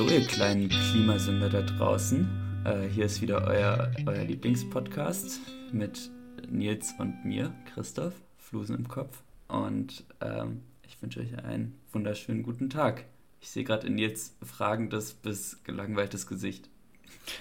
So, 0.00 0.08
ihr 0.08 0.26
kleinen 0.26 0.70
Klimasünder 0.70 1.50
da 1.50 1.60
draußen. 1.60 2.26
Äh, 2.64 2.88
hier 2.88 3.04
ist 3.04 3.20
wieder 3.20 3.46
euer, 3.46 3.92
euer 4.06 4.24
Lieblingspodcast 4.24 5.42
mit 5.72 6.10
Nils 6.48 6.94
und 6.98 7.22
mir, 7.22 7.52
Christoph, 7.74 8.14
Flusen 8.38 8.76
im 8.76 8.88
Kopf. 8.88 9.22
Und 9.48 10.04
ähm, 10.22 10.62
ich 10.88 11.02
wünsche 11.02 11.20
euch 11.20 11.36
einen 11.44 11.78
wunderschönen 11.92 12.42
guten 12.42 12.70
Tag. 12.70 13.04
Ich 13.42 13.50
sehe 13.50 13.62
gerade 13.62 13.88
in 13.88 13.96
Nils 13.96 14.34
fragendes 14.42 15.12
bis 15.12 15.62
gelangweiltes 15.64 16.26
Gesicht. 16.26 16.70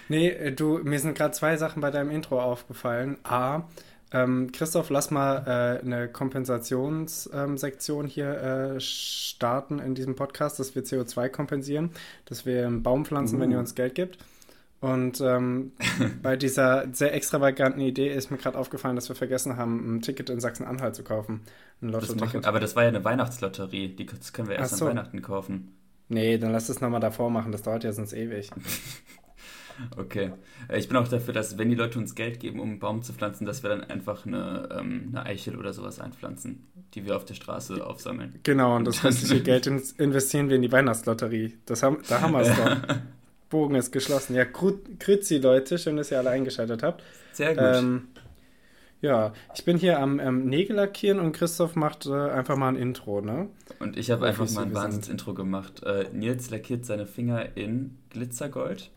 Nee, 0.10 0.28
äh, 0.28 0.52
du, 0.52 0.80
mir 0.80 1.00
sind 1.00 1.18
gerade 1.18 1.32
zwei 1.32 1.56
Sachen 1.56 1.80
bei 1.80 1.92
deinem 1.92 2.12
Intro 2.12 2.42
aufgefallen. 2.42 3.20
A, 3.24 3.70
ähm, 4.12 4.52
Christoph, 4.52 4.90
lass 4.90 5.12
mal 5.12 5.44
äh, 5.46 5.82
eine 5.84 6.08
Kompensationssektion 6.08 8.06
ähm, 8.06 8.10
hier 8.10 8.30
äh, 8.76 8.80
starten 8.80 9.80
in 9.80 9.94
diesem 9.96 10.16
Podcast, 10.16 10.60
dass 10.60 10.74
wir 10.76 10.84
CO2 10.84 11.30
kompensieren, 11.30 11.92
dass 12.26 12.46
wir 12.46 12.66
einen 12.66 12.82
Baum 12.82 13.06
pflanzen, 13.06 13.38
uh. 13.38 13.42
wenn 13.42 13.52
ihr 13.52 13.58
uh. 13.58 13.62
uns 13.62 13.76
Geld 13.76 13.96
gibt. 13.96 14.18
Und 14.82 15.20
ähm, 15.22 15.74
bei 16.24 16.38
dieser 16.38 16.88
sehr 16.94 17.14
extravaganten 17.14 17.82
Idee 17.82 18.14
ist 18.14 18.32
mir 18.32 18.38
gerade 18.38 18.58
aufgefallen, 18.58 18.96
dass 18.96 19.10
wir 19.10 19.16
vergessen 19.16 19.58
haben, 19.58 19.98
ein 19.98 20.02
Ticket 20.02 20.30
in 20.30 20.40
Sachsen-Anhalt 20.40 20.96
zu 20.96 21.04
kaufen. 21.04 21.42
Ein 21.82 21.90
Lotto-Ticket. 21.90 22.46
Aber 22.46 22.60
das 22.60 22.76
war 22.76 22.84
ja 22.84 22.90
eine 22.90 23.04
Weihnachtslotterie. 23.04 23.90
Die 23.90 24.06
können 24.06 24.48
wir 24.48 24.56
erst 24.56 24.78
so. 24.78 24.86
an 24.86 24.92
Weihnachten 24.92 25.22
kaufen. 25.22 25.76
Nee, 26.08 26.38
dann 26.40 26.52
lass 26.52 26.70
es 26.70 26.82
nochmal 26.82 27.02
davor 27.02 27.30
machen. 27.30 27.52
Das 27.52 27.62
dauert 27.62 27.84
ja 27.84 27.92
sonst 27.92 28.14
ewig. 28.14 28.50
Okay. 29.98 30.32
Äh, 30.68 30.80
ich 30.80 30.88
bin 30.88 30.98
auch 30.98 31.08
dafür, 31.08 31.34
dass 31.34 31.58
wenn 31.58 31.70
die 31.70 31.76
Leute 31.76 32.00
uns 32.00 32.16
Geld 32.16 32.40
geben, 32.40 32.60
um 32.60 32.70
einen 32.70 32.80
Baum 32.80 33.02
zu 33.02 33.14
pflanzen, 33.14 33.46
dass 33.46 33.64
wir 33.64 33.70
dann 33.70 33.84
einfach 33.84 34.26
eine, 34.26 34.70
ähm, 34.78 35.10
eine 35.10 35.26
Eichel 35.26 35.58
oder 35.58 35.74
sowas 35.74 36.00
einpflanzen, 36.00 36.68
die 36.94 37.06
wir 37.06 37.16
auf 37.16 37.26
der 37.26 37.36
Straße 37.36 37.86
aufsammeln. 37.86 38.40
Genau, 38.44 38.76
und 38.76 38.86
das 38.86 39.04
restliche 39.04 39.42
Geld 39.42 39.68
investieren 39.68 40.50
wir 40.50 40.56
in 40.56 40.62
die 40.62 40.72
Weihnachtslotterie. 40.72 41.58
Das 41.66 41.84
haben, 41.84 42.00
da 42.08 42.22
haben 42.22 42.34
wir 42.34 42.42
es 42.42 42.56
doch. 42.56 42.96
Bogen 43.50 43.76
ist 43.76 43.92
geschlossen. 43.92 44.36
Ja, 44.36 44.44
grüezi 44.44 45.38
Leute, 45.38 45.80
schön, 45.80 45.98
dass 45.98 46.12
ihr 46.12 46.20
alle 46.20 46.30
eingeschaltet 46.30 46.84
habt. 46.84 47.04
Sehr 47.34 47.56
gut. 47.56 47.64
Ähm, 47.64 48.08
ja, 49.02 49.34
ich 49.56 49.64
bin 49.64 49.78
hier 49.78 50.00
am 50.00 50.20
ähm, 50.20 50.46
Nägel 50.46 50.76
lackieren 50.76 51.20
und 51.20 51.32
Christoph 51.32 51.76
macht 51.76 52.06
äh, 52.06 52.12
einfach 52.12 52.58
mal 52.58 52.70
ein 52.70 52.76
Intro, 52.76 53.22
ne? 53.22 53.48
Und 53.80 53.98
ich 53.98 54.12
habe 54.12 54.28
einfach 54.28 54.50
mal 54.52 54.64
ein 54.64 54.74
Wahnsinns-Intro 54.74 55.34
gemacht. 55.34 55.84
Äh, 55.84 56.08
Nils 56.12 56.50
lackiert 56.50 56.86
seine 56.86 57.08
Finger 57.08 57.56
in 57.56 57.98
Glitzergold. 58.10 58.92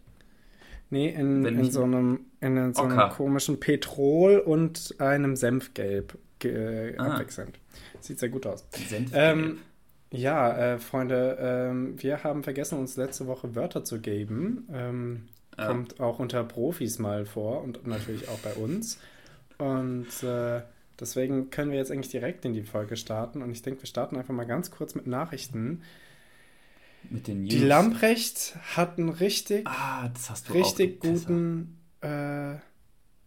Nee, 0.93 1.09
in, 1.09 1.43
in 1.47 1.71
so 1.71 1.85
einem, 1.85 2.27
in 2.43 2.75
so 2.75 2.83
einem 2.83 3.09
komischen 3.12 3.59
Petrol 3.59 4.37
und 4.37 4.95
einem 4.98 5.37
Senfgelb 5.37 6.19
äh, 6.45 6.95
ah. 6.98 7.15
abwechselnd. 7.15 7.59
Sieht 8.01 8.19
sehr 8.19 8.29
gut 8.29 8.47
aus. 8.47 8.67
Ähm, 9.15 9.61
ja, 10.11 10.55
äh, 10.75 10.79
Freunde, 10.79 11.39
ähm, 11.41 11.95
wir 11.97 12.25
haben 12.25 12.43
vergessen, 12.43 12.79
uns 12.79 12.98
letzte 12.98 13.27
Woche 13.27 13.55
Wörter 13.55 13.85
zu 13.85 14.03
geben. 14.03 14.69
Ähm, 14.70 15.29
ja. 15.57 15.69
Kommt 15.69 15.98
auch 15.98 16.19
unter 16.19 16.45
Profis 16.45 16.98
mal 16.98 17.25
vor 17.25 17.63
und 17.63 17.87
natürlich 17.87 18.29
auch 18.29 18.41
bei 18.41 18.53
uns. 18.53 19.01
Und 19.57 20.23
äh, 20.23 20.61
deswegen 21.01 21.48
können 21.48 21.70
wir 21.70 21.79
jetzt 21.79 21.91
eigentlich 21.91 22.11
direkt 22.11 22.45
in 22.45 22.53
die 22.53 22.65
Folge 22.65 22.98
starten. 22.98 23.41
Und 23.41 23.51
ich 23.51 23.63
denke, 23.63 23.81
wir 23.81 23.87
starten 23.87 24.19
einfach 24.19 24.35
mal 24.35 24.45
ganz 24.45 24.70
kurz 24.70 24.95
mit 24.95 25.07
Nachrichten. 25.07 25.81
Mit 27.11 27.27
den 27.27 27.42
News. 27.42 27.50
Die 27.50 27.58
Lamprecht 27.58 28.56
hat 28.75 28.98
einen 28.98 29.08
richtig, 29.08 29.67
ah, 29.67 30.11
richtig 30.53 31.00
guten, 31.00 31.78
äh, 32.00 32.55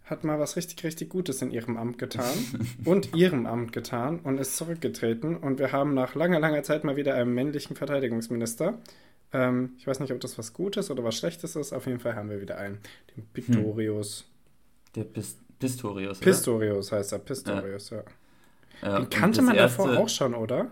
hat 0.04 0.23
mal 0.23 0.40
was 0.40 0.56
richtig, 0.56 0.84
richtig 0.84 1.09
Gutes 1.09 1.41
in 1.41 1.52
ihrem 1.52 1.78
Amt 1.78 1.97
getan 1.97 2.36
und 2.86 3.16
ihrem 3.16 3.46
Amt 3.46 3.74
getan 3.74 4.19
und 4.19 4.40
ist 4.40 4.58
zurückgetreten. 4.58 5.36
Und 5.36 5.59
wir 5.59 5.72
haben 5.72 5.94
nach 5.94 6.16
langer, 6.16 6.40
langer 6.40 6.63
Zeit 6.63 6.84
mal 6.84 6.96
wieder 6.96 7.16
einen 7.16 7.34
männlichen 7.34 7.75
Verteidigungsminister. 7.75 8.80
Ähm, 9.34 9.74
ich 9.78 9.88
weiß 9.88 10.00
nicht, 10.00 10.12
ob 10.12 10.19
das 10.19 10.38
was 10.38 10.53
Gutes 10.53 10.92
oder 10.92 11.03
was 11.03 11.16
Schlechtes 11.16 11.56
ist. 11.56 11.74
Auf 11.74 11.88
jeden 11.88 12.00
Fall 12.00 12.16
haben 12.16 12.30
wir 12.30 12.42
wieder 12.42 12.57
einen, 12.57 12.80
den 13.16 13.25
Pistorius. 13.28 14.22
Hm. 14.22 14.25
Der 14.96 15.03
Pist 15.03 15.40
Pistorius. 15.59 16.18
Oder? 16.18 16.25
Pistorius 16.25 16.92
heißt 16.92 17.13
er, 17.13 17.19
Pistorius, 17.19 17.90
ja. 17.90 18.03
ja. 18.81 19.00
Den 19.00 19.09
kannte 19.09 19.42
man 19.42 19.56
erste... 19.56 19.78
davor 19.78 19.97
auch 19.97 20.09
schon, 20.09 20.34
oder? 20.34 20.72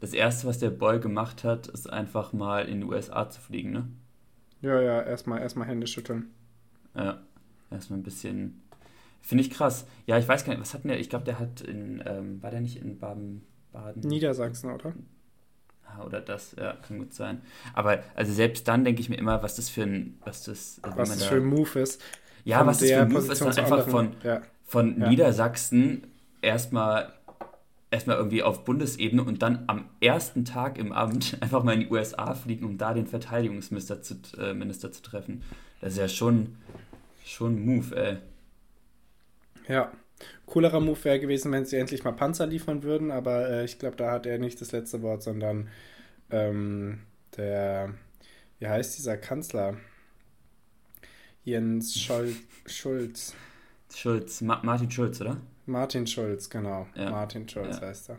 Das 0.00 0.14
erste, 0.14 0.46
was 0.46 0.58
der 0.58 0.70
Boy 0.70 0.98
gemacht 0.98 1.44
hat, 1.44 1.68
ist 1.68 1.90
einfach 1.90 2.32
mal 2.32 2.66
in 2.66 2.80
die 2.80 2.86
USA 2.86 3.28
zu 3.28 3.40
fliegen, 3.40 3.70
ne? 3.70 3.88
Ja, 4.62 4.80
ja, 4.80 5.02
erstmal 5.02 5.40
erstmal 5.40 5.68
Hände 5.68 5.86
schütteln. 5.86 6.30
Ja, 6.94 7.20
erstmal 7.70 7.98
ein 7.98 8.02
bisschen. 8.02 8.62
Finde 9.22 9.44
ich 9.44 9.50
krass. 9.50 9.86
Ja, 10.06 10.18
ich 10.18 10.26
weiß 10.26 10.44
gar 10.44 10.52
nicht, 10.52 10.60
was 10.60 10.74
hat 10.74 10.84
denn 10.84 10.90
der? 10.90 11.00
Ich 11.00 11.10
glaube, 11.10 11.24
der 11.24 11.38
hat 11.38 11.60
in, 11.60 12.02
ähm, 12.06 12.42
war 12.42 12.50
der 12.50 12.60
nicht 12.60 12.76
in 12.76 12.98
Baden? 12.98 13.42
Baden? 13.72 14.02
Niedersachsen, 14.02 14.70
oder? 14.70 14.94
Ah, 15.84 16.04
oder 16.04 16.20
das, 16.20 16.56
ja, 16.58 16.74
kann 16.86 16.98
gut 16.98 17.12
sein. 17.12 17.42
Aber 17.74 18.02
also 18.14 18.32
selbst 18.32 18.68
dann 18.68 18.84
denke 18.84 19.00
ich 19.00 19.08
mir 19.08 19.16
immer, 19.16 19.42
was 19.42 19.56
das 19.56 19.68
für 19.68 19.82
ein, 19.82 20.18
was 20.24 20.44
das, 20.44 20.78
also 20.82 20.96
was 20.96 21.10
das 21.10 21.24
für 21.24 21.36
ein 21.36 21.44
Move 21.44 21.80
ist. 21.80 22.02
Ja, 22.44 22.64
was 22.66 22.78
das 22.78 22.90
für 22.90 23.02
ein 23.02 23.12
Move 23.12 23.32
ist, 23.32 23.40
dann 23.40 23.56
einfach 23.56 23.88
von, 23.88 24.16
ja. 24.22 24.42
von 24.64 24.98
ja. 24.98 25.08
Niedersachsen 25.08 26.06
erstmal 26.42 27.12
erstmal 27.90 28.16
irgendwie 28.16 28.42
auf 28.42 28.64
Bundesebene 28.64 29.22
und 29.22 29.42
dann 29.42 29.64
am 29.66 29.88
ersten 30.00 30.44
Tag 30.44 30.78
im 30.78 30.92
Amt 30.92 31.38
einfach 31.40 31.62
mal 31.64 31.74
in 31.74 31.80
die 31.80 31.88
USA 31.88 32.34
fliegen, 32.34 32.64
um 32.64 32.78
da 32.78 32.94
den 32.94 33.06
Verteidigungsminister 33.06 34.02
zu, 34.02 34.16
äh, 34.38 34.54
Minister 34.54 34.92
zu 34.92 35.02
treffen. 35.02 35.42
Das 35.80 35.92
ist 35.92 35.98
ja 35.98 36.08
schon, 36.08 36.56
schon 37.24 37.56
ein 37.56 37.64
Move, 37.64 37.96
ey. 37.96 38.16
Ja. 39.68 39.92
Coolerer 40.44 40.80
Move 40.80 41.02
wäre 41.04 41.20
gewesen, 41.20 41.50
wenn 41.52 41.64
sie 41.64 41.76
endlich 41.76 42.04
mal 42.04 42.12
Panzer 42.12 42.46
liefern 42.46 42.82
würden, 42.82 43.10
aber 43.10 43.48
äh, 43.48 43.64
ich 43.64 43.78
glaube, 43.78 43.96
da 43.96 44.10
hat 44.10 44.26
er 44.26 44.38
nicht 44.38 44.60
das 44.60 44.72
letzte 44.72 45.00
Wort, 45.00 45.22
sondern 45.22 45.68
ähm, 46.30 47.00
der, 47.36 47.94
wie 48.58 48.68
heißt 48.68 48.98
dieser 48.98 49.16
Kanzler? 49.16 49.76
Jens 51.44 51.98
Schol 51.98 52.34
Schulz. 52.66 53.34
Schulz, 53.94 54.40
Ma 54.42 54.60
Martin 54.62 54.90
Schulz, 54.90 55.20
oder? 55.20 55.38
Martin 55.70 56.06
Schulz, 56.06 56.50
genau. 56.50 56.86
Ja. 56.94 57.10
Martin 57.10 57.48
Schulz 57.48 57.78
ja. 57.80 57.86
heißt 57.86 58.10
er. 58.10 58.18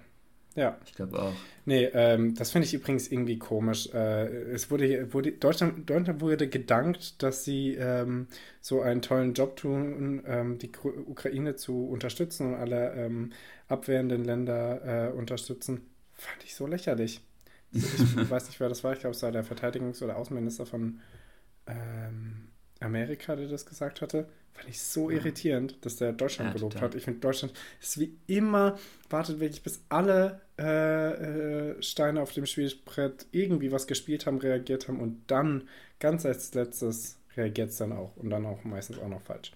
Ja. 0.55 0.77
Ich 0.85 0.93
glaube 0.93 1.21
auch. 1.21 1.33
Nee, 1.65 1.85
ähm, 1.93 2.35
das 2.35 2.51
finde 2.51 2.65
ich 2.65 2.73
übrigens 2.73 3.09
irgendwie 3.09 3.37
komisch. 3.37 3.89
Äh, 3.93 4.25
es 4.51 4.69
wurde, 4.69 5.13
wurde 5.13 5.31
Deutschland, 5.31 5.89
Deutschland 5.89 6.19
wurde 6.19 6.49
gedankt, 6.49 7.23
dass 7.23 7.45
sie 7.45 7.75
ähm, 7.75 8.27
so 8.59 8.81
einen 8.81 9.01
tollen 9.01 9.33
Job 9.33 9.55
tun, 9.55 10.23
ähm, 10.25 10.57
die 10.57 10.71
Ukraine 11.07 11.55
zu 11.55 11.87
unterstützen 11.87 12.53
und 12.53 12.59
alle 12.59 12.93
ähm, 12.95 13.31
abwehrenden 13.69 14.25
Länder 14.25 15.09
äh, 15.09 15.11
unterstützen. 15.13 15.81
Fand 16.13 16.43
ich 16.43 16.55
so 16.55 16.67
lächerlich. 16.67 17.21
Ich 17.71 17.83
weiß 18.29 18.47
nicht, 18.47 18.59
wer 18.59 18.67
das 18.69 18.83
war. 18.83 18.93
Ich 18.93 18.99
glaube, 18.99 19.15
es 19.15 19.23
war 19.23 19.31
der 19.31 19.45
Verteidigungs- 19.45 20.03
oder 20.03 20.17
Außenminister 20.17 20.65
von 20.65 20.99
ähm, 21.67 22.50
Amerika, 22.81 23.35
der 23.35 23.47
das 23.47 23.65
gesagt 23.65 24.01
hatte. 24.01 24.27
Fand 24.53 24.67
ich 24.69 24.81
so 24.81 25.09
ja. 25.09 25.17
irritierend, 25.17 25.77
dass 25.85 25.95
der 25.95 26.11
Deutschland 26.11 26.49
ja, 26.49 26.53
gelobt 26.53 26.73
total. 26.73 26.89
hat. 26.89 26.95
Ich 26.95 27.03
finde, 27.03 27.19
Deutschland 27.19 27.53
ist 27.79 27.99
wie 27.99 28.17
immer, 28.27 28.77
wartet 29.09 29.39
wirklich, 29.39 29.63
bis 29.63 29.83
alle 29.89 30.41
äh, 30.59 31.71
äh, 31.71 31.81
Steine 31.81 32.21
auf 32.21 32.33
dem 32.33 32.45
Spielbrett 32.45 33.27
irgendwie 33.31 33.71
was 33.71 33.87
gespielt 33.87 34.25
haben, 34.25 34.39
reagiert 34.39 34.87
haben 34.87 34.99
und 34.99 35.21
dann 35.27 35.67
ganz 35.99 36.25
als 36.25 36.53
letztes 36.53 37.17
reagiert 37.37 37.69
es 37.69 37.77
dann 37.77 37.93
auch 37.93 38.15
und 38.17 38.29
dann 38.29 38.45
auch 38.45 38.63
meistens 38.63 38.99
auch 38.99 39.07
noch 39.07 39.21
falsch. 39.21 39.51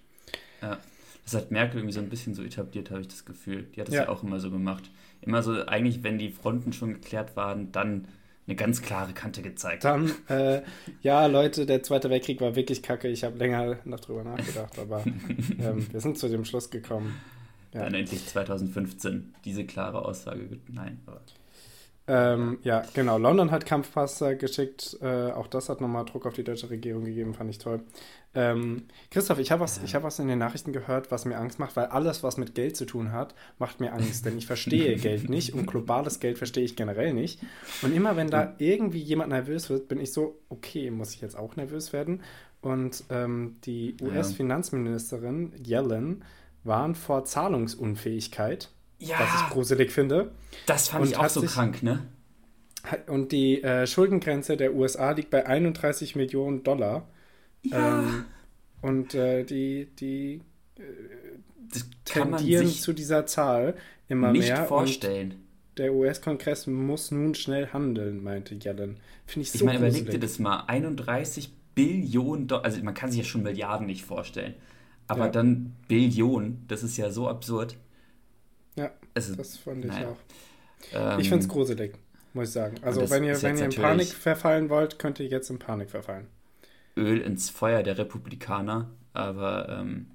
Ja, 0.62 0.78
das 1.24 1.34
hat 1.34 1.50
Merkel 1.50 1.80
irgendwie 1.80 1.92
so 1.92 2.00
ein 2.00 2.08
bisschen 2.08 2.34
so 2.34 2.42
etabliert, 2.42 2.90
habe 2.90 3.02
ich 3.02 3.08
das 3.08 3.24
Gefühl. 3.24 3.64
Die 3.74 3.80
hat 3.80 3.88
das 3.88 3.94
ja. 3.94 4.04
ja 4.04 4.08
auch 4.08 4.22
immer 4.22 4.40
so 4.40 4.50
gemacht. 4.50 4.90
Immer 5.20 5.42
so, 5.42 5.66
eigentlich, 5.66 6.02
wenn 6.02 6.18
die 6.18 6.30
Fronten 6.30 6.72
schon 6.72 6.94
geklärt 6.94 7.36
waren, 7.36 7.72
dann 7.72 8.06
eine 8.46 8.56
ganz 8.56 8.82
klare 8.82 9.12
Kante 9.12 9.42
gezeigt. 9.42 9.84
Dann, 9.84 10.12
äh, 10.28 10.62
ja, 11.02 11.26
Leute, 11.26 11.66
der 11.66 11.82
Zweite 11.82 12.10
Weltkrieg 12.10 12.40
war 12.40 12.54
wirklich 12.54 12.82
kacke. 12.82 13.08
Ich 13.08 13.24
habe 13.24 13.36
länger 13.38 13.78
noch 13.84 14.00
drüber 14.00 14.22
nachgedacht, 14.22 14.78
aber 14.78 15.02
ähm, 15.04 15.86
wir 15.90 16.00
sind 16.00 16.18
zu 16.18 16.28
dem 16.28 16.44
Schluss 16.44 16.70
gekommen. 16.70 17.14
Ja. 17.74 17.84
Dann 17.84 17.94
endlich 17.94 18.24
2015 18.26 19.34
diese 19.44 19.64
klare 19.64 20.04
Aussage. 20.04 20.58
Nein, 20.68 21.00
aber. 21.06 21.20
Ähm, 22.08 22.58
ja, 22.62 22.84
genau. 22.94 23.18
London 23.18 23.50
hat 23.50 23.66
Kampfpanzer 23.66 24.36
geschickt. 24.36 24.96
Äh, 25.02 25.32
auch 25.32 25.48
das 25.48 25.68
hat 25.68 25.80
nochmal 25.80 26.04
Druck 26.04 26.26
auf 26.26 26.34
die 26.34 26.44
deutsche 26.44 26.70
Regierung 26.70 27.04
gegeben, 27.04 27.34
fand 27.34 27.50
ich 27.50 27.58
toll. 27.58 27.80
Ähm, 28.34 28.84
Christoph, 29.10 29.38
ich 29.38 29.50
habe 29.50 29.62
was, 29.62 29.80
hab 29.80 30.02
was 30.04 30.18
in 30.18 30.28
den 30.28 30.38
Nachrichten 30.38 30.72
gehört, 30.72 31.10
was 31.10 31.24
mir 31.24 31.36
Angst 31.36 31.58
macht, 31.58 31.74
weil 31.74 31.86
alles, 31.86 32.22
was 32.22 32.36
mit 32.36 32.54
Geld 32.54 32.76
zu 32.76 32.84
tun 32.84 33.10
hat, 33.10 33.34
macht 33.58 33.80
mir 33.80 33.92
Angst. 33.92 34.24
Denn 34.24 34.38
ich 34.38 34.46
verstehe 34.46 34.96
Geld 34.98 35.28
nicht 35.28 35.54
und 35.54 35.66
globales 35.66 36.20
Geld 36.20 36.38
verstehe 36.38 36.64
ich 36.64 36.76
generell 36.76 37.12
nicht. 37.12 37.40
Und 37.82 37.94
immer 37.94 38.16
wenn 38.16 38.28
da 38.28 38.54
irgendwie 38.58 39.00
jemand 39.00 39.30
nervös 39.30 39.68
wird, 39.68 39.88
bin 39.88 40.00
ich 40.00 40.12
so, 40.12 40.38
okay, 40.48 40.90
muss 40.90 41.14
ich 41.14 41.20
jetzt 41.20 41.36
auch 41.36 41.56
nervös 41.56 41.92
werden? 41.92 42.22
Und 42.60 43.04
ähm, 43.10 43.56
die 43.64 43.96
US-Finanzministerin 44.00 45.52
Yellen 45.64 46.24
waren 46.62 46.94
vor 46.94 47.24
Zahlungsunfähigkeit 47.24 48.70
ja, 48.98 49.16
was 49.18 49.42
ich 49.42 49.48
gruselig 49.50 49.92
finde. 49.92 50.32
Das 50.66 50.88
fand 50.88 51.04
und 51.04 51.10
ich 51.10 51.16
auch 51.16 51.28
so 51.28 51.40
sich, 51.40 51.50
krank, 51.50 51.82
ne? 51.82 52.06
Und 53.08 53.32
die 53.32 53.62
äh, 53.62 53.86
Schuldengrenze 53.86 54.56
der 54.56 54.74
USA 54.74 55.10
liegt 55.10 55.30
bei 55.30 55.46
31 55.46 56.14
Millionen 56.16 56.62
Dollar. 56.62 57.08
Ja. 57.62 58.00
Ähm, 58.00 58.24
und 58.80 59.14
äh, 59.14 59.44
die, 59.44 59.88
die 59.98 60.40
äh, 60.78 60.82
tendieren 62.04 62.68
zu 62.68 62.92
dieser 62.92 63.26
Zahl 63.26 63.74
immer 64.08 64.32
nicht 64.32 64.46
mehr. 64.46 64.60
Nicht 64.60 64.68
vorstellen. 64.68 65.34
der 65.76 65.92
US-Kongress 65.94 66.66
muss 66.68 67.10
nun 67.10 67.34
schnell 67.34 67.68
handeln, 67.72 68.22
meinte 68.22 68.54
Yellen. 68.54 68.98
Finde 69.26 69.42
ich 69.42 69.52
so 69.52 69.58
Ich 69.58 69.64
meine, 69.64 69.78
überleg 69.78 70.08
dir 70.10 70.20
das 70.20 70.38
mal. 70.38 70.64
31 70.66 71.52
Billionen 71.74 72.46
Dollar, 72.46 72.64
also 72.64 72.82
man 72.82 72.94
kann 72.94 73.10
sich 73.10 73.18
ja 73.18 73.24
schon 73.24 73.42
Milliarden 73.42 73.86
nicht 73.86 74.04
vorstellen. 74.04 74.54
Aber 75.08 75.26
ja. 75.26 75.30
dann 75.30 75.74
Billionen, 75.88 76.64
das 76.68 76.82
ist 76.82 76.96
ja 76.96 77.10
so 77.10 77.28
absurd. 77.28 77.76
Ja, 78.76 78.90
also, 79.14 79.34
das 79.34 79.56
fand 79.56 79.84
ich 79.84 79.90
naja. 79.90 80.08
auch. 80.08 81.14
Ähm, 81.14 81.20
ich 81.20 81.28
finde 81.28 81.44
es 81.44 81.48
gruselig, 81.48 81.94
muss 82.34 82.48
ich 82.48 82.52
sagen. 82.52 82.76
Also 82.82 83.08
wenn 83.10 83.24
ihr, 83.24 83.40
wenn 83.42 83.56
ihr 83.56 83.64
in 83.64 83.70
Panik 83.70 84.08
verfallen 84.08 84.68
wollt, 84.68 84.98
könnt 84.98 85.18
ihr 85.18 85.26
jetzt 85.26 85.50
in 85.50 85.58
Panik 85.58 85.90
verfallen. 85.90 86.26
Öl 86.96 87.20
ins 87.20 87.50
Feuer 87.50 87.82
der 87.82 87.98
Republikaner, 87.98 88.88
aber 89.12 89.68
ähm, 89.68 90.06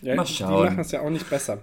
ja, 0.00 0.16
mal 0.16 0.26
schauen. 0.26 0.64
Die 0.64 0.70
machen 0.70 0.80
es 0.80 0.92
ja 0.92 1.00
auch 1.00 1.10
nicht 1.10 1.28
besser. 1.30 1.62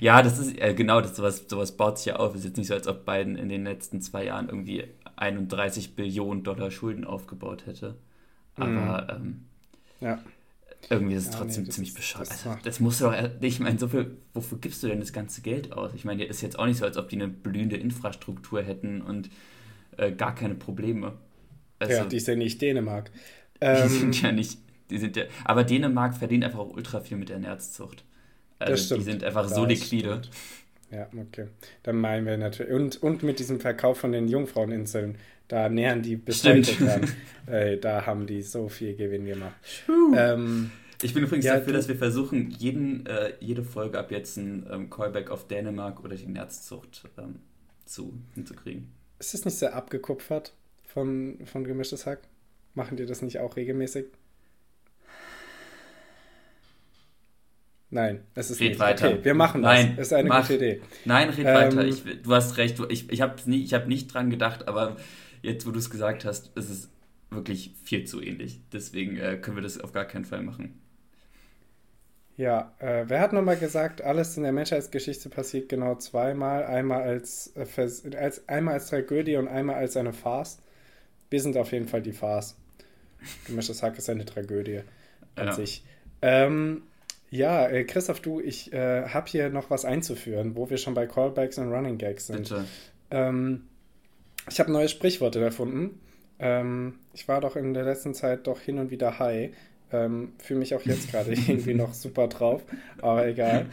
Ja, 0.00 0.22
das 0.22 0.38
ist 0.38 0.58
äh, 0.60 0.74
genau, 0.74 1.00
das, 1.00 1.16
sowas, 1.16 1.44
sowas 1.48 1.76
baut 1.76 1.98
sich 1.98 2.06
ja 2.06 2.16
auf. 2.16 2.32
Es 2.32 2.40
ist 2.40 2.46
jetzt 2.46 2.56
nicht 2.56 2.68
so, 2.68 2.74
als 2.74 2.86
ob 2.86 3.04
Biden 3.04 3.36
in 3.36 3.48
den 3.48 3.64
letzten 3.64 4.00
zwei 4.00 4.24
Jahren 4.24 4.48
irgendwie 4.48 4.84
31 5.16 5.96
Billionen 5.96 6.44
Dollar 6.44 6.70
Schulden 6.70 7.04
aufgebaut 7.04 7.66
hätte. 7.66 7.96
Aber 8.56 9.18
mhm. 9.18 9.24
ähm, 9.24 9.44
ja. 10.00 10.18
Irgendwie 10.88 11.14
ist 11.14 11.26
es 11.26 11.32
ja, 11.32 11.40
trotzdem 11.40 11.64
nee, 11.64 11.70
ziemlich 11.70 11.94
bescheuert. 11.94 12.30
Das, 12.30 12.46
also, 12.46 12.58
das 12.62 12.80
musst 12.80 13.00
du 13.00 13.06
doch, 13.06 13.14
ich 13.40 13.60
meine, 13.60 13.78
so 13.78 13.88
viel, 13.88 14.16
wofür 14.34 14.58
gibst 14.58 14.82
du 14.82 14.88
denn 14.88 15.00
das 15.00 15.12
ganze 15.12 15.40
Geld 15.40 15.72
aus? 15.72 15.92
Ich 15.94 16.04
meine, 16.04 16.24
ist 16.24 16.42
jetzt 16.42 16.58
auch 16.58 16.66
nicht 16.66 16.78
so, 16.78 16.84
als 16.84 16.96
ob 16.96 17.08
die 17.08 17.16
eine 17.16 17.28
blühende 17.28 17.76
Infrastruktur 17.76 18.62
hätten 18.62 19.02
und 19.02 19.30
äh, 19.96 20.12
gar 20.12 20.34
keine 20.34 20.54
Probleme. 20.54 21.14
Also, 21.78 21.92
ja, 21.92 22.04
die 22.04 22.16
ist 22.16 22.28
ja 22.28 22.36
nicht 22.36 22.60
Dänemark. 22.62 23.10
Die 23.60 23.64
ähm, 23.64 23.88
sind 23.88 24.20
ja 24.20 24.32
nicht, 24.32 24.58
die 24.90 24.98
sind 24.98 25.16
ja, 25.16 25.24
aber 25.46 25.64
Dänemark 25.64 26.14
verdient 26.14 26.44
einfach 26.44 26.58
auch 26.58 26.74
ultra 26.74 27.00
viel 27.00 27.16
mit 27.16 27.30
der 27.30 27.38
Nerzzucht. 27.38 28.04
Also 28.58 28.96
die 28.96 29.02
sind 29.02 29.24
einfach 29.24 29.44
das 29.44 29.54
so 29.54 29.64
liquide. 29.64 30.20
Stimmt. 30.22 30.30
Ja, 30.90 31.08
okay. 31.18 31.48
Dann 31.82 31.96
meinen 31.96 32.26
wir 32.26 32.36
natürlich. 32.36 32.72
Und, 32.72 33.02
und 33.02 33.22
mit 33.22 33.38
diesem 33.38 33.60
Verkauf 33.60 33.98
von 33.98 34.12
den 34.12 34.28
Jungfraueninseln, 34.28 35.16
da 35.48 35.68
nähern 35.68 36.02
die 36.02 36.16
bis 36.16 36.44
heute 36.44 36.72
dran. 36.72 37.08
Äh, 37.46 37.78
da 37.78 38.04
haben 38.04 38.26
die 38.26 38.42
so 38.42 38.68
viel 38.68 38.96
Gewinn 38.96 39.24
gemacht. 39.24 39.54
Ähm, 39.88 40.72
ich 41.00 41.14
bin 41.14 41.22
übrigens 41.22 41.44
ja, 41.44 41.58
dafür, 41.58 41.74
dass 41.74 41.86
wir 41.86 41.94
versuchen, 41.94 42.50
jeden, 42.50 43.06
äh, 43.06 43.34
jede 43.38 43.62
Folge 43.62 44.00
ab 44.00 44.10
jetzt 44.10 44.36
ein 44.36 44.66
ähm, 44.68 44.90
Callback 44.90 45.30
auf 45.30 45.46
Dänemark 45.46 46.02
oder 46.02 46.16
die 46.16 46.26
Nerzzucht 46.26 47.04
ähm, 47.16 47.36
zu, 47.84 48.14
hinzukriegen. 48.34 48.88
Ist 49.20 49.32
das 49.32 49.44
nicht 49.44 49.58
sehr 49.58 49.76
abgekupfert 49.76 50.54
von, 50.88 51.38
von 51.44 51.62
Gemischtes 51.62 52.04
Hack? 52.04 52.22
Machen 52.74 52.96
die 52.96 53.06
das 53.06 53.22
nicht 53.22 53.38
auch 53.38 53.54
regelmäßig? 53.54 54.06
Nein, 57.90 58.24
es 58.34 58.50
ist 58.50 58.60
red 58.60 58.70
nicht. 58.70 58.80
weiter. 58.80 59.08
Okay, 59.10 59.24
wir 59.24 59.34
machen 59.34 59.60
Nein, 59.60 59.94
das. 59.96 60.08
Ist 60.08 60.12
eine 60.12 60.28
mach. 60.28 60.42
gute 60.42 60.56
Idee. 60.56 60.82
Nein, 61.04 61.28
red 61.30 61.38
ähm, 61.38 61.54
weiter. 61.54 61.84
Ich, 61.84 62.02
du 62.22 62.34
hast 62.34 62.56
recht. 62.56 62.80
Ich, 62.88 63.08
ich 63.10 63.20
habe 63.20 63.36
nicht, 63.48 63.72
hab 63.72 63.86
nicht 63.86 64.12
dran 64.12 64.30
gedacht, 64.30 64.66
aber 64.66 64.96
jetzt, 65.46 65.66
wo 65.66 65.70
du 65.70 65.78
es 65.78 65.90
gesagt 65.90 66.24
hast, 66.24 66.50
ist 66.56 66.68
es 66.68 66.88
wirklich 67.30 67.74
viel 67.82 68.04
zu 68.04 68.20
ähnlich. 68.20 68.60
Deswegen 68.72 69.16
äh, 69.16 69.36
können 69.36 69.56
wir 69.56 69.62
das 69.62 69.78
auf 69.78 69.92
gar 69.92 70.04
keinen 70.04 70.24
Fall 70.24 70.42
machen. 70.42 70.80
Ja, 72.36 72.74
äh, 72.80 73.04
wer 73.06 73.20
hat 73.20 73.32
nochmal 73.32 73.56
gesagt, 73.56 74.02
alles 74.02 74.36
in 74.36 74.42
der 74.42 74.52
Menschheitsgeschichte 74.52 75.30
passiert 75.30 75.70
genau 75.70 75.94
zweimal. 75.94 76.64
Einmal 76.64 77.02
als, 77.02 77.54
äh, 77.56 77.66
als, 78.16 78.46
einmal 78.48 78.74
als 78.74 78.88
Tragödie 78.88 79.36
und 79.36 79.48
einmal 79.48 79.76
als 79.76 79.96
eine 79.96 80.12
Farce. 80.12 80.58
Wir 81.30 81.40
sind 81.40 81.56
auf 81.56 81.72
jeden 81.72 81.88
Fall 81.88 82.02
die 82.02 82.12
Farce. 82.12 82.56
Gemischtes 83.46 83.82
Hack 83.82 83.96
ist 83.96 84.10
eine 84.10 84.26
Tragödie 84.26 84.82
an 85.34 85.46
ja. 85.46 85.52
sich. 85.52 85.82
Ähm, 86.20 86.82
ja, 87.30 87.66
äh, 87.68 87.84
Christoph, 87.84 88.20
du, 88.20 88.40
ich 88.40 88.72
äh, 88.72 89.08
habe 89.08 89.28
hier 89.28 89.48
noch 89.48 89.70
was 89.70 89.84
einzuführen, 89.84 90.56
wo 90.56 90.68
wir 90.68 90.76
schon 90.76 90.94
bei 90.94 91.06
Callbacks 91.06 91.58
und 91.58 91.72
Running 91.72 91.98
Gags 91.98 92.26
sind. 92.26 92.42
Bitte. 92.42 92.64
Ähm, 93.10 93.64
ich 94.48 94.60
habe 94.60 94.72
neue 94.72 94.88
Sprichworte 94.88 95.42
erfunden. 95.42 96.00
Ähm, 96.38 96.98
ich 97.12 97.28
war 97.28 97.40
doch 97.40 97.56
in 97.56 97.74
der 97.74 97.84
letzten 97.84 98.14
Zeit 98.14 98.46
doch 98.46 98.60
hin 98.60 98.78
und 98.78 98.90
wieder 98.90 99.18
high. 99.18 99.50
Ähm, 99.92 100.32
Fühle 100.38 100.60
mich 100.60 100.74
auch 100.74 100.82
jetzt 100.82 101.10
gerade 101.10 101.32
irgendwie 101.32 101.74
noch 101.74 101.94
super 101.94 102.28
drauf, 102.28 102.62
aber 103.00 103.26
egal. 103.26 103.66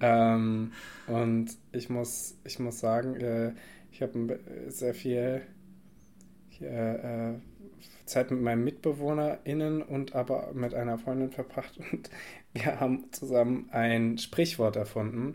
ähm, 0.00 0.72
und 1.06 1.50
ich 1.72 1.88
muss, 1.88 2.36
ich 2.44 2.58
muss 2.58 2.80
sagen, 2.80 3.16
äh, 3.16 3.52
ich 3.92 4.02
habe 4.02 4.40
sehr 4.68 4.94
viel 4.94 5.42
äh, 6.60 7.34
Zeit 8.06 8.30
mit 8.30 8.40
meinen 8.40 8.64
MitbewohnerInnen 8.64 9.82
und 9.82 10.14
aber 10.14 10.50
mit 10.54 10.74
einer 10.74 10.98
Freundin 10.98 11.30
verbracht 11.30 11.78
und 11.78 12.10
wir 12.52 12.80
haben 12.80 13.06
zusammen 13.12 13.68
ein 13.70 14.18
Sprichwort 14.18 14.76
erfunden 14.76 15.34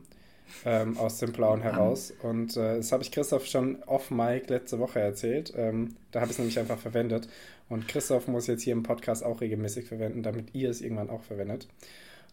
ähm, 0.66 0.98
aus 0.98 1.18
dem 1.18 1.32
Blauen 1.32 1.62
heraus. 1.62 2.14
Und 2.24 2.58
äh, 2.58 2.78
das 2.78 2.92
habe 2.92 3.04
ich 3.04 3.12
Christoph 3.12 3.46
schon 3.46 3.84
off 3.84 4.12
Mike 4.12 4.54
letzte 4.54 4.80
Woche 4.80 5.00
erzählt. 5.00 5.54
Ähm, 5.56 5.96
da 6.12 6.22
habe 6.22 6.32
ich 6.32 6.34
es 6.34 6.40
nämlich 6.40 6.60
einfach 6.60 6.78
verwendet. 6.78 7.28
Und 7.70 7.88
Christoph 7.88 8.28
muss 8.28 8.48
jetzt 8.48 8.64
hier 8.64 8.74
im 8.74 8.84
Podcast 8.84 9.24
auch 9.24 9.42
regelmäßig 9.42 9.86
verwenden, 9.86 10.24
damit 10.24 10.54
ihr 10.56 10.70
es 10.70 10.82
irgendwann 10.82 11.10
auch 11.10 11.24
verwendet. 11.24 11.68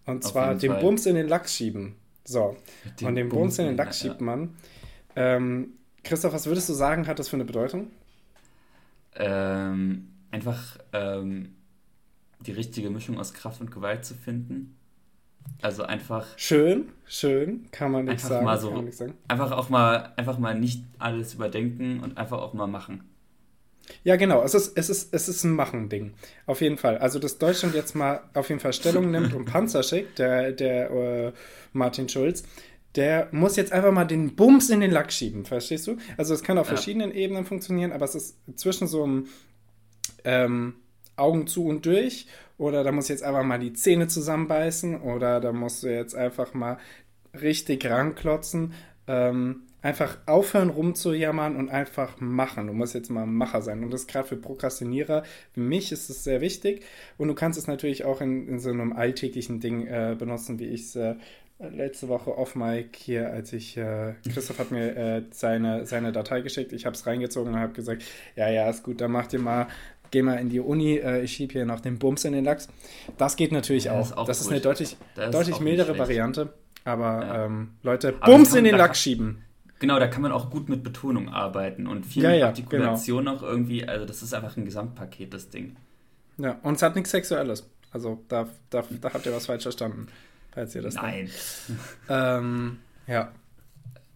Und 0.07 0.25
Auf 0.25 0.33
zwar 0.33 0.55
den 0.55 0.73
Fall. 0.73 0.81
Bums 0.81 1.07
in 1.07 1.17
den 1.17 1.29
Lachs 1.29 1.55
schieben. 1.55 1.97
So. 2.25 2.57
Den 3.01 3.09
und 3.09 3.15
den 3.17 3.29
Bums, 3.29 3.41
Bums 3.41 3.59
in 3.59 3.67
den 3.67 3.77
Lachs 3.77 4.01
schiebt 4.01 4.21
man. 4.21 4.57
Ähm, 5.17 5.75
Christoph, 6.03 6.33
was 6.33 6.47
würdest 6.47 6.69
du 6.69 6.73
sagen, 6.73 7.07
hat 7.07 7.19
das 7.19 7.29
für 7.29 7.37
eine 7.37 7.45
Bedeutung? 7.45 7.91
Ähm, 9.17 10.09
einfach 10.31 10.79
ähm, 10.93 11.55
die 12.41 12.53
richtige 12.53 12.91
Mischung 12.91 13.19
aus 13.19 13.33
Kraft 13.33 13.61
und 13.61 13.71
Gewalt 13.71 14.05
zu 14.05 14.15
finden. 14.15 14.77
Also 15.63 15.83
einfach. 15.85 16.27
Schön, 16.37 16.91
schön, 17.07 17.71
kann 17.71 17.91
man 17.91 18.05
nicht 18.05 18.21
sagen. 18.21 18.45
Mal 18.45 18.61
so, 18.61 18.85
sagen. 18.91 19.15
Einfach 19.29 19.53
auch 19.53 19.71
mal, 19.71 20.13
einfach 20.17 20.39
mal 20.39 20.55
nicht 20.55 20.85
alles 20.99 21.35
überdenken 21.35 22.01
und 22.01 22.19
einfach 22.19 22.39
auch 22.39 22.53
mal 22.53 22.67
machen. 22.67 23.03
Ja, 24.03 24.17
genau. 24.17 24.43
Es 24.43 24.55
ist, 24.55 24.77
es 24.77 24.91
ist, 24.91 25.15
es 25.15 25.29
ist 25.29 25.45
ein 25.45 25.53
Machen-Ding. 25.53 26.15
Auf 26.47 26.61
jeden 26.61 26.77
Fall. 26.77 26.99
Also, 26.99 27.19
dass 27.19 27.39
Deutschland 27.39 27.75
jetzt 27.75 27.95
mal 27.95 28.23
auf 28.35 28.49
jeden 28.49 28.61
Fall 28.61 28.73
Stellung 28.73 29.11
nimmt 29.11 29.35
und 29.35 29.45
Panzer 29.47 29.83
schickt, 29.83 30.19
der, 30.19 30.53
der 30.53 30.91
äh, 30.91 31.33
Martin 31.73 32.09
Schulz, 32.09 32.45
der 32.95 33.29
muss 33.33 33.57
jetzt 33.57 33.73
einfach 33.73 33.93
mal 33.93 34.05
den 34.05 34.37
Bums 34.37 34.71
in 34.71 34.81
den 34.81 34.91
Lack 34.91 35.13
schieben, 35.13 35.45
verstehst 35.45 35.87
du? 35.87 35.97
Also, 36.17 36.35
es 36.35 36.43
kann 36.43 36.59
auf 36.59 36.69
ja. 36.69 36.75
verschiedenen 36.75 37.13
Ebenen 37.13 37.45
funktionieren, 37.45 37.93
aber 37.93 38.05
es 38.05 38.15
ist 38.15 38.37
zwischen 38.57 38.87
so 38.87 39.05
einem 39.05 39.27
ähm, 40.25 40.75
Augen 41.17 41.47
zu 41.47 41.67
und 41.67 41.87
durch 41.87 42.27
oder 42.59 42.85
da 42.85 42.93
muss 42.93 43.09
jetzt 43.09 43.23
einfach 43.23 43.43
mal 43.43 43.59
die 43.59 43.73
Zähne 43.73 44.09
zusammenbeißen 44.09 45.01
oder 45.01 45.41
da 45.41 45.53
musst 45.53 45.83
du 45.83 45.89
jetzt 45.89 46.15
einfach 46.15 46.55
mal 46.55 46.79
richtig 47.41 47.85
ranklotzen. 47.89 48.75
Ähm, 49.07 49.63
einfach 49.85 50.17
aufhören 50.25 50.71
rumzujammern 50.71 51.57
und 51.57 51.69
einfach 51.69 52.19
machen. 52.19 52.69
Du 52.69 52.73
musst 52.73 52.95
jetzt 52.95 53.11
mal 53.11 53.27
Macher 53.27 53.61
sein. 53.61 53.85
Und 53.85 53.93
das 53.93 54.07
gerade 54.07 54.27
für 54.27 54.37
Prokrastinierer, 54.37 55.25
für 55.53 55.61
mich 55.61 55.93
ist 55.93 56.09
es 56.09 56.25
sehr 56.25 56.41
wichtig. 56.41 56.85
Und 57.19 57.29
du 57.29 57.35
kannst 57.35 57.59
es 57.59 57.67
natürlich 57.67 58.07
auch 58.07 58.23
in, 58.23 58.49
in 58.49 58.61
so 58.61 58.71
einem 58.71 58.95
alltäglichen 58.95 59.61
Ding 59.61 59.87
äh, 59.87 60.17
benutzen, 60.19 60.59
wie 60.59 60.69
ich 60.69 60.83
es 60.85 60.97
äh, 60.97 61.17
letzte 61.59 62.09
Woche 62.09 62.37
off 62.37 62.55
Mic 62.55 62.97
hier, 62.97 63.31
als 63.31 63.53
ich, 63.53 63.77
äh, 63.77 64.15
Christoph 64.33 64.59
hat 64.59 64.71
mir 64.71 64.97
äh, 64.97 65.23
seine, 65.31 65.87
seine 65.87 66.13
Datei 66.13 66.41
geschickt, 66.41 66.73
ich 66.73 66.87
habe 66.87 66.97
es 66.97 67.07
reingezogen 67.07 67.53
und 67.53 67.61
habe 67.61 67.73
gesagt, 67.75 68.05
ja, 68.37 68.49
ja, 68.49 68.69
ist 68.71 68.83
gut, 68.83 69.01
dann 69.01 69.13
mach 69.13 69.27
dir 69.27 69.39
mal 69.39 69.69
geh 70.15 70.23
mal 70.23 70.37
in 70.37 70.49
die 70.49 70.61
Uni, 70.61 70.97
äh, 70.97 71.23
ich 71.23 71.33
schiebe 71.33 71.53
hier 71.53 71.67
noch 71.67 71.81
den 71.81 71.99
Bums 71.99 72.25
in 72.25 72.33
den 72.33 72.45
Lachs. 72.45 72.69
Das 73.19 73.35
geht 73.35 73.51
natürlich 73.51 73.91
auch. 73.91 74.07
Ist 74.07 74.17
auch. 74.17 74.27
Das 74.27 74.39
gut. 74.39 74.47
ist 74.47 74.53
eine 74.53 74.61
deutlich, 74.61 74.93
ist 74.93 75.35
deutlich 75.35 75.61
mildere 75.61 75.99
Variante. 75.99 76.55
Aber 76.85 77.25
ja. 77.25 77.45
ähm, 77.47 77.71
Leute, 77.83 78.15
Aber 78.21 78.33
Bums 78.33 78.55
in 78.55 78.65
den 78.65 78.77
Lachs 78.77 79.01
schieben. 79.01 79.43
Genau, 79.81 79.99
da 79.99 80.07
kann 80.07 80.23
man 80.23 80.31
auch 80.31 80.51
gut 80.51 80.69
mit 80.69 80.85
Betonung 80.85 81.29
arbeiten 81.29 81.89
und 81.89 82.07
viel 82.07 82.23
ja, 82.23 82.31
ja, 82.31 82.47
Artikulation 82.47 83.25
genau. 83.25 83.37
auch 83.37 83.43
irgendwie. 83.43 83.87
Also, 83.87 84.07
das 84.07 84.23
ist 84.23 84.33
einfach 84.33 84.57
ein 84.57 84.65
Gesamtpaket, 84.65 85.35
das 85.35 85.51
Ding. 85.51 85.77
Ja, 86.39 86.59
und 86.63 86.75
es 86.75 86.83
hat 86.83 86.95
nichts 86.95 87.11
Sexuelles. 87.11 87.69
Also, 87.91 88.23
da, 88.29 88.49
da, 88.71 88.85
da 89.01 89.13
habt 89.13 89.27
ihr 89.27 89.33
was 89.33 89.47
falsch 89.47 89.65
verstanden, 89.65 90.07
falls 90.53 90.75
ihr 90.77 90.83
das 90.83 90.95
Nein. 90.95 91.29
ähm, 92.09 92.79
ja. 93.09 93.33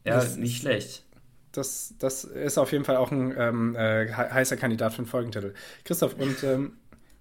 Ja, 0.04 0.14
das, 0.14 0.36
nicht 0.36 0.62
schlecht 0.62 1.04
das, 1.52 1.94
das 1.98 2.24
ist 2.24 2.58
auf 2.58 2.72
jeden 2.72 2.84
Fall 2.84 2.96
auch 2.96 3.10
ein 3.10 3.34
ähm, 3.36 3.76
äh, 3.76 4.12
heißer 4.12 4.56
Kandidat 4.56 4.92
für 4.92 4.98
einen 4.98 5.06
Folgentitel. 5.06 5.54
Christoph, 5.84 6.14
und 6.18 6.42
ähm, 6.44 6.72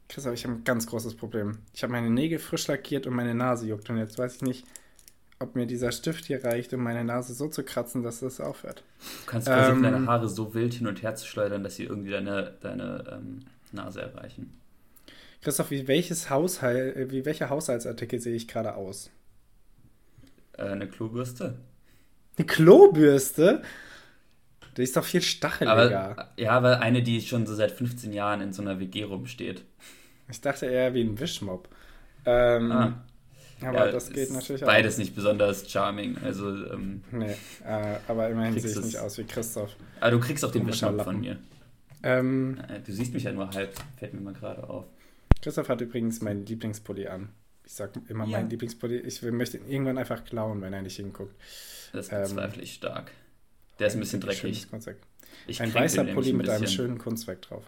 Christoph, 0.10 0.34
ich 0.34 0.44
habe 0.46 0.56
ein 0.56 0.64
ganz 0.64 0.88
großes 0.88 1.16
Problem. 1.16 1.60
Ich 1.74 1.84
habe 1.84 1.92
meine 1.92 2.10
Nägel 2.10 2.40
frisch 2.40 2.68
lackiert 2.68 3.08
und 3.08 3.14
meine 3.14 3.36
Nase 3.36 3.68
juckt. 3.68 3.90
Und 3.90 3.98
jetzt 3.98 4.18
weiß 4.18 4.38
ich 4.38 4.42
nicht, 4.42 4.66
ob 5.40 5.56
mir 5.56 5.68
dieser 5.68 5.92
Stift 5.92 6.26
hier 6.26 6.44
reicht, 6.44 6.74
um 6.74 6.82
meine 6.82 7.04
Nase 7.04 7.34
so 7.34 7.48
zu 7.48 7.64
kratzen, 7.64 8.04
dass 8.04 8.22
das 8.22 8.40
aufhört. 8.40 8.84
Du 9.26 9.32
kannst 9.32 9.48
versuchen, 9.48 9.78
ähm, 9.78 9.84
deine 9.84 10.08
Haare 10.08 10.28
so 10.28 10.54
wild 10.54 10.74
hin 10.74 10.88
und 10.88 11.02
her 11.04 11.16
zu 11.16 11.28
schleudern, 11.28 11.64
dass 11.64 11.76
sie 11.76 11.84
irgendwie 11.84 12.12
deine, 12.12 12.54
deine 12.62 13.04
ähm, 13.12 13.40
Nase 13.72 14.02
erreichen. 14.02 14.58
Christoph, 15.42 15.72
wie, 15.72 15.88
welches 15.88 16.30
Haushalt, 16.30 17.12
wie 17.12 17.26
welcher 17.26 17.50
Haushaltsartikel 17.50 18.20
sehe 18.20 18.36
ich 18.36 18.48
gerade 18.48 18.76
aus? 18.76 19.12
Äh, 20.54 20.64
eine 20.64 20.88
Klobürste. 20.88 21.60
Eine 22.38 22.48
Klobürste? 22.48 23.62
Die 24.78 24.84
ist 24.84 24.96
doch 24.96 25.04
viel 25.04 25.22
stacheliger. 25.22 26.12
Aber, 26.12 26.30
ja, 26.38 26.52
aber 26.52 26.82
eine, 26.82 27.02
die 27.02 27.22
schon 27.22 27.48
so 27.48 27.56
seit 27.56 27.72
15 27.72 28.14
Jahren 28.14 28.42
in 28.42 28.54
so 28.54 28.62
einer 28.62 28.80
WG 28.80 29.04
rumsteht. 29.04 29.64
Ich 30.30 30.40
dachte 30.42 30.68
eher 30.68 30.94
wie 30.94 31.02
ein 31.02 31.20
Wischmob. 31.20 31.68
Ähm, 32.26 32.72
ah. 32.72 33.04
Aber 33.62 33.88
ja, 33.88 33.92
das 33.92 34.12
geht 34.12 34.32
natürlich 34.32 34.64
auch. 34.64 34.68
Beides 34.68 35.00
nicht 35.00 35.16
besonders 35.16 35.70
charming. 35.72 36.18
Also, 36.24 36.50
ähm, 36.50 37.02
nee, 37.12 37.36
äh, 37.66 37.96
aber 38.08 38.30
immerhin 38.30 38.60
sehe 38.60 38.70
ich 38.70 38.86
nicht 38.86 39.00
aus 39.00 39.18
wie 39.18 39.24
Christoph. 39.24 39.76
Aber 39.98 40.06
ah, 40.06 40.12
du 40.12 40.20
kriegst 40.20 40.46
auch 40.46 40.52
den 40.52 40.68
Wischmopp 40.68 41.02
von 41.02 41.20
mir. 41.20 41.38
Ähm, 42.04 42.60
äh, 42.70 42.80
du 42.82 42.92
siehst 42.92 43.14
mich 43.14 43.24
ja 43.24 43.32
nur 43.32 43.50
halb, 43.50 43.74
fällt 43.98 44.14
mir 44.14 44.22
mal 44.22 44.34
gerade 44.34 44.70
auf. 44.70 44.86
Christoph 45.42 45.70
hat 45.70 45.82
übrigens 45.82 46.22
meinen 46.22 46.46
Lieblingspulli 46.46 47.08
an. 47.08 47.30
Ich 47.66 47.74
sag 47.74 47.92
immer 48.08 48.26
ja. 48.26 48.38
meinen 48.38 48.50
Lieblingspulli. 48.52 48.98
Ich 49.00 49.24
möchte 49.24 49.58
ihn 49.58 49.68
irgendwann 49.68 49.98
einfach 49.98 50.24
klauen, 50.24 50.62
wenn 50.62 50.74
er 50.74 50.84
nicht 50.84 50.98
hinguckt. 50.98 51.36
Das 51.94 52.10
bezweifle 52.10 52.60
ähm, 52.60 52.64
ich 52.64 52.76
stark. 52.76 53.12
Der 53.80 53.88
ist 53.88 53.94
ein 53.94 54.00
bisschen 54.00 54.22
dreckig. 54.22 54.68
Ein 55.60 55.74
weißer 55.74 56.04
Pulli 56.06 56.32
ein 56.32 56.38
mit 56.38 56.50
einem 56.50 56.68
schönen 56.68 56.98
Kunstwerk 56.98 57.42
drauf. 57.42 57.64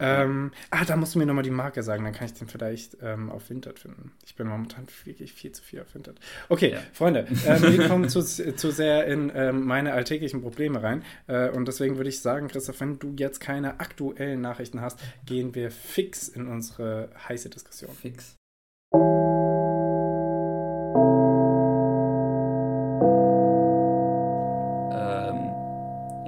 Ähm, 0.00 0.52
ah, 0.70 0.84
da 0.84 0.96
musst 0.96 1.14
du 1.14 1.18
mir 1.18 1.26
nochmal 1.26 1.42
die 1.42 1.50
Marke 1.50 1.82
sagen, 1.82 2.04
dann 2.04 2.12
kann 2.12 2.26
ich 2.26 2.34
den 2.34 2.46
vielleicht 2.46 2.98
ähm, 3.02 3.30
auf 3.30 3.50
Vinted 3.50 3.80
finden. 3.80 4.12
Ich 4.24 4.36
bin 4.36 4.46
momentan 4.46 4.86
wirklich 5.04 5.32
viel 5.32 5.50
zu 5.50 5.62
viel 5.62 5.80
auf 5.80 5.92
Vinted. 5.92 6.20
Okay, 6.48 6.72
ja. 6.72 6.78
Freunde, 6.92 7.26
äh, 7.44 7.60
wir 7.60 7.88
kommen 7.88 8.08
zu, 8.08 8.22
zu 8.22 8.70
sehr 8.70 9.06
in 9.06 9.30
äh, 9.30 9.52
meine 9.52 9.94
alltäglichen 9.94 10.40
Probleme 10.40 10.82
rein. 10.82 11.02
Äh, 11.26 11.48
und 11.50 11.66
deswegen 11.66 11.96
würde 11.96 12.10
ich 12.10 12.20
sagen, 12.20 12.46
Christoph, 12.46 12.80
wenn 12.80 12.98
du 13.00 13.14
jetzt 13.18 13.40
keine 13.40 13.80
aktuellen 13.80 14.40
Nachrichten 14.40 14.80
hast, 14.80 15.00
gehen 15.26 15.54
wir 15.56 15.72
fix 15.72 16.28
in 16.28 16.46
unsere 16.46 17.10
heiße 17.28 17.48
Diskussion. 17.48 17.92
Fix. 17.92 18.37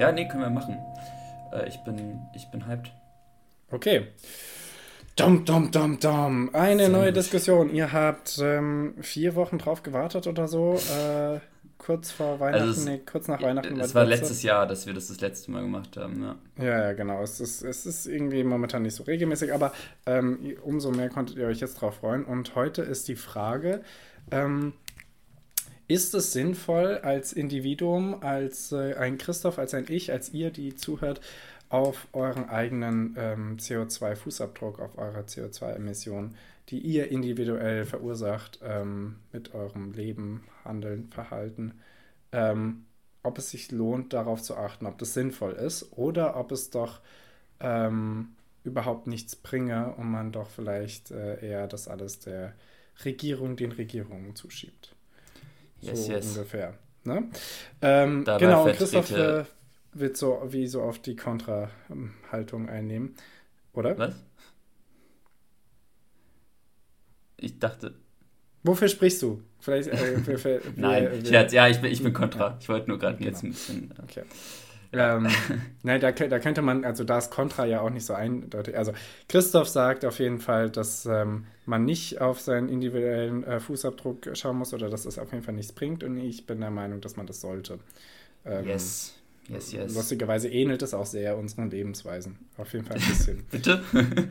Ja, 0.00 0.12
nee, 0.12 0.26
können 0.26 0.42
wir 0.42 0.50
machen. 0.50 0.78
Äh, 1.52 1.68
ich, 1.68 1.78
bin, 1.84 2.20
ich 2.34 2.50
bin 2.50 2.66
hyped. 2.66 2.92
Okay. 3.70 4.08
Dum, 5.16 5.44
dum, 5.44 5.70
dum, 5.70 5.98
dum. 6.00 6.50
Eine 6.54 6.84
Sehr 6.84 6.88
neue 6.88 7.06
gut. 7.06 7.16
Diskussion. 7.16 7.70
Ihr 7.74 7.92
habt 7.92 8.38
ähm, 8.42 8.94
vier 9.00 9.34
Wochen 9.34 9.58
drauf 9.58 9.82
gewartet 9.82 10.26
oder 10.26 10.48
so. 10.48 10.74
Äh, 10.74 11.40
kurz 11.76 12.10
vor 12.10 12.40
Weihnachten, 12.40 12.68
also 12.68 12.80
es, 12.80 12.86
nee, 12.86 12.98
kurz 12.98 13.28
nach 13.28 13.42
Weihnachten. 13.42 13.78
Es 13.80 13.94
war 13.94 14.04
letztes 14.04 14.42
Jahr, 14.42 14.66
dass 14.66 14.86
wir 14.86 14.94
das 14.94 15.08
das 15.08 15.20
letzte 15.20 15.50
Mal 15.50 15.62
gemacht 15.62 15.96
haben, 15.96 16.22
ja. 16.22 16.64
Ja, 16.64 16.80
ja, 16.86 16.92
genau. 16.92 17.22
Es 17.22 17.40
ist, 17.40 17.62
es 17.62 17.86
ist 17.86 18.06
irgendwie 18.06 18.44
momentan 18.44 18.82
nicht 18.82 18.94
so 18.94 19.02
regelmäßig, 19.02 19.52
aber 19.52 19.72
ähm, 20.06 20.56
umso 20.62 20.90
mehr 20.90 21.08
konntet 21.08 21.36
ihr 21.36 21.46
euch 21.46 21.60
jetzt 21.60 21.74
drauf 21.80 21.96
freuen. 21.96 22.24
Und 22.24 22.54
heute 22.54 22.82
ist 22.82 23.08
die 23.08 23.16
Frage, 23.16 23.82
ähm, 24.30 24.74
ist 25.90 26.14
es 26.14 26.32
sinnvoll 26.32 26.98
als 26.98 27.32
Individuum, 27.32 28.22
als 28.22 28.70
äh, 28.70 28.94
ein 28.94 29.18
Christoph, 29.18 29.58
als 29.58 29.74
ein 29.74 29.86
Ich, 29.88 30.12
als 30.12 30.32
ihr, 30.32 30.52
die 30.52 30.76
zuhört, 30.76 31.20
auf 31.68 32.06
euren 32.12 32.48
eigenen 32.48 33.16
ähm, 33.18 33.56
CO2-Fußabdruck, 33.56 34.78
auf 34.80 34.98
eure 34.98 35.22
CO2-Emissionen, 35.22 36.36
die 36.68 36.78
ihr 36.78 37.10
individuell 37.10 37.86
verursacht 37.86 38.60
ähm, 38.62 39.16
mit 39.32 39.52
eurem 39.52 39.92
Leben, 39.92 40.44
Handeln, 40.64 41.08
Verhalten, 41.08 41.74
ähm, 42.30 42.84
ob 43.24 43.38
es 43.38 43.50
sich 43.50 43.72
lohnt, 43.72 44.12
darauf 44.12 44.42
zu 44.42 44.56
achten, 44.56 44.86
ob 44.86 44.96
das 44.98 45.14
sinnvoll 45.14 45.54
ist 45.54 45.92
oder 45.98 46.36
ob 46.36 46.52
es 46.52 46.70
doch 46.70 47.00
ähm, 47.58 48.36
überhaupt 48.62 49.08
nichts 49.08 49.34
bringe 49.34 49.92
und 49.96 50.08
man 50.08 50.30
doch 50.30 50.50
vielleicht 50.50 51.10
äh, 51.10 51.44
eher 51.44 51.66
das 51.66 51.88
alles 51.88 52.20
der 52.20 52.54
Regierung, 53.04 53.56
den 53.56 53.72
Regierungen 53.72 54.36
zuschiebt. 54.36 54.94
Yes, 55.80 56.06
so 56.06 56.12
yes. 56.12 56.36
ungefähr. 56.36 56.74
Ne? 57.04 57.30
Ähm, 57.80 58.24
genau, 58.24 58.64
Christoph, 58.66 59.10
äh, 59.10 59.44
wird 59.92 60.16
so 60.16 60.42
wie 60.48 60.66
so 60.66 60.82
auf 60.82 60.98
die 60.98 61.16
Kontra-Haltung 61.16 62.68
einnehmen, 62.68 63.14
oder? 63.72 63.96
Was? 63.98 64.14
Ich 67.36 67.58
dachte. 67.58 67.94
Wofür 68.62 68.88
sprichst 68.88 69.22
du? 69.22 69.42
Vielleicht. 69.60 69.88
Äh, 69.88 70.18
für, 70.18 70.38
für, 70.38 70.60
Nein, 70.76 71.10
wir, 71.10 71.26
Scherz, 71.26 71.52
ja, 71.52 71.68
ich 71.68 71.80
bin, 71.80 71.90
ich 71.90 72.02
bin 72.02 72.12
kontra. 72.12 72.58
Ich 72.60 72.68
wollte 72.68 72.88
nur 72.88 72.98
gerade 72.98 73.16
genau. 73.16 73.30
jetzt 73.30 73.42
ein 73.42 73.50
bisschen. 73.50 73.90
Äh, 73.90 74.02
okay. 74.02 74.22
Ähm, 74.92 75.28
nein, 75.82 76.00
da, 76.00 76.10
da 76.10 76.38
könnte 76.38 76.62
man, 76.62 76.84
also 76.84 77.04
da 77.04 77.18
ist 77.18 77.30
Contra 77.30 77.64
ja 77.64 77.80
auch 77.80 77.90
nicht 77.90 78.04
so 78.04 78.14
eindeutig. 78.14 78.76
Also 78.76 78.92
Christoph 79.28 79.68
sagt 79.68 80.04
auf 80.04 80.18
jeden 80.18 80.40
Fall, 80.40 80.70
dass 80.70 81.06
ähm, 81.06 81.46
man 81.66 81.84
nicht 81.84 82.20
auf 82.20 82.40
seinen 82.40 82.68
individuellen 82.68 83.44
äh, 83.44 83.60
Fußabdruck 83.60 84.36
schauen 84.36 84.56
muss 84.56 84.74
oder 84.74 84.90
dass 84.90 85.04
das 85.04 85.18
auf 85.18 85.32
jeden 85.32 85.44
Fall 85.44 85.54
nichts 85.54 85.72
bringt. 85.72 86.02
Und 86.02 86.18
ich 86.18 86.46
bin 86.46 86.60
der 86.60 86.70
Meinung, 86.70 87.00
dass 87.00 87.16
man 87.16 87.26
das 87.26 87.40
sollte. 87.40 87.78
Ähm, 88.44 88.66
yes. 88.66 89.14
Yes, 89.48 89.72
yes. 89.72 89.94
Lustigerweise 89.94 90.48
ähnelt 90.48 90.82
es 90.82 90.94
auch 90.94 91.06
sehr 91.06 91.36
unseren 91.36 91.70
Lebensweisen. 91.70 92.38
Auf 92.56 92.72
jeden 92.72 92.84
Fall 92.84 92.96
ein 92.96 93.08
bisschen. 93.08 93.44
Bitte? 93.50 93.82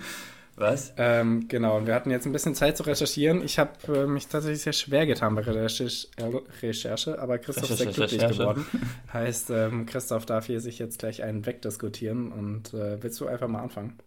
Was? 0.60 0.94
Ähm, 0.98 1.48
genau, 1.48 1.78
und 1.78 1.88
wir 1.88 1.96
hatten 1.96 2.12
jetzt 2.12 2.26
ein 2.26 2.34
bisschen 2.34 2.54
Zeit 2.54 2.76
zu 2.76 2.84
recherchieren. 2.84 3.42
Ich 3.42 3.58
habe 3.58 3.72
äh, 3.88 4.06
mich 4.06 4.28
tatsächlich 4.28 4.62
sehr 4.62 4.74
schwer 4.74 5.06
getan 5.06 5.34
bei 5.34 5.42
der 5.42 5.56
Recherche, 5.56 7.18
aber 7.18 7.38
Christoph 7.38 7.70
ist 7.70 7.78
sehr 7.78 7.92
glücklich 7.94 8.28
geworden. 8.28 8.66
Heißt, 9.14 9.52
ähm, 9.52 9.86
Christoph 9.86 10.26
darf 10.26 10.48
hier 10.48 10.60
sich 10.60 10.78
jetzt 10.78 11.00
gleich 11.00 11.24
einen 11.24 11.46
wegdiskutieren 11.46 12.34
und 12.34 12.74
äh, 12.74 13.02
willst 13.02 13.22
du 13.22 13.28
einfach 13.28 13.48
mal 13.48 13.62
anfangen? 13.62 13.98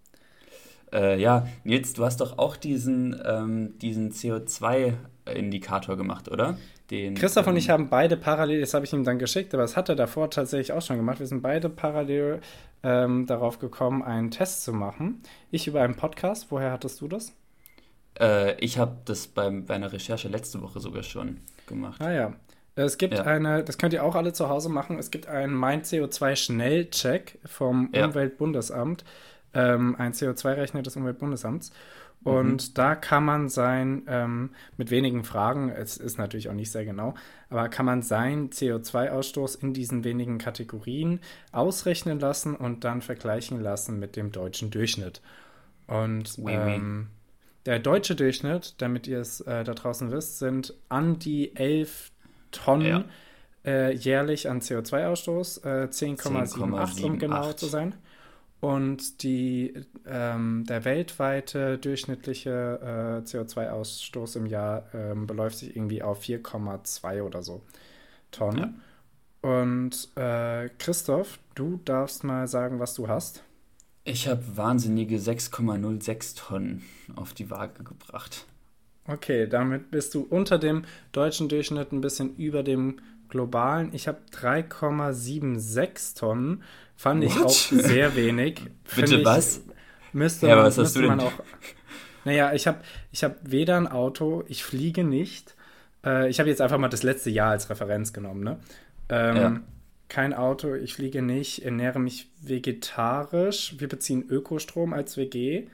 Äh, 0.92 1.18
ja, 1.18 1.46
Nils, 1.64 1.94
du 1.94 2.04
hast 2.04 2.20
doch 2.20 2.36
auch 2.36 2.56
diesen, 2.56 3.18
ähm, 3.24 3.78
diesen 3.78 4.12
CO2-Indikator 4.12 5.96
gemacht, 5.96 6.30
oder? 6.30 6.58
Den, 6.90 7.14
Christoph 7.14 7.46
ähm, 7.46 7.54
und 7.54 7.56
ich 7.56 7.70
haben 7.70 7.88
beide 7.88 8.18
parallel, 8.18 8.60
das 8.60 8.74
habe 8.74 8.84
ich 8.84 8.92
ihm 8.92 9.04
dann 9.04 9.18
geschickt, 9.18 9.54
aber 9.54 9.62
das 9.62 9.78
hat 9.78 9.88
er 9.88 9.96
davor 9.96 10.28
tatsächlich 10.30 10.72
auch 10.72 10.82
schon 10.82 10.98
gemacht. 10.98 11.18
Wir 11.18 11.26
sind 11.26 11.40
beide 11.40 11.70
parallel 11.70 12.42
ähm, 12.82 13.26
darauf 13.26 13.58
gekommen, 13.58 14.02
einen 14.02 14.30
Test 14.30 14.64
zu 14.64 14.72
machen. 14.72 15.22
Ich 15.50 15.66
über 15.66 15.82
einen 15.82 15.96
Podcast. 15.96 16.46
Woher 16.50 16.72
hattest 16.72 17.00
du 17.00 17.08
das? 17.08 17.32
Äh, 18.18 18.58
ich 18.60 18.78
habe 18.78 18.96
das 19.04 19.26
beim, 19.26 19.66
bei 19.66 19.74
einer 19.74 19.92
Recherche 19.92 20.28
letzte 20.28 20.60
Woche 20.62 20.80
sogar 20.80 21.02
schon 21.02 21.38
gemacht. 21.66 22.00
Ah 22.00 22.12
ja. 22.12 22.32
Es 22.74 22.96
gibt 22.96 23.14
ja. 23.14 23.24
eine, 23.24 23.62
das 23.62 23.76
könnt 23.76 23.92
ihr 23.92 24.02
auch 24.02 24.14
alle 24.14 24.32
zu 24.32 24.48
Hause 24.48 24.70
machen, 24.70 24.98
es 24.98 25.10
gibt 25.10 25.26
einen 25.26 25.52
Mein 25.52 25.82
CO2 25.82 26.36
Schnellcheck 26.36 27.38
vom 27.44 27.90
ja. 27.94 28.06
Umweltbundesamt, 28.06 29.04
ähm, 29.52 29.94
ein 29.98 30.14
CO2-Rechner 30.14 30.80
des 30.82 30.96
Umweltbundesamts. 30.96 31.70
Und 32.24 32.68
mhm. 32.68 32.74
da 32.74 32.94
kann 32.94 33.24
man 33.24 33.48
sein, 33.48 34.02
ähm, 34.06 34.50
mit 34.76 34.90
wenigen 34.90 35.24
Fragen, 35.24 35.70
es 35.70 35.96
ist 35.96 36.18
natürlich 36.18 36.48
auch 36.48 36.54
nicht 36.54 36.70
sehr 36.70 36.84
genau, 36.84 37.14
aber 37.50 37.68
kann 37.68 37.84
man 37.84 38.02
seinen 38.02 38.50
CO2-Ausstoß 38.50 39.60
in 39.60 39.74
diesen 39.74 40.04
wenigen 40.04 40.38
Kategorien 40.38 41.20
ausrechnen 41.50 42.20
lassen 42.20 42.54
und 42.54 42.84
dann 42.84 43.02
vergleichen 43.02 43.60
lassen 43.60 43.98
mit 43.98 44.14
dem 44.16 44.30
deutschen 44.30 44.70
Durchschnitt. 44.70 45.20
Und 45.88 46.38
oui, 46.38 46.52
oui. 46.52 46.74
Ähm, 46.74 47.08
der 47.66 47.78
deutsche 47.78 48.14
Durchschnitt, 48.14 48.74
damit 48.78 49.06
ihr 49.06 49.20
es 49.20 49.40
äh, 49.40 49.64
da 49.64 49.74
draußen 49.74 50.10
wisst, 50.10 50.38
sind 50.38 50.74
an 50.88 51.18
die 51.18 51.54
11 51.54 52.10
Tonnen 52.50 52.86
ja. 52.86 53.04
äh, 53.64 53.94
jährlich 53.94 54.48
an 54.48 54.60
CO2-Ausstoß, 54.60 55.64
äh, 55.64 55.88
10,78 55.88 57.04
um 57.04 57.18
genau 57.18 57.52
zu 57.52 57.66
sein. 57.66 57.94
Und 58.62 59.24
die, 59.24 59.74
ähm, 60.06 60.64
der 60.68 60.84
weltweite 60.84 61.78
durchschnittliche 61.78 62.78
äh, 62.80 63.26
CO2-Ausstoß 63.26 64.36
im 64.36 64.46
Jahr 64.46 64.84
ähm, 64.94 65.26
beläuft 65.26 65.58
sich 65.58 65.74
irgendwie 65.74 66.00
auf 66.00 66.22
4,2 66.22 67.22
oder 67.24 67.42
so 67.42 67.62
Tonnen. 68.30 68.80
Ja. 69.42 69.50
Und 69.64 70.08
äh, 70.14 70.68
Christoph, 70.78 71.40
du 71.56 71.80
darfst 71.84 72.22
mal 72.22 72.46
sagen, 72.46 72.78
was 72.78 72.94
du 72.94 73.08
hast. 73.08 73.42
Ich 74.04 74.28
habe 74.28 74.42
wahnsinnige 74.54 75.16
6,06 75.16 76.36
Tonnen 76.36 76.84
auf 77.16 77.34
die 77.34 77.50
Waage 77.50 77.82
gebracht. 77.82 78.46
Okay, 79.08 79.48
damit 79.48 79.90
bist 79.90 80.14
du 80.14 80.22
unter 80.22 80.60
dem 80.60 80.84
deutschen 81.10 81.48
Durchschnitt 81.48 81.90
ein 81.90 82.00
bisschen 82.00 82.36
über 82.36 82.62
dem 82.62 83.00
globalen. 83.28 83.90
Ich 83.92 84.06
habe 84.06 84.20
3,76 84.32 86.16
Tonnen. 86.16 86.62
Fand 86.96 87.24
What? 87.24 87.30
ich 87.30 87.42
auch 87.42 87.50
sehr 87.50 88.14
wenig. 88.16 88.62
Bitte 88.96 89.16
ich, 89.16 89.24
was? 89.24 89.62
Müsste, 90.12 90.48
ja, 90.48 90.58
was 90.58 90.78
hast 90.78 90.94
du 90.96 91.02
denn? 91.02 91.20
Auch, 91.20 91.32
naja, 92.24 92.52
ich 92.52 92.66
habe 92.66 92.78
ich 93.10 93.24
hab 93.24 93.36
weder 93.42 93.76
ein 93.76 93.88
Auto, 93.88 94.44
ich 94.48 94.62
fliege 94.64 95.04
nicht. 95.04 95.54
Äh, 96.04 96.28
ich 96.28 96.38
habe 96.38 96.48
jetzt 96.48 96.60
einfach 96.60 96.78
mal 96.78 96.88
das 96.88 97.02
letzte 97.02 97.30
Jahr 97.30 97.50
als 97.50 97.70
Referenz 97.70 98.12
genommen. 98.12 98.44
Ne? 98.44 98.58
Ähm, 99.08 99.36
ja. 99.36 99.60
Kein 100.08 100.34
Auto, 100.34 100.74
ich 100.74 100.94
fliege 100.94 101.22
nicht, 101.22 101.64
ernähre 101.64 101.98
mich 101.98 102.30
vegetarisch. 102.42 103.76
Wir 103.78 103.88
beziehen 103.88 104.24
Ökostrom 104.28 104.92
als 104.92 105.16
WG. 105.16 105.68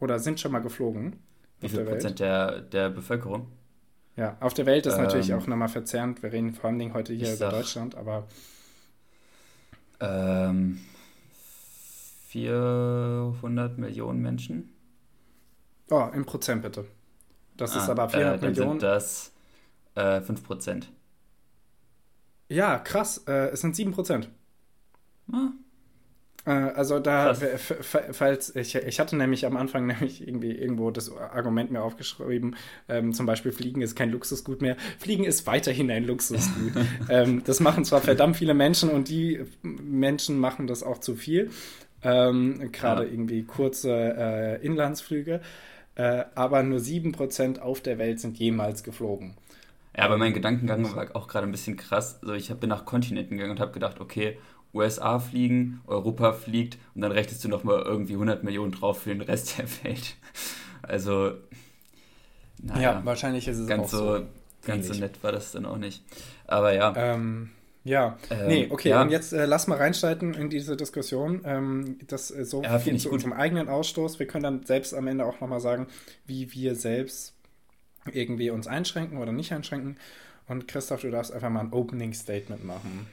oder 0.00 0.18
sind 0.18 0.38
schon 0.38 0.52
mal 0.52 0.58
geflogen? 0.58 1.16
Wie 1.60 1.70
viel 1.70 1.84
der 1.84 1.92
Prozent 1.92 2.20
der, 2.20 2.60
der 2.60 2.90
Bevölkerung? 2.90 3.48
Ja, 4.16 4.36
auf 4.40 4.52
der 4.52 4.66
Welt 4.66 4.84
ist 4.84 4.96
ähm, 4.96 5.04
natürlich 5.04 5.32
auch 5.32 5.46
nochmal 5.46 5.68
verzerrend. 5.68 6.22
Wir 6.22 6.30
reden 6.30 6.52
vor 6.52 6.68
allem 6.68 6.92
heute 6.92 7.14
hier 7.14 7.34
über 7.34 7.48
Deutschland, 7.48 7.94
aber. 7.94 8.28
Ähm, 9.98 10.78
400 12.28 13.78
Millionen 13.78 14.20
Menschen. 14.20 14.74
Oh, 15.88 16.06
in 16.12 16.26
Prozent 16.26 16.60
bitte. 16.60 16.84
Das 17.56 17.74
ah, 17.74 17.82
ist 17.82 17.88
aber 17.88 18.08
400 18.08 18.36
äh, 18.36 18.40
dann 18.40 18.50
Millionen. 18.50 18.80
Sind 18.80 18.82
das 18.82 19.32
äh, 19.94 20.20
5 20.20 20.44
Prozent. 20.44 20.88
Ja, 22.48 22.78
krass. 22.78 23.24
Äh, 23.26 23.50
es 23.50 23.60
sind 23.60 23.76
7 23.76 23.92
Prozent. 23.92 24.28
Ah, 25.32 25.50
äh, 26.46 26.50
also 26.50 26.98
da, 26.98 27.34
falls 27.34 28.54
ich, 28.54 28.74
ich 28.74 29.00
hatte 29.00 29.16
nämlich 29.16 29.46
am 29.46 29.56
Anfang 29.56 29.86
nämlich 29.86 30.26
irgendwie 30.26 30.52
irgendwo 30.52 30.90
das 30.90 31.14
Argument 31.16 31.70
mir 31.70 31.82
aufgeschrieben, 31.82 32.56
ähm, 32.88 33.12
zum 33.12 33.26
Beispiel 33.26 33.52
Fliegen 33.52 33.82
ist 33.82 33.96
kein 33.96 34.10
Luxusgut 34.10 34.60
mehr. 34.62 34.76
Fliegen 34.98 35.24
ist 35.24 35.46
weiterhin 35.46 35.90
ein 35.90 36.04
Luxusgut. 36.04 36.72
ähm, 37.08 37.42
das 37.44 37.60
machen 37.60 37.84
zwar 37.84 38.00
verdammt 38.00 38.36
viele 38.36 38.54
Menschen 38.54 38.90
und 38.90 39.08
die 39.08 39.44
Menschen 39.62 40.38
machen 40.38 40.66
das 40.66 40.82
auch 40.82 40.98
zu 40.98 41.14
viel. 41.14 41.50
Ähm, 42.02 42.70
Gerade 42.70 43.04
ja. 43.04 43.10
irgendwie 43.10 43.44
kurze 43.44 43.90
äh, 43.90 44.64
Inlandsflüge. 44.64 45.40
Äh, 45.96 46.24
aber 46.34 46.62
nur 46.62 46.80
7% 46.80 47.60
auf 47.60 47.80
der 47.80 47.98
Welt 47.98 48.20
sind 48.20 48.38
jemals 48.38 48.82
geflogen. 48.82 49.34
Ja, 49.96 50.04
aber 50.04 50.18
mein 50.18 50.34
Gedankengang 50.34 50.94
war 50.96 51.14
auch 51.14 51.28
gerade 51.28 51.46
ein 51.46 51.52
bisschen 51.52 51.76
krass. 51.76 52.18
Also 52.20 52.34
ich 52.34 52.52
bin 52.54 52.68
nach 52.68 52.84
Kontinenten 52.84 53.36
gegangen 53.36 53.52
und 53.52 53.60
habe 53.60 53.72
gedacht, 53.72 54.00
okay, 54.00 54.38
USA 54.72 55.20
fliegen, 55.20 55.80
Europa 55.86 56.32
fliegt 56.32 56.78
und 56.94 57.02
dann 57.02 57.12
rechnest 57.12 57.44
du 57.44 57.48
nochmal 57.48 57.82
irgendwie 57.82 58.14
100 58.14 58.42
Millionen 58.42 58.72
drauf 58.72 59.02
für 59.02 59.10
den 59.10 59.20
Rest 59.20 59.58
der 59.58 59.66
Welt. 59.84 60.16
Also, 60.86 61.32
naja, 62.58 62.82
ja, 62.82 63.00
wahrscheinlich 63.06 63.48
ist 63.48 63.56
es 63.56 63.66
ganz 63.66 63.94
auch 63.94 63.98
so. 63.98 64.26
Ganz 64.66 64.88
so 64.88 64.92
nett 64.92 65.22
war 65.22 65.32
das 65.32 65.52
dann 65.52 65.64
auch 65.64 65.78
nicht. 65.78 66.02
Aber 66.46 66.74
ja. 66.74 66.92
Ähm, 66.94 67.52
ja, 67.84 68.16
ähm, 68.30 68.46
nee, 68.48 68.68
okay, 68.70 68.88
ja. 68.90 69.02
und 69.02 69.10
jetzt 69.10 69.32
äh, 69.32 69.44
lass 69.44 69.66
mal 69.66 69.76
reinschalten 69.76 70.32
in 70.32 70.48
diese 70.48 70.76
Diskussion. 70.76 71.42
Ähm, 71.44 71.98
das 72.06 72.30
äh, 72.30 72.44
so 72.44 72.62
ja, 72.62 72.78
viel 72.78 72.96
zu 72.98 73.10
gut. 73.10 73.16
unserem 73.16 73.34
eigenen 73.34 73.68
Ausstoß. 73.68 74.18
Wir 74.18 74.26
können 74.26 74.42
dann 74.42 74.64
selbst 74.64 74.94
am 74.94 75.06
Ende 75.06 75.26
auch 75.26 75.40
nochmal 75.40 75.60
sagen, 75.60 75.86
wie 76.26 76.52
wir 76.52 76.74
selbst 76.76 77.34
irgendwie 78.10 78.50
uns 78.50 78.66
einschränken 78.66 79.18
oder 79.18 79.32
nicht 79.32 79.52
einschränken. 79.52 79.96
Und 80.48 80.66
Christoph, 80.66 81.02
du 81.02 81.10
darfst 81.10 81.32
einfach 81.32 81.50
mal 81.50 81.60
ein 81.60 81.72
Opening 81.72 82.14
Statement 82.14 82.64
machen. 82.64 83.06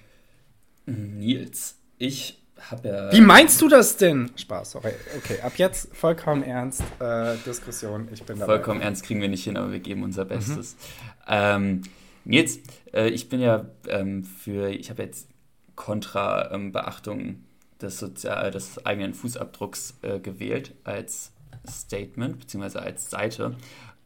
Nils, 0.85 1.75
ich 1.97 2.41
habe 2.69 2.87
ja. 2.87 3.11
Wie 3.11 3.21
meinst 3.21 3.61
du 3.61 3.67
das 3.67 3.97
denn? 3.97 4.31
Spaß, 4.35 4.71
sorry. 4.71 4.91
Okay, 5.17 5.39
ab 5.41 5.53
jetzt 5.57 5.95
vollkommen 5.95 6.43
ernst 6.43 6.83
äh, 6.99 7.35
Diskussion. 7.45 8.07
Ich 8.13 8.23
bin 8.23 8.39
dabei. 8.39 8.55
Vollkommen 8.55 8.81
ernst 8.81 9.03
kriegen 9.03 9.21
wir 9.21 9.29
nicht 9.29 9.43
hin, 9.43 9.57
aber 9.57 9.71
wir 9.71 9.79
geben 9.79 10.03
unser 10.03 10.25
Bestes. 10.25 10.75
Mhm. 10.75 11.27
Ähm, 11.27 11.81
Nils, 12.25 12.59
äh, 12.93 13.09
ich 13.09 13.29
bin 13.29 13.41
ja 13.41 13.65
ähm, 13.87 14.23
für, 14.23 14.69
ich 14.69 14.89
habe 14.89 15.03
jetzt 15.03 15.29
kontra 15.75 16.51
ähm, 16.51 16.71
Beachtung 16.71 17.43
des, 17.81 17.99
Sozial 17.99 18.51
des 18.51 18.85
eigenen 18.85 19.13
Fußabdrucks 19.13 19.95
äh, 20.01 20.19
gewählt 20.19 20.73
als 20.83 21.31
Statement 21.67 22.39
bzw. 22.39 22.79
als 22.79 23.09
Seite. 23.09 23.55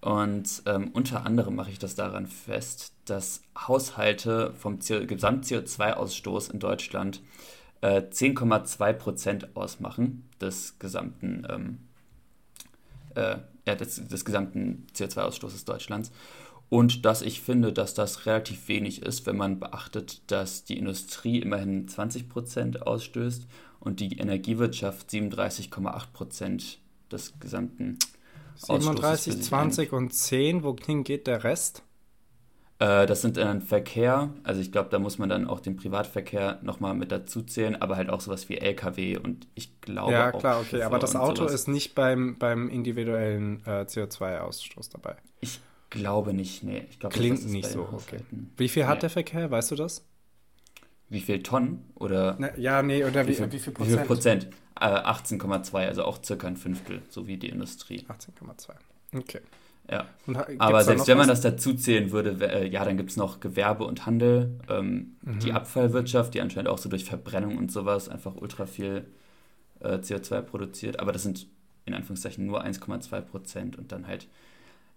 Und 0.02 0.62
ähm, 0.68 0.92
unter 0.94 1.26
anderem 1.26 1.56
mache 1.56 1.72
ich 1.72 1.80
das 1.80 1.96
daran 1.96 2.28
fest, 2.28 2.94
dass 3.06 3.42
Haushalte 3.58 4.54
vom 4.54 4.80
Gesamt-CO2-Ausstoß 4.80 6.52
in 6.52 6.60
Deutschland 6.60 7.22
äh, 7.82 8.02
10,2 8.02 8.94
Prozent 8.94 9.56
ausmachen 9.56 10.30
des 10.40 10.78
gesamten, 10.78 11.48
ähm, 11.50 11.80
äh, 13.16 13.38
ja, 13.66 13.76
des, 13.76 14.08
des 14.08 14.26
gesamten 14.26 14.86
CO2-Ausstoßes 14.96 15.66
Deutschlands. 15.66 16.12
Und 16.70 17.06
dass 17.06 17.22
ich 17.22 17.42
finde, 17.42 17.72
dass 17.72 17.94
das 17.94 18.26
relativ 18.26 18.68
wenig 18.68 19.04
ist, 19.04 19.26
wenn 19.26 19.38
man 19.38 19.60
beachtet, 19.60 20.22
dass 20.32 20.64
die 20.64 20.78
Industrie 20.78 21.40
immerhin 21.40 21.88
20 21.88 22.28
Prozent 22.28 22.82
ausstößt 22.82 23.48
und 23.80 24.00
die 24.00 24.18
Energiewirtschaft 24.18 25.10
37,8 25.10 26.12
Prozent 26.12 26.80
des 27.12 27.40
gesamten 27.40 28.00
37, 28.56 29.42
20 29.44 29.94
und 29.94 30.14
10, 30.14 30.64
wohin 30.64 31.04
geht 31.04 31.28
der 31.28 31.44
Rest? 31.44 31.84
Äh, 32.80 33.06
das 33.06 33.22
sind 33.22 33.38
dann 33.38 33.62
Verkehr, 33.62 34.34
also 34.44 34.60
ich 34.60 34.72
glaube, 34.72 34.90
da 34.90 35.00
muss 35.00 35.18
man 35.18 35.30
dann 35.30 35.48
auch 35.48 35.60
den 35.60 35.78
Privatverkehr 35.78 36.60
nochmal 36.62 36.94
mit 36.94 37.12
dazu 37.12 37.42
zählen, 37.42 37.82
aber 37.82 37.96
halt 37.96 38.10
auch 38.10 38.20
sowas 38.20 38.50
wie 38.50 38.58
LKW 38.58 39.18
und 39.18 39.48
ich 39.56 39.80
glaube 39.82 40.12
Ja, 40.12 40.32
klar, 40.32 40.60
okay, 40.60 40.82
aber 40.84 41.00
das 41.00 41.16
Auto 41.16 41.44
sowas. 41.44 41.54
ist 41.54 41.68
nicht 41.68 41.96
beim, 41.96 42.38
beim 42.38 42.70
individuellen 42.70 43.62
äh, 43.66 43.84
CO2-Ausstoß 43.84 44.92
dabei. 44.92 45.16
Ich 45.40 45.62
glaube 45.96 46.34
nicht, 46.34 46.64
nee. 46.64 46.86
Ich 46.90 47.00
glaub, 47.00 47.12
Klingt 47.14 47.46
nicht 47.48 47.68
so, 47.68 47.82
okay. 47.92 48.20
Wie 48.58 48.70
viel 48.70 48.86
hat 48.86 48.98
nee. 48.98 49.02
der 49.02 49.10
Verkehr, 49.10 49.50
weißt 49.50 49.72
du 49.72 49.76
das? 49.76 50.06
Wie 51.10 51.22
viel 51.22 51.42
Tonnen? 51.44 51.92
Oder 51.96 52.36
Na, 52.40 52.58
ja, 52.58 52.82
nee, 52.82 53.04
oder 53.04 53.26
wie, 53.26 53.30
wie, 53.30 53.36
viel, 53.36 53.52
wie 53.52 53.60
viel 53.60 53.74
Prozent? 53.74 53.94
Wie 53.94 53.98
viel 53.98 54.06
Prozent? 54.06 54.48
Äh, 54.80 54.86
18,2, 54.86 55.88
also 55.88 56.04
auch 56.04 56.24
circa 56.24 56.48
ein 56.48 56.58
Fünftel, 56.58 57.02
so 57.10 57.28
wie 57.28 57.38
die 57.38 57.50
Industrie. 57.50 58.06
18,2, 58.08 59.18
okay. 59.18 59.42
Ja, 59.90 60.08
aber 60.58 60.84
selbst 60.84 61.08
wenn 61.08 61.18
man 61.18 61.28
das 61.28 61.42
dazu 61.42 61.76
zählen 61.76 62.12
würde, 62.12 62.32
äh, 62.44 62.68
ja, 62.68 62.84
dann 62.84 62.98
gibt 62.98 63.12
es 63.12 63.18
noch 63.18 63.40
Gewerbe 63.40 63.84
und 63.84 64.08
Handel, 64.08 64.60
ähm, 64.68 65.16
mhm. 65.22 65.40
die 65.40 65.54
Abfallwirtschaft, 65.54 66.34
die 66.34 66.42
anscheinend 66.42 66.70
auch 66.70 66.80
so 66.80 66.90
durch 66.90 67.06
Verbrennung 67.06 67.58
und 67.58 67.72
sowas 67.72 68.10
einfach 68.10 68.36
ultra 68.36 68.66
viel 68.66 69.06
äh, 69.82 69.98
CO2 69.98 70.42
produziert, 70.42 71.00
aber 71.00 71.12
das 71.12 71.22
sind 71.22 71.48
in 71.86 71.94
Anführungszeichen 71.94 72.46
nur 72.48 72.66
1,2 72.66 73.22
Prozent 73.22 73.78
und 73.78 73.92
dann 73.92 74.08
halt 74.08 74.28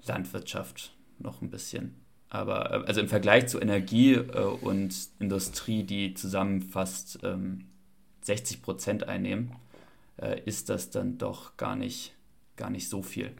Landwirtschaft 0.06 0.94
noch 1.18 1.42
ein 1.42 1.50
bisschen. 1.50 1.94
Aber 2.28 2.72
äh, 2.72 2.87
also 2.87 3.00
im 3.00 3.08
Vergleich 3.08 3.46
zu 3.48 3.61
Energie 3.61 4.14
äh, 4.14 4.40
und 4.42 4.94
Industrie, 5.18 5.82
die 5.82 6.14
zusammen 6.14 6.62
fast 6.62 7.20
ähm, 7.22 7.66
60 8.22 8.62
Prozent 8.62 9.08
einnehmen, 9.08 9.52
äh, 10.20 10.40
ist 10.44 10.68
das 10.68 10.90
dann 10.90 11.18
doch 11.18 11.56
gar 11.56 11.76
nicht, 11.76 12.14
gar 12.56 12.70
nicht 12.70 12.88
so 12.88 13.02
viel. 13.02 13.32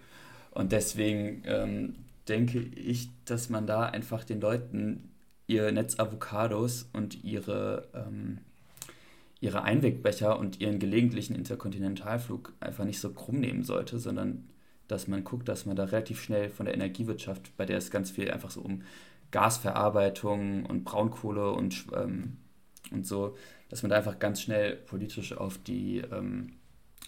Und 0.51 0.73
deswegen 0.73 1.43
ähm, 1.45 1.97
denke 2.29 2.61
ich, 2.61 3.11
dass 3.25 3.51
man 3.51 3.67
da 3.67 3.87
einfach 3.87 4.25
den 4.25 4.41
Leuten 4.41 5.11
ihr 5.47 5.73
Netz 5.73 5.99
Avocados 5.99 6.89
und 6.93 7.25
ihre, 7.25 7.89
ähm, 7.95 8.39
ihre 9.41 9.63
Einwegbecher 9.63 10.39
und 10.39 10.61
ihren 10.61 10.79
gelegentlichen 10.79 11.35
Interkontinentalflug 11.35 12.53
einfach 12.61 12.85
nicht 12.85 13.01
so 13.01 13.11
krumm 13.13 13.41
nehmen 13.41 13.65
sollte, 13.65 13.99
sondern 13.99 14.49
dass 14.89 15.07
man 15.07 15.25
guckt, 15.25 15.49
dass 15.49 15.67
man 15.67 15.77
da 15.77 15.85
relativ 15.85 16.23
schnell 16.23 16.51
von 16.51 16.67
der 16.67 16.75
Energiewirtschaft, 16.75 17.57
bei 17.57 17.67
der 17.67 17.79
es 17.79 17.91
ganz 17.91 18.11
viel 18.11 18.31
einfach 18.31 18.51
so 18.51 18.61
um 18.61 18.83
Gasverarbeitung 19.31 20.65
und 20.67 20.85
Braunkohle 20.85 21.53
und, 21.53 21.87
ähm, 21.95 22.39
und 22.91 23.07
so, 23.07 23.37
dass 23.69 23.83
man 23.83 23.91
da 23.91 23.97
einfach 23.97 24.19
ganz 24.19 24.41
schnell 24.41 24.77
politisch 24.77 25.33
auf 25.37 25.59
die 25.59 25.99
ähm, 25.99 26.55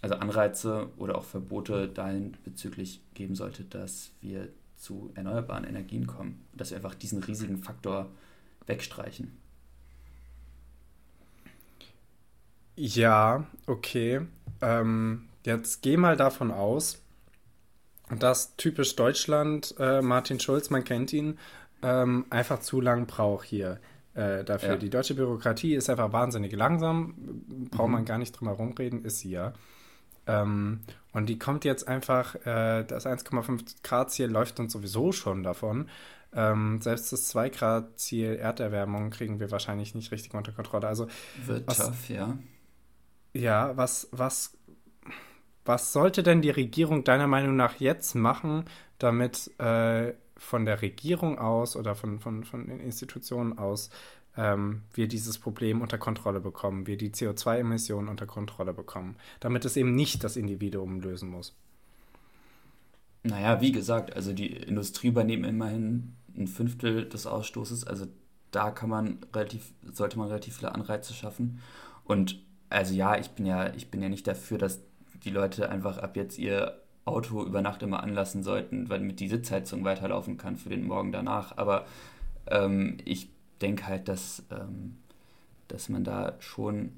also 0.03 0.17
Anreize 0.17 0.91
oder 0.97 1.17
auch 1.17 1.25
Verbote 1.25 1.89
dahin 1.89 2.37
bezüglich 2.45 3.01
geben 3.15 3.35
sollte, 3.35 3.65
dass 3.65 4.13
wir 4.21 4.49
zu 4.77 5.11
erneuerbaren 5.15 5.65
Energien 5.65 6.07
kommen, 6.07 6.45
dass 6.55 6.71
wir 6.71 6.77
einfach 6.77 6.95
diesen 6.95 7.23
riesigen 7.23 7.59
Faktor 7.59 8.11
wegstreichen. 8.67 9.37
Ja, 12.77 13.47
okay. 13.67 14.23
Ähm, 14.63 15.29
jetzt 15.45 15.83
geh 15.83 15.99
mal 15.99 16.17
davon 16.17 16.51
aus, 16.51 17.03
dass 18.19 18.57
typisch 18.57 18.97
Deutschland, 18.97 19.75
äh, 19.79 20.03
Martin 20.03 20.41
Schulz, 20.41 20.71
man 20.71 20.85
kennt 20.85 21.13
ihn, 21.13 21.39
ähm, 21.83 22.27
einfach 22.31 22.61
zu 22.61 22.81
lang 22.81 23.07
braucht 23.07 23.47
hier 23.47 23.79
äh, 24.15 24.45
dafür. 24.45 24.71
Ja. 24.71 24.77
Die 24.77 24.91
deutsche 24.91 25.15
Bürokratie 25.15 25.75
ist 25.75 25.89
einfach 25.89 26.13
wahnsinnig 26.13 26.53
langsam, 26.53 27.15
braucht 27.71 27.89
mhm. 27.89 27.95
man 27.95 28.05
gar 28.05 28.19
nicht 28.19 28.33
drum 28.33 28.49
herum 28.49 28.73
reden, 28.73 29.05
ist 29.05 29.21
sie 29.21 29.31
ja. 29.31 29.53
Ähm, 30.27 30.81
und 31.13 31.27
die 31.29 31.39
kommt 31.39 31.65
jetzt 31.65 31.89
einfach, 31.89 32.35
äh, 32.47 32.85
das 32.85 33.07
1,5 33.07 33.83
Grad 33.83 34.11
Ziel 34.11 34.27
läuft 34.27 34.61
uns 34.61 34.73
sowieso 34.73 35.13
schon 35.13 35.43
davon. 35.43 35.89
Ähm, 36.33 36.81
selbst 36.81 37.13
das 37.13 37.29
2 37.29 37.49
Grad 37.51 37.99
Ziel 37.99 38.37
Erderwärmung 38.37 39.11
kriegen 39.11 39.41
wir 39.41 39.51
wahrscheinlich 39.51 39.95
nicht 39.95 40.13
richtig 40.13 40.35
unter 40.35 40.53
Kontrolle. 40.53 40.87
Also 40.87 41.09
wird 41.47 41.67
was, 41.67 41.79
tough, 41.79 42.09
ja. 42.09 42.39
Ja, 43.33 43.77
was, 43.77 44.09
was, 44.13 44.57
was 45.71 45.93
sollte 45.93 46.25
denn 46.25 46.43
die 46.43 46.51
Regierung 46.51 47.05
deiner 47.05 47.29
Meinung 47.29 47.55
nach 47.55 47.79
jetzt 47.79 48.17
machen, 48.17 48.65
damit 48.99 49.57
äh, 49.61 50.15
von 50.37 50.65
der 50.65 50.83
Regierung 50.83 51.39
aus 51.39 51.77
oder 51.77 51.95
von, 51.95 52.19
von, 52.19 52.43
von 52.43 52.67
den 52.67 52.81
Institutionen 52.81 53.57
aus 53.57 53.91
ähm, 54.37 54.83
wir 54.93 55.07
dieses 55.07 55.39
Problem 55.39 55.81
unter 55.81 55.97
Kontrolle 55.97 56.41
bekommen, 56.41 56.89
wir 56.89 56.97
die 56.97 57.11
CO2-Emissionen 57.11 58.09
unter 58.09 58.27
Kontrolle 58.27 58.73
bekommen, 58.73 59.15
damit 59.39 59.65
es 59.65 59.77
eben 59.77 59.95
nicht 59.95 60.25
das 60.25 60.37
Individuum 60.37 61.01
lösen 61.01 61.31
muss. 61.31 61.55
Naja, 63.23 63.61
wie 63.61 63.71
gesagt, 63.71 64.17
also 64.17 64.33
die 64.33 64.49
Industrie 64.49 65.09
übernehmen 65.09 65.45
immerhin 65.45 66.17
ein 66.37 66.49
Fünftel 66.49 67.09
des 67.09 67.29
Ausstoßes, 67.29 67.87
also 67.87 68.07
da 68.51 68.73
kann 68.73 68.91
man 68.91 69.19
relativ, 69.33 69.73
sollte 69.93 70.19
man 70.19 70.27
relativ 70.27 70.57
viele 70.57 70.75
Anreize 70.75 71.15
schaffen. 71.15 71.61
Und 72.03 72.43
also 72.71 72.93
ja, 72.93 73.17
ich 73.17 73.31
bin 73.31 73.47
ja, 73.47 73.73
ich 73.75 73.89
bin 73.93 74.03
ja 74.03 74.09
nicht 74.09 74.27
dafür, 74.27 74.59
dass 74.59 74.81
die 75.25 75.31
Leute 75.31 75.69
einfach 75.69 75.99
ab 75.99 76.17
jetzt 76.17 76.39
ihr 76.39 76.81
Auto 77.05 77.45
über 77.45 77.63
Nacht 77.63 77.83
immer 77.83 78.03
anlassen 78.03 78.43
sollten, 78.43 78.89
weil 78.89 79.01
mit 79.01 79.21
die 79.21 79.29
Sitzheizung 79.29 79.85
weiterlaufen 79.85 80.37
kann 80.37 80.57
für 80.57 80.69
den 80.69 80.85
Morgen 80.85 81.13
danach. 81.13 81.57
Aber 81.57 81.87
ähm, 82.47 82.99
ich 83.05 83.31
denke 83.61 83.87
halt, 83.87 84.09
dass, 84.09 84.45
ähm, 84.51 84.97
dass 85.69 85.89
man 85.89 86.05
da 86.05 86.37
schon 86.39 86.93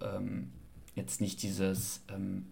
ähm, 0.00 0.50
jetzt 0.94 1.20
nicht 1.20 1.42
dieses, 1.42 2.02
ähm, 2.08 2.46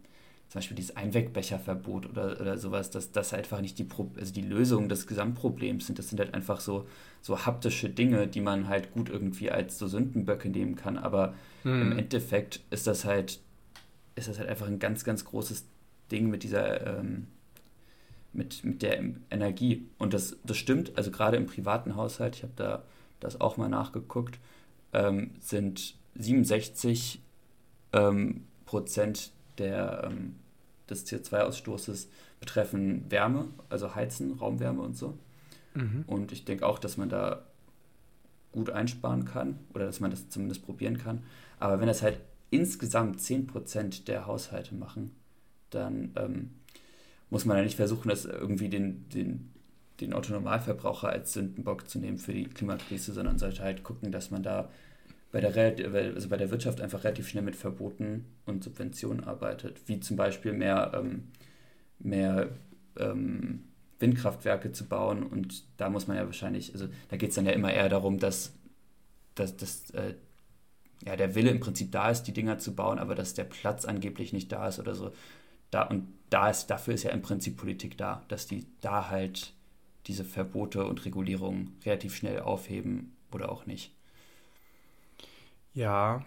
zum 0.48 0.60
Beispiel 0.60 0.76
dieses 0.76 0.96
Einwegbecherverbot 0.96 2.06
oder, 2.06 2.40
oder 2.40 2.58
sowas, 2.58 2.90
dass 2.90 3.12
das 3.12 3.34
einfach 3.34 3.60
nicht 3.60 3.78
die, 3.78 3.84
Pro 3.84 4.10
also 4.16 4.32
die 4.32 4.42
Lösung 4.42 4.88
des 4.88 5.06
Gesamtproblems 5.06 5.86
sind. 5.86 5.98
Das 5.98 6.08
sind 6.08 6.20
halt 6.20 6.34
einfach 6.34 6.60
so, 6.60 6.86
so 7.20 7.46
haptische 7.46 7.88
Dinge, 7.88 8.28
die 8.28 8.40
man 8.40 8.68
halt 8.68 8.92
gut 8.92 9.08
irgendwie 9.08 9.50
als 9.50 9.78
so 9.78 9.88
Sündenböcke 9.88 10.48
nehmen 10.48 10.76
kann. 10.76 10.98
Aber 10.98 11.34
hm. 11.62 11.82
im 11.82 11.98
Endeffekt 11.98 12.60
ist 12.70 12.86
das 12.86 13.04
halt, 13.04 13.40
ist 14.16 14.28
das 14.28 14.38
halt 14.38 14.48
einfach 14.48 14.66
ein 14.66 14.78
ganz, 14.78 15.04
ganz 15.04 15.24
großes 15.24 15.66
Ding 16.10 16.28
mit 16.28 16.42
dieser, 16.42 16.98
ähm, 16.98 17.28
mit, 18.32 18.64
mit 18.64 18.82
der 18.82 19.02
Energie. 19.30 19.88
Und 19.98 20.12
das, 20.12 20.36
das 20.44 20.56
stimmt, 20.56 20.96
also 20.96 21.10
gerade 21.10 21.36
im 21.36 21.46
privaten 21.46 21.94
Haushalt, 21.94 22.36
ich 22.36 22.42
habe 22.42 22.52
da 22.56 22.82
das 23.20 23.40
auch 23.40 23.56
mal 23.56 23.68
nachgeguckt, 23.68 24.38
ähm, 24.92 25.30
sind 25.40 25.94
67 26.16 27.20
ähm, 27.92 28.44
Prozent 28.64 29.30
der, 29.58 30.10
ähm, 30.10 30.36
des 30.90 31.06
CO2-Ausstoßes 31.06 32.08
betreffen 32.40 33.10
Wärme, 33.10 33.46
also 33.68 33.94
Heizen, 33.94 34.34
Raumwärme 34.34 34.82
und 34.82 34.96
so. 34.96 35.18
Mhm. 35.74 36.04
Und 36.06 36.32
ich 36.32 36.44
denke 36.44 36.66
auch, 36.66 36.78
dass 36.78 36.96
man 36.96 37.08
da 37.08 37.42
gut 38.52 38.70
einsparen 38.70 39.24
kann 39.24 39.58
oder 39.74 39.86
dass 39.86 40.00
man 40.00 40.10
das 40.10 40.28
zumindest 40.30 40.64
probieren 40.64 40.98
kann. 40.98 41.22
Aber 41.58 41.80
wenn 41.80 41.86
das 41.86 42.02
halt 42.02 42.18
insgesamt 42.50 43.20
10% 43.20 44.04
der 44.04 44.26
Haushalte 44.26 44.74
machen, 44.74 45.14
dann 45.70 46.12
ähm, 46.16 46.50
muss 47.30 47.44
man 47.44 47.56
ja 47.56 47.64
nicht 47.64 47.76
versuchen, 47.76 48.08
das 48.08 48.24
irgendwie 48.24 48.68
den, 48.68 49.08
den, 49.08 49.50
den 50.00 50.12
Autonormalverbraucher 50.12 51.08
als 51.08 51.32
Sündenbock 51.32 51.88
zu 51.88 51.98
nehmen 51.98 52.18
für 52.18 52.32
die 52.32 52.44
Klimakrise, 52.44 53.12
sondern 53.12 53.38
sollte 53.38 53.62
halt 53.62 53.82
gucken, 53.82 54.12
dass 54.12 54.30
man 54.30 54.42
da 54.42 54.70
bei 55.32 55.40
der, 55.40 56.14
also 56.14 56.28
bei 56.28 56.36
der 56.36 56.50
Wirtschaft 56.50 56.80
einfach 56.80 57.04
relativ 57.04 57.28
schnell 57.28 57.42
mit 57.42 57.56
Verboten 57.56 58.24
und 58.46 58.64
Subventionen 58.64 59.24
arbeitet, 59.24 59.80
wie 59.86 60.00
zum 60.00 60.16
Beispiel 60.16 60.52
mehr, 60.52 60.92
ähm, 60.94 61.24
mehr 61.98 62.50
ähm, 62.98 63.64
Windkraftwerke 63.98 64.72
zu 64.72 64.86
bauen. 64.86 65.24
Und 65.24 65.64
da 65.76 65.90
muss 65.90 66.06
man 66.06 66.16
ja 66.16 66.24
wahrscheinlich, 66.24 66.72
also 66.72 66.88
da 67.08 67.16
geht 67.16 67.30
es 67.30 67.34
dann 67.36 67.46
ja 67.46 67.52
immer 67.52 67.72
eher 67.72 67.88
darum, 67.88 68.18
dass, 68.18 68.54
dass, 69.34 69.56
dass 69.56 69.90
äh, 69.90 70.14
ja, 71.04 71.16
der 71.16 71.34
Wille 71.34 71.50
im 71.50 71.60
Prinzip 71.60 71.92
da 71.92 72.10
ist, 72.10 72.24
die 72.24 72.32
Dinger 72.32 72.58
zu 72.58 72.74
bauen, 72.74 72.98
aber 72.98 73.14
dass 73.14 73.34
der 73.34 73.44
Platz 73.44 73.84
angeblich 73.84 74.32
nicht 74.32 74.50
da 74.52 74.68
ist 74.68 74.78
oder 74.78 74.94
so. 74.94 75.12
Da, 75.70 75.82
und 75.82 76.08
da 76.30 76.48
ist, 76.48 76.68
dafür 76.68 76.94
ist 76.94 77.02
ja 77.02 77.10
im 77.10 77.22
Prinzip 77.22 77.56
Politik 77.56 77.98
da, 77.98 78.24
dass 78.28 78.46
die 78.46 78.66
da 78.80 79.10
halt 79.10 79.52
diese 80.06 80.24
Verbote 80.24 80.84
und 80.86 81.04
Regulierungen 81.04 81.76
relativ 81.84 82.16
schnell 82.16 82.40
aufheben 82.40 83.16
oder 83.32 83.50
auch 83.50 83.66
nicht. 83.66 83.92
Ja, 85.74 86.24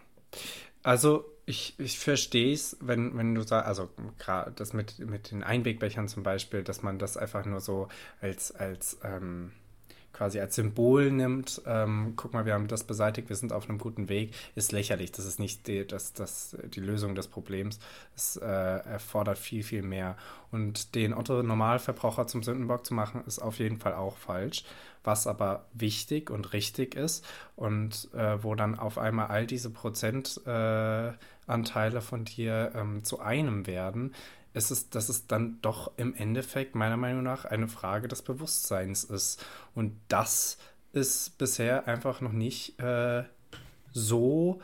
also 0.83 1.25
ich, 1.45 1.73
ich 1.79 1.97
verstehe 1.97 2.53
es, 2.53 2.77
wenn, 2.79 3.17
wenn 3.17 3.33
du 3.33 3.41
sagst, 3.41 3.67
also 3.67 3.89
gerade 4.19 4.51
das 4.51 4.73
mit, 4.73 4.99
mit 4.99 5.31
den 5.31 5.43
Einwegbechern 5.43 6.07
zum 6.07 6.21
Beispiel, 6.21 6.63
dass 6.63 6.83
man 6.83 6.99
das 6.99 7.17
einfach 7.17 7.45
nur 7.45 7.59
so 7.59 7.87
als, 8.21 8.51
als 8.51 8.99
ähm, 9.03 9.51
quasi 10.19 10.39
als 10.41 10.55
Symbol 10.55 11.11
nimmt, 11.11 11.61
ähm, 11.65 12.11
guck 12.17 12.33
mal, 12.33 12.45
wir 12.45 12.53
haben 12.53 12.67
das 12.67 12.83
beseitigt, 12.83 13.29
wir 13.29 13.37
sind 13.37 13.53
auf 13.53 13.69
einem 13.69 13.77
guten 13.77 14.09
Weg, 14.09 14.33
ist 14.53 14.73
lächerlich. 14.73 15.13
Das 15.13 15.25
ist 15.25 15.39
nicht 15.39 15.65
die, 15.65 15.87
das, 15.87 16.11
das, 16.11 16.57
die 16.75 16.81
Lösung 16.81 17.15
des 17.15 17.29
Problems. 17.29 17.79
Es 18.17 18.35
äh, 18.35 18.45
erfordert 18.45 19.37
viel, 19.37 19.63
viel 19.63 19.81
mehr. 19.81 20.17
Und 20.51 20.93
den 20.93 21.13
Otto-Normalverbraucher 21.13 22.27
zum 22.27 22.43
Sündenbock 22.43 22.85
zu 22.85 22.93
machen, 22.93 23.23
ist 23.27 23.39
auf 23.39 23.59
jeden 23.59 23.77
Fall 23.77 23.93
auch 23.93 24.17
falsch. 24.17 24.65
Was 25.05 25.25
aber 25.25 25.67
wichtig 25.71 26.29
und 26.29 26.51
richtig 26.51 26.95
ist 26.95 27.25
und 27.55 28.09
äh, 28.13 28.43
wo 28.43 28.55
dann 28.55 28.77
auf 28.77 28.97
einmal 28.97 29.27
all 29.27 29.47
diese 29.47 29.69
Prozentanteile 29.69 31.97
äh, 31.97 32.01
von 32.01 32.25
dir 32.25 32.73
ähm, 32.75 33.05
zu 33.05 33.21
einem 33.21 33.67
werden, 33.67 34.13
ist 34.53 34.71
es, 34.71 34.89
dass 34.89 35.09
es 35.09 35.27
dann 35.27 35.59
doch 35.61 35.91
im 35.97 36.13
Endeffekt 36.15 36.75
meiner 36.75 36.97
Meinung 36.97 37.23
nach 37.23 37.45
eine 37.45 37.67
Frage 37.67 38.07
des 38.07 38.21
Bewusstseins 38.21 39.03
ist. 39.03 39.45
Und 39.75 39.93
das 40.07 40.57
ist 40.91 41.37
bisher 41.37 41.87
einfach 41.87 42.21
noch 42.21 42.31
nicht 42.31 42.79
äh, 42.79 43.23
so 43.91 44.61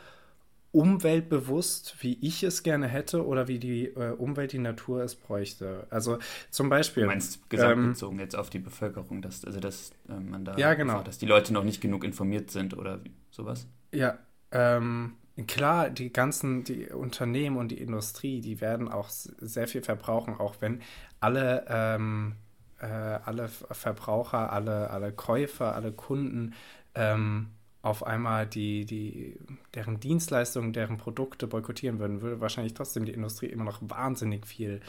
umweltbewusst, 0.72 1.96
wie 2.00 2.18
ich 2.20 2.42
es 2.42 2.62
gerne 2.62 2.86
hätte 2.86 3.24
oder 3.24 3.48
wie 3.48 3.58
die 3.58 3.86
äh, 3.86 4.10
Umwelt, 4.10 4.52
die 4.52 4.58
Natur 4.58 5.02
es 5.02 5.14
bräuchte. 5.14 5.86
Also 5.88 6.18
zum 6.50 6.68
Beispiel. 6.68 7.04
Du 7.04 7.08
meinst 7.08 7.48
gesamtbezogen 7.48 8.18
ähm, 8.18 8.20
jetzt 8.20 8.36
auf 8.36 8.50
die 8.50 8.58
Bevölkerung, 8.58 9.22
dass, 9.22 9.44
also 9.44 9.58
dass 9.58 9.92
äh, 10.08 10.20
man 10.20 10.44
da 10.44 10.56
ja, 10.58 10.74
genau. 10.74 10.94
Einfach, 10.94 11.04
dass 11.04 11.18
die 11.18 11.26
Leute 11.26 11.54
noch 11.54 11.64
nicht 11.64 11.80
genug 11.80 12.04
informiert 12.04 12.50
sind 12.50 12.76
oder 12.76 13.00
sowas? 13.30 13.66
Ja, 13.92 14.18
ähm, 14.50 15.14
Klar, 15.46 15.90
die 15.90 16.10
ganzen, 16.12 16.64
die 16.64 16.86
Unternehmen 16.88 17.58
und 17.58 17.68
die 17.68 17.78
Industrie, 17.78 18.40
die 18.40 18.62
werden 18.62 18.88
auch 18.88 19.10
sehr 19.10 19.68
viel 19.68 19.82
verbrauchen, 19.82 20.32
auch 20.34 20.54
wenn 20.60 20.80
alle, 21.20 21.66
ähm, 21.68 22.36
äh, 22.80 22.86
alle 22.86 23.48
Verbraucher, 23.48 24.50
alle, 24.50 24.88
alle 24.88 25.12
Käufer, 25.12 25.74
alle 25.74 25.92
Kunden 25.92 26.54
ähm, 26.94 27.50
auf 27.82 28.02
einmal 28.02 28.46
die, 28.46 28.86
die, 28.86 29.38
deren 29.74 30.00
Dienstleistungen, 30.00 30.72
deren 30.72 30.96
Produkte 30.96 31.46
boykottieren 31.46 31.98
würden, 31.98 32.22
würde 32.22 32.40
wahrscheinlich 32.40 32.72
trotzdem 32.72 33.04
die 33.04 33.12
Industrie 33.12 33.46
immer 33.46 33.64
noch 33.64 33.80
wahnsinnig 33.82 34.46
viel 34.46 34.80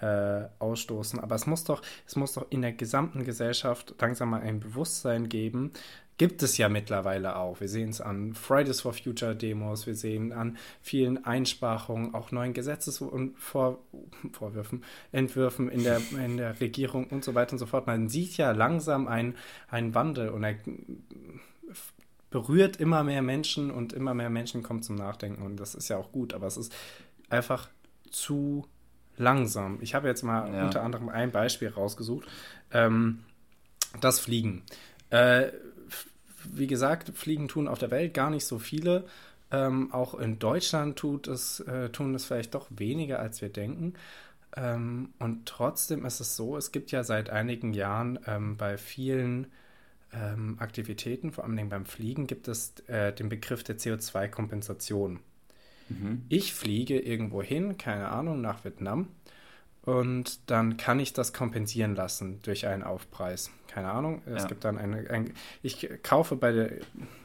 äh, 0.00 0.48
ausstoßen. 0.58 1.20
Aber 1.20 1.34
es 1.34 1.46
muss 1.46 1.64
doch, 1.64 1.82
es 2.06 2.16
muss 2.16 2.32
doch 2.32 2.46
in 2.50 2.62
der 2.62 2.72
gesamten 2.72 3.24
Gesellschaft 3.24 3.94
langsam 4.00 4.30
mal 4.30 4.40
ein 4.40 4.60
Bewusstsein 4.60 5.28
geben, 5.28 5.72
gibt 6.18 6.42
es 6.42 6.56
ja 6.58 6.68
mittlerweile 6.68 7.36
auch. 7.36 7.60
Wir 7.60 7.68
sehen 7.68 7.90
es 7.90 8.00
an 8.00 8.34
Fridays 8.34 8.80
for 8.80 8.92
Future 8.92 9.34
Demos, 9.34 9.86
wir 9.86 9.94
sehen 9.94 10.32
an 10.32 10.56
vielen 10.80 11.24
Einsparungen, 11.24 12.14
auch 12.14 12.30
neuen 12.30 12.52
Gesetzesvorwürfen, 12.52 14.84
Entwürfen 15.12 15.68
in 15.68 15.82
der, 15.82 16.00
in 16.24 16.36
der 16.36 16.60
Regierung 16.60 17.08
und 17.08 17.24
so 17.24 17.34
weiter 17.34 17.52
und 17.52 17.58
so 17.58 17.66
fort. 17.66 17.86
Man 17.86 18.08
sieht 18.08 18.36
ja 18.36 18.52
langsam 18.52 19.08
einen, 19.08 19.34
Wandel 19.70 20.30
und 20.30 20.44
er 20.44 20.56
berührt 22.30 22.76
immer 22.76 23.04
mehr 23.04 23.22
Menschen 23.22 23.70
und 23.70 23.92
immer 23.92 24.14
mehr 24.14 24.30
Menschen 24.30 24.62
kommen 24.62 24.82
zum 24.82 24.96
Nachdenken 24.96 25.42
und 25.42 25.56
das 25.56 25.74
ist 25.74 25.88
ja 25.88 25.96
auch 25.96 26.10
gut, 26.10 26.34
aber 26.34 26.46
es 26.46 26.56
ist 26.56 26.74
einfach 27.28 27.68
zu 28.10 28.66
langsam. 29.16 29.78
Ich 29.80 29.94
habe 29.94 30.08
jetzt 30.08 30.22
mal 30.22 30.52
ja. 30.52 30.64
unter 30.64 30.82
anderem 30.82 31.08
ein 31.08 31.30
Beispiel 31.30 31.68
rausgesucht. 31.68 32.26
Ähm, 32.72 33.20
das 34.00 34.20
Fliegen. 34.20 34.62
Äh, 35.10 35.48
wie 36.52 36.66
gesagt, 36.66 37.12
Fliegen 37.14 37.48
tun 37.48 37.68
auf 37.68 37.78
der 37.78 37.90
Welt 37.90 38.14
gar 38.14 38.30
nicht 38.30 38.44
so 38.44 38.58
viele. 38.58 39.04
Ähm, 39.50 39.92
auch 39.92 40.14
in 40.14 40.38
Deutschland 40.38 40.96
tut 40.98 41.28
es, 41.28 41.60
äh, 41.60 41.90
tun 41.90 42.14
es 42.14 42.24
vielleicht 42.24 42.54
doch 42.54 42.66
weniger, 42.70 43.18
als 43.20 43.40
wir 43.40 43.48
denken. 43.48 43.94
Ähm, 44.56 45.10
und 45.18 45.46
trotzdem 45.46 46.04
ist 46.04 46.20
es 46.20 46.36
so, 46.36 46.56
es 46.56 46.72
gibt 46.72 46.90
ja 46.90 47.04
seit 47.04 47.30
einigen 47.30 47.72
Jahren 47.72 48.18
ähm, 48.26 48.56
bei 48.56 48.76
vielen 48.78 49.48
ähm, 50.12 50.56
Aktivitäten, 50.58 51.32
vor 51.32 51.44
allem 51.44 51.68
beim 51.68 51.86
Fliegen, 51.86 52.26
gibt 52.26 52.48
es 52.48 52.74
äh, 52.86 53.12
den 53.12 53.28
Begriff 53.28 53.64
der 53.64 53.78
CO2-Kompensation. 53.78 55.20
Mhm. 56.00 56.22
Ich 56.28 56.54
fliege 56.54 56.98
irgendwo 56.98 57.42
hin, 57.42 57.78
keine 57.78 58.08
Ahnung, 58.08 58.40
nach 58.40 58.64
Vietnam 58.64 59.08
und 59.84 60.50
dann 60.50 60.78
kann 60.78 60.98
ich 60.98 61.12
das 61.12 61.32
kompensieren 61.34 61.94
lassen 61.94 62.40
durch 62.42 62.66
einen 62.66 62.82
Aufpreis. 62.82 63.50
Keine 63.68 63.90
Ahnung. 63.90 64.22
Es 64.24 64.42
ja. 64.42 64.48
gibt 64.48 64.64
dann 64.64 64.78
eine, 64.78 65.10
ein, 65.10 65.34
ich 65.62 65.88
kaufe 66.02 66.36
bei 66.36 66.52
der, 66.52 66.70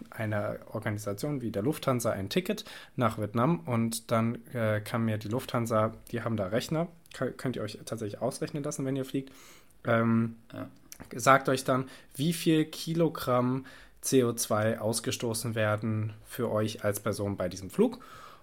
einer 0.10 0.58
Organisation 0.74 1.42
wie 1.42 1.52
der 1.52 1.62
Lufthansa 1.62 2.12
ein 2.12 2.30
Ticket 2.30 2.66
nach 2.98 3.18
Vietnam 3.18 3.62
und 3.62 4.12
dann 4.12 4.44
äh, 4.54 4.82
kann 4.82 5.06
mir 5.06 5.18
die 5.18 5.30
Lufthansa, 5.30 5.94
die 6.12 6.22
haben 6.22 6.36
da 6.36 6.48
Rechner, 6.48 6.88
könnt 7.14 7.56
ihr 7.56 7.62
euch 7.62 7.80
tatsächlich 7.86 8.22
ausrechnen 8.22 8.64
lassen, 8.64 8.86
wenn 8.86 8.96
ihr 8.96 9.06
fliegt. 9.06 9.32
Ähm, 9.86 10.36
ja. 10.52 10.68
Sagt 11.16 11.48
euch 11.48 11.64
dann, 11.64 11.88
wie 12.16 12.34
viel 12.34 12.66
Kilogramm 12.66 13.66
CO2 14.04 14.80
ausgestoßen 14.80 15.56
werden 15.56 16.14
für 16.26 16.52
euch 16.52 16.84
als 16.84 17.00
Person 17.00 17.38
bei 17.38 17.48
diesem 17.48 17.70
Flug. 17.70 18.00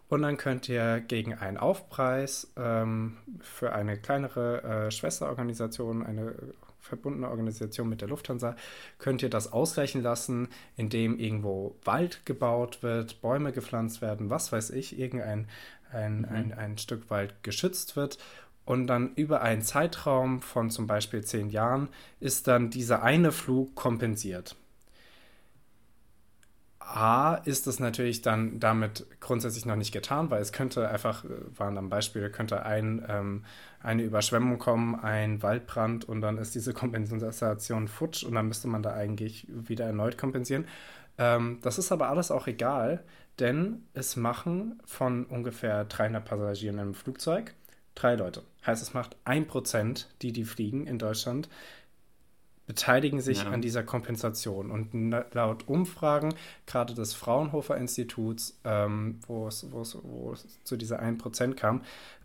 Und 0.09 0.23
dann 0.23 0.37
könnt 0.37 0.69
ihr 0.69 1.01
gegen 1.01 1.35
einen 1.35 1.57
Aufpreis 1.57 2.53
ähm, 2.57 3.17
für 3.41 3.73
eine 3.73 3.99
kleinere 3.99 4.63
äh, 4.63 4.91
Schwesterorganisation, 4.91 6.07
eine 6.07 6.35
verbundene 6.81 7.29
Organisation 7.29 7.89
mit 7.89 8.01
der 8.01 8.09
Lufthansa, 8.09 8.55
könnt 8.99 9.23
ihr 9.23 9.31
das 9.31 9.53
ausreichen 9.53 10.03
lassen, 10.03 10.49
indem 10.77 11.19
irgendwo 11.19 11.77
Wald 11.85 12.25
gebaut 12.25 12.83
wird, 12.83 13.21
Bäume 13.21 13.51
gepflanzt 13.53 14.01
werden, 14.01 14.31
was 14.31 14.53
weiß 14.53 14.71
ich, 14.71 14.99
irgendein 14.99 15.49
ein, 15.93 16.19
mhm. 16.19 16.25
ein, 16.31 16.53
ein 16.53 16.79
Stück 16.79 17.11
Wald 17.11 17.43
geschützt 17.43 17.97
wird. 17.97 18.19
Und 18.65 18.89
dann 18.89 19.15
über 19.15 19.43
einen 19.43 19.63
Zeitraum 19.63 20.43
von 20.43 20.71
zum 20.71 20.89
Beispiel 20.89 21.23
zehn 21.23 21.51
Jahren 21.51 21.89
ist 22.19 22.49
dann 22.49 22.71
dieser 22.71 23.03
eine 23.03 23.31
Flug 23.31 23.77
kompensiert. 23.77 24.57
A 26.87 27.35
ist 27.45 27.67
es 27.67 27.81
natürlich 27.81 28.23
dann 28.23 28.61
damit 28.61 29.07
grundsätzlich 29.21 29.67
noch 29.67 29.77
nicht 29.77 29.93
getan, 29.93 30.31
weil 30.31 30.41
es 30.41 30.53
könnte 30.53 30.89
einfach, 30.89 31.25
äh, 31.25 31.29
waren 31.57 31.75
dann 31.75 31.89
Beispiele, 31.89 32.31
könnte 32.31 32.65
ein, 32.65 33.05
ähm, 33.09 33.45
eine 33.83 34.03
Überschwemmung 34.03 34.59
kommen, 34.59 34.95
ein 34.95 35.43
Waldbrand 35.43 36.09
und 36.09 36.21
dann 36.21 36.39
ist 36.39 36.55
diese 36.55 36.73
Kompensation 36.73 37.89
futsch 37.89 38.25
und 38.25 38.35
dann 38.35 38.49
müsste 38.49 38.69
man 38.69 38.83
da 38.83 38.93
eigentlich 38.95 39.47
wieder 39.51 39.85
erneut 39.87 40.17
kompensieren. 40.17 40.67
Ähm, 41.19 41.59
das 41.63 41.79
ist 41.79 41.93
aber 41.93 42.09
alles 42.09 42.31
auch 42.31 42.47
egal, 42.47 43.03
denn 43.41 43.83
es 43.93 44.17
machen 44.17 44.81
von 44.85 45.25
ungefähr 45.27 45.85
300 45.85 46.25
Passagieren 46.25 46.79
im 46.79 46.95
Flugzeug 46.95 47.55
drei 47.97 48.15
Leute. 48.15 48.43
Heißt, 48.65 48.83
es 48.83 48.95
macht 48.95 49.17
ein 49.25 49.47
Prozent, 49.47 50.09
die 50.23 50.33
die 50.33 50.45
fliegen 50.45 50.87
in 50.87 50.99
Deutschland, 50.99 51.49
beteiligen 52.67 53.21
sich 53.21 53.45
ja. 53.45 53.51
an 53.51 53.63
dieser 53.63 53.83
Kompensation. 53.83 54.71
Und 54.71 54.93
laut 55.33 55.69
Umfragen, 55.69 56.35
gerade 56.67 56.95
des 56.95 57.15
Fraunhofer 57.15 57.77
Instituts, 57.77 58.59
ähm, 58.65 59.21
wo, 59.27 59.47
es, 59.49 59.71
wo, 59.71 59.83
es, 59.83 59.97
wo 60.03 60.33
es 60.33 60.47
zu 60.65 60.77
dieser 60.77 61.03
1% 61.03 61.55
kam, 61.55 61.83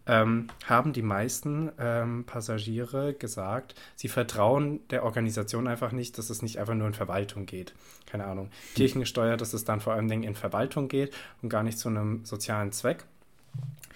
ähm, 0.08 0.48
haben 0.66 0.94
die 0.94 1.04
meisten 1.04 1.72
ähm, 1.78 2.24
Passagiere 2.26 3.14
gesagt, 3.14 3.76
sie 3.96 4.08
vertrauen 4.08 4.80
der 4.90 5.04
Organisation 5.04 5.68
einfach 5.68 5.92
nicht, 5.92 6.18
dass 6.18 6.32
es 6.32 6.42
nicht 6.42 6.58
einfach 6.58 6.74
nur 6.74 6.88
in 6.88 6.94
Verwaltung 6.94 7.46
geht. 7.46 7.74
Keine 8.08 8.26
Ahnung. 8.26 8.46
Hm. 8.46 8.52
Kirchengesteuert, 8.76 9.42
dass 9.42 9.54
es 9.54 9.64
dann 9.64 9.80
vor 9.80 9.94
allem 9.94 10.10
in 10.12 10.36
Verwaltung 10.36 10.88
geht 10.88 11.14
und 11.42 11.50
gar 11.50 11.64
nicht 11.64 11.78
zu 11.78 11.90
einem 11.90 12.26
sozialen 12.26 12.72
Zweck. 12.72 13.06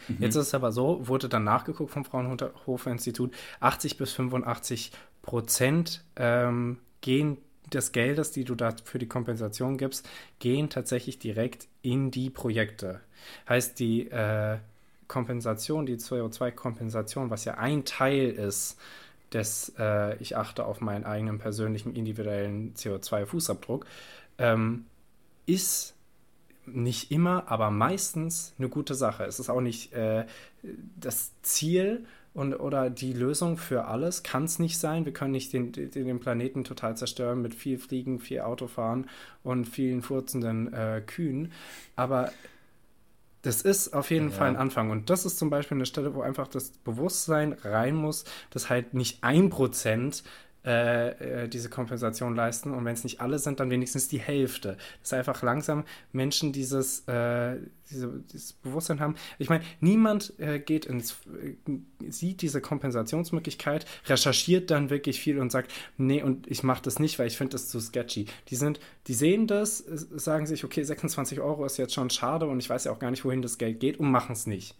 Mhm. 0.08 0.18
Jetzt 0.20 0.36
ist 0.36 0.48
es 0.48 0.54
aber 0.54 0.72
so, 0.72 1.08
wurde 1.08 1.30
dann 1.30 1.44
nachgeguckt 1.44 1.92
vom 1.92 2.06
Fraunhofer 2.06 2.92
Institut, 2.92 3.34
80 3.60 3.98
bis 3.98 4.12
85 4.14 4.92
Prozent 5.22 6.04
ähm, 6.16 6.80
gehen 7.02 7.38
des 7.74 7.92
Geldes, 7.92 8.32
die 8.32 8.44
du 8.44 8.56
da 8.56 8.76
für 8.84 9.00
die 9.00 9.08
Kompensation 9.08 9.78
gibst, 9.78 10.08
gehen 10.40 10.70
tatsächlich 10.70 11.20
direkt 11.20 11.68
in 11.82 12.12
die 12.12 12.30
Projekte. 12.30 13.02
Heißt, 13.50 13.80
die 13.80 14.10
äh, 14.12 14.58
Kompensation, 15.08 15.86
die 15.86 15.98
CO2-Kompensation, 15.98 17.30
was 17.30 17.46
ja 17.46 17.56
ein 17.56 17.86
Teil 17.86 18.30
ist 18.30 18.78
des, 19.34 19.74
äh, 19.78 20.16
ich 20.18 20.38
achte 20.38 20.66
auf 20.66 20.82
meinen 20.82 21.04
eigenen 21.04 21.40
persönlichen 21.40 21.96
individuellen 21.96 22.74
CO2-Fußabdruck, 22.76 23.86
ähm, 24.38 24.86
ist 25.46 25.95
nicht 26.68 27.12
immer, 27.12 27.50
aber 27.50 27.72
meistens 27.72 28.54
eine 28.58 28.70
gute 28.70 28.96
Sache. 28.96 29.24
Es 29.26 29.40
ist 29.40 29.50
auch 29.50 29.62
nicht 29.62 29.94
äh, 29.94 30.26
das 30.98 31.32
Ziel 31.42 32.06
und, 32.34 32.54
oder 32.54 32.90
die 32.90 33.14
Lösung 33.14 33.58
für 33.58 33.86
alles 33.86 34.22
kann 34.22 34.44
es 34.44 34.60
nicht 34.60 34.78
sein. 34.78 35.06
Wir 35.06 35.14
können 35.14 35.32
nicht 35.32 35.54
den, 35.54 35.72
den, 35.72 36.20
Planeten 36.20 36.66
total 36.66 36.98
zerstören 36.98 37.42
mit 37.42 37.56
viel 37.56 37.78
Fliegen, 37.78 38.20
viel 38.20 38.42
Autofahren 38.42 39.10
und 39.42 39.66
vielen 39.66 40.02
furzenden 40.02 40.74
äh, 40.74 41.02
Kühen. 41.06 41.54
Aber 41.96 42.32
das 43.42 43.62
ist 43.62 43.94
auf 43.94 44.12
jeden 44.12 44.32
ja. 44.32 44.36
Fall 44.36 44.50
ein 44.50 44.56
Anfang. 44.58 44.90
Und 44.90 45.10
das 45.10 45.26
ist 45.26 45.38
zum 45.38 45.50
Beispiel 45.50 45.78
eine 45.78 45.86
Stelle, 45.86 46.14
wo 46.14 46.22
einfach 46.22 46.48
das 46.48 46.72
Bewusstsein 46.72 47.54
rein 47.54 47.96
muss, 47.96 48.26
dass 48.50 48.70
halt 48.70 48.94
nicht 48.94 49.24
ein 49.24 49.50
Prozent 49.50 50.24
äh, 50.66 51.44
äh, 51.44 51.48
diese 51.48 51.70
Kompensation 51.70 52.36
leisten. 52.36 52.74
Und 52.74 52.86
wenn 52.86 52.94
es 52.94 53.04
nicht 53.04 53.22
alle 53.22 53.38
sind, 53.38 53.60
dann 53.60 53.70
wenigstens 53.70 54.08
die 54.08 54.20
Hälfte. 54.20 54.78
Dass 55.02 55.14
einfach 55.14 55.44
langsam 55.44 55.84
Menschen 56.12 56.54
dieses, 56.54 57.08
äh, 57.08 57.58
diese, 57.92 58.24
dieses 58.34 58.54
Bewusstsein 58.54 59.00
haben. 59.00 59.16
Ich 59.38 59.50
meine, 59.50 59.64
niemand 59.80 60.34
äh, 60.40 60.60
geht 60.60 60.86
ins, 60.86 61.18
äh, 61.42 62.10
sieht 62.10 62.42
diese 62.42 62.62
Kompensationsmöglichkeit, 62.62 63.86
recherchiert 64.08 64.72
dann 64.72 64.90
wirklich 64.90 65.20
viel 65.20 65.40
und 65.40 65.52
sagt, 65.52 65.72
nee, 65.98 66.24
und 66.24 66.50
ich 66.50 66.64
mache 66.64 66.82
das 66.82 66.98
nicht, 66.98 67.20
weil 67.20 67.28
ich 67.28 67.38
finde 67.38 67.52
das 67.52 67.68
zu 67.68 67.80
sketchy. 67.80 68.26
Die 68.50 68.56
sind, 68.56 68.80
die 69.06 69.14
sehen 69.14 69.46
das, 69.46 69.78
sagen 69.78 70.48
sich, 70.48 70.64
okay, 70.64 70.82
26 70.82 71.42
Euro 71.42 71.64
ist 71.66 71.78
jetzt 71.78 71.94
schon 71.94 72.10
schade 72.10 72.48
und 72.48 72.60
ich 72.60 72.70
weiß 72.70 72.86
ja 72.86 72.92
auch 72.92 73.00
gar 73.00 73.12
nicht, 73.12 73.24
wohin 73.24 73.44
das 73.44 73.60
Geld 73.60 73.80
geht 73.80 74.00
und 74.00 74.10
machen 74.10 74.34
es 74.34 74.48
nicht. 74.48 74.76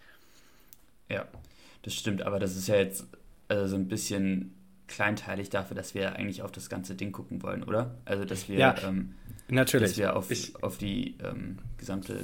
Ja, 1.10 1.28
das 1.84 1.94
stimmt, 1.94 2.24
aber 2.24 2.40
das 2.40 2.56
ist 2.56 2.68
ja 2.68 2.78
jetzt 2.78 3.06
also 3.48 3.68
so 3.68 3.76
ein 3.76 3.88
bisschen 3.88 4.56
kleinteilig 4.88 5.50
dafür, 5.50 5.76
dass 5.76 5.96
wir 5.96 6.16
eigentlich 6.16 6.42
auf 6.42 6.52
das 6.52 6.70
ganze 6.70 6.96
Ding 6.96 7.12
gucken 7.12 7.42
wollen, 7.44 7.64
oder? 7.64 7.96
Also, 8.06 8.26
dass 8.26 8.48
wir, 8.50 8.58
ja, 8.58 8.76
ähm, 8.84 9.16
natürlich. 9.48 9.92
Dass 9.92 9.98
wir 9.98 10.16
auf, 10.16 10.32
ich, 10.32 10.62
auf 10.64 10.78
die 10.78 11.16
ähm, 11.24 11.60
gesamte. 11.78 12.20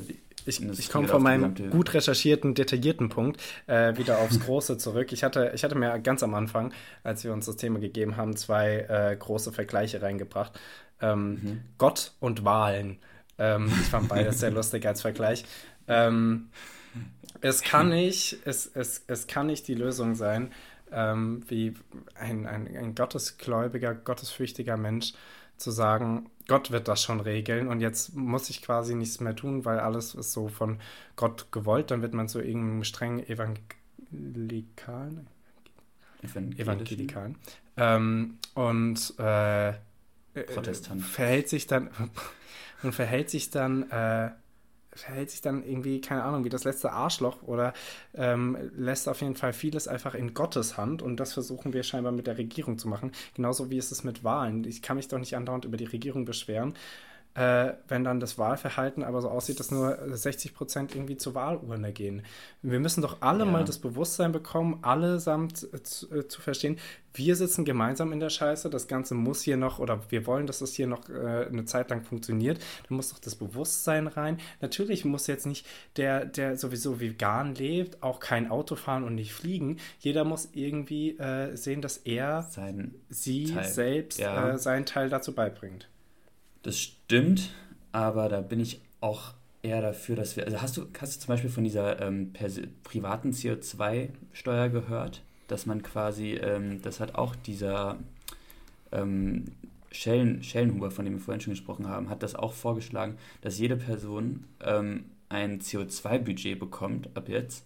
Ich, 0.45 0.60
ich 0.60 0.89
komme 0.89 1.08
von 1.08 1.21
meinem 1.21 1.54
gut 1.69 1.93
recherchierten, 1.93 2.56
detaillierten 2.56 3.10
Punkt 3.10 3.39
äh, 3.67 3.95
wieder 3.97 4.17
aufs 4.17 4.39
Große 4.39 4.80
zurück. 4.80 5.12
Ich 5.12 5.24
hatte, 5.24 5.52
ich 5.54 5.63
hatte 5.63 5.76
mir 5.76 6.00
ganz 6.00 6.24
am 6.24 6.34
Anfang, 6.34 6.74
als 7.04 7.24
wir 7.24 7.32
uns 7.32 7.45
das 7.45 7.58
Thema 7.58 7.78
gegeben 7.78 8.17
haben, 8.17 8.36
zwei 8.36 8.88
äh, 8.89 9.15
große 9.15 9.52
Vergleiche 9.52 10.02
reingebracht. 10.02 10.60
Ähm, 11.00 11.30
mhm. 11.30 11.62
Gott 11.78 12.13
und 12.19 12.43
Wahlen. 12.43 12.97
Ähm, 13.38 13.67
ich 13.67 13.88
fand 13.88 14.10
beides 14.10 14.39
sehr 14.39 14.50
lustig 14.50 14.84
als 14.88 15.02
Vergleich. 15.02 15.45
Ähm, 15.88 16.50
es 17.41 17.62
kann 17.62 17.89
nicht, 17.89 18.38
es, 18.45 18.65
es, 18.74 19.04
es 19.08 19.28
kann 19.28 19.47
nicht 19.47 19.67
die 19.67 19.76
Lösung 19.76 20.15
sein, 20.15 20.52
ähm, 20.92 21.44
wie 21.48 21.74
ein, 22.16 22.48
ein, 22.48 22.68
ein 22.76 22.96
gottesgläubiger, 22.96 23.96
gottesfürchtiger 23.96 24.78
Mensch 24.78 25.14
zu 25.58 25.72
sagen, 25.72 26.30
Gott 26.48 26.72
wird 26.72 26.88
das 26.88 27.02
schon 27.02 27.20
regeln 27.20 27.68
und 27.68 27.82
jetzt 27.82 28.16
muss 28.16 28.50
ich 28.50 28.62
quasi 28.62 28.96
nichts 28.96 29.20
mehr 29.20 29.36
tun, 29.36 29.64
weil 29.64 29.80
alles 29.80 30.16
ist 30.16 30.34
so 30.34 30.48
von 30.48 30.80
Gott 31.16 31.52
gewollt, 31.52 31.92
dann 31.92 32.02
wird 32.02 32.14
man 32.14 32.28
zu 32.28 32.42
irgendeinem 32.42 32.84
strengen 32.84 33.26
Evangelikalen, 33.28 35.28
Evangelikalen? 36.58 37.38
Ähm, 37.78 38.38
und 38.54 39.14
äh, 39.18 39.74
Protestant. 40.34 41.04
verhält 41.04 41.50
sich 41.50 41.68
dann 41.68 41.90
und 42.84 42.94
verhält 42.94 43.30
sich 43.30 43.50
dann 43.50 43.90
äh, 43.92 44.32
verhält 44.94 45.32
sich 45.32 45.42
dann 45.42 45.64
irgendwie, 45.64 46.02
keine 46.02 46.24
Ahnung, 46.24 46.44
wie 46.44 46.50
das 46.50 46.64
letzte 46.64 46.92
Arschloch 46.92 47.44
oder 47.44 47.74
ähm, 48.14 48.58
lässt 48.76 49.08
auf 49.08 49.22
jeden 49.22 49.36
Fall 49.36 49.54
vieles 49.54 49.88
einfach 49.88 50.16
in 50.16 50.34
Gottes 50.34 50.78
Hand 50.78 51.02
und 51.02 51.18
das 51.18 51.34
versuchen 51.34 51.74
wir 51.74 51.84
scheinbar 51.84 52.12
mit 52.12 52.28
der 52.28 52.38
Regierung 52.38 52.78
zu 52.78 52.88
machen. 52.88 53.12
Genauso 53.36 53.70
wie 53.70 53.78
es 53.78 53.92
ist 53.92 54.04
mit 54.04 54.24
Wahlen. 54.24 54.64
Ich 54.66 54.82
kann 54.82 54.98
mich 54.98 55.08
doch 55.08 55.20
nicht 55.20 55.36
andauernd 55.36 55.66
über 55.66 55.78
die 55.78 55.86
Regierung 55.86 56.26
beschweren, 56.26 56.74
äh, 57.34 57.74
wenn 57.88 58.04
dann 58.04 58.20
das 58.20 58.38
Wahlverhalten 58.38 59.04
aber 59.04 59.22
so 59.22 59.30
aussieht, 59.30 59.60
dass 59.60 59.72
nur 59.72 59.98
60 60.10 60.54
Prozent 60.54 60.96
irgendwie 60.96 61.15
zur 61.15 61.34
Wahlurne 61.34 61.94
gehen. 61.94 62.24
Wir 62.62 62.80
müssen 62.80 63.02
doch 63.02 63.22
alle 63.22 63.46
ja. 63.46 63.52
mal 63.52 63.63
das 63.63 63.78
Bewusstsein 63.78 64.34
bekommen, 64.34 64.80
allesamt 64.82 65.67
äh, 65.74 65.82
zu, 65.82 66.12
äh, 66.12 66.28
zu, 66.28 66.41
verstehen, 66.41 66.78
wir 67.13 67.36
sitzen 67.36 67.63
gemeinsam 67.63 68.12
in 68.12 68.20
der 68.20 68.30
Scheiße, 68.30 68.70
das 68.70 68.88
Ganze 68.88 69.15
muss 69.15 69.41
hier 69.41 69.56
noch, 69.56 69.80
oder 69.80 70.02
wir 70.10 70.26
wollen, 70.26 70.46
dass 70.46 70.60
das 70.60 70.74
hier 70.74 70.88
noch 70.88 71.10
äh, 71.10 71.48
eine 71.48 71.63
Zeit 71.65 71.89
lang 71.89 72.04
funktioniert, 72.04 72.60
da 72.88 72.96
muss 72.96 73.12
doch 73.12 73.20
das 73.20 73.36
Bewusstsein 73.36 74.08
rein. 74.08 74.38
Natürlich 74.60 75.06
muss 75.06 75.28
jetzt 75.28 75.46
nicht 75.46 75.65
der, 75.96 76.26
der 76.26 76.58
sowieso 76.58 77.00
vegan 77.00 77.56
lebt, 77.56 78.04
auch 78.04 78.20
kein 78.20 78.52
Auto 78.52 78.76
fahren 78.76 79.04
und 79.04 79.15
nicht 79.15 79.34
fliegen. 79.34 79.78
Jeder 80.00 80.26
muss 80.26 80.50
irgendwie 80.54 81.17
äh, 81.17 81.56
sehen, 81.56 81.82
dass 81.82 81.98
er, 81.98 82.44
Sein 82.44 82.96
sie 83.10 83.54
Teil. 83.54 83.63
selbst 83.63 84.20
ja. 84.20 84.58
Seinen 84.58 84.86
Teil 84.86 85.10
dazu 85.10 85.34
beibringt. 85.34 85.88
Das 86.63 86.80
stimmt, 86.80 87.50
aber 87.91 88.30
da 88.30 88.41
bin 88.41 88.60
ich 88.60 88.82
auch 89.00 89.34
eher 89.63 89.82
dafür, 89.82 90.15
dass 90.15 90.36
wir. 90.36 90.45
Also 90.45 90.62
hast 90.62 90.78
du, 90.78 90.88
hast 91.00 91.15
du 91.15 91.19
zum 91.21 91.28
Beispiel 91.28 91.50
von 91.50 91.63
dieser 91.63 92.02
ähm, 92.02 92.34
privaten 92.84 93.32
CO2-Steuer 93.32 94.69
gehört, 94.69 95.21
dass 95.47 95.65
man 95.65 95.82
quasi, 95.84 96.34
ähm, 96.34 96.82
das 96.82 97.00
hat 97.00 97.15
auch 97.15 97.36
dieser 97.36 97.97
ähm, 98.91 99.45
Schellen, 99.91 100.43
Schellenhuber, 100.43 100.91
von 100.91 101.06
dem 101.06 101.15
wir 101.15 101.21
vorhin 101.21 101.41
schon 101.41 101.54
gesprochen 101.54 101.88
haben, 101.88 102.10
hat 102.10 102.24
das 102.24 102.36
auch 102.36 102.54
vorgeschlagen, 102.54 103.17
dass 103.41 103.60
jede 103.60 103.76
Person 103.76 104.45
ähm, 104.63 105.06
ein 105.30 105.60
CO2-Budget 105.60 106.60
bekommt 106.60 107.10
ab 107.15 107.28
jetzt 107.28 107.65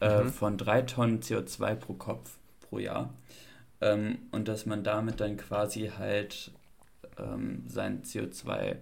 äh, 0.00 0.24
mhm. 0.24 0.30
von 0.30 0.58
drei 0.58 0.82
Tonnen 0.82 1.20
CO2 1.20 1.74
pro 1.74 1.94
Kopf 1.94 2.38
pro 2.60 2.78
Jahr. 2.78 3.12
Ähm, 3.80 4.18
und 4.32 4.48
dass 4.48 4.66
man 4.66 4.84
damit 4.84 5.20
dann 5.20 5.36
quasi 5.36 5.90
halt 5.98 6.50
ähm, 7.18 7.64
sein 7.68 8.02
CO2 8.02 8.76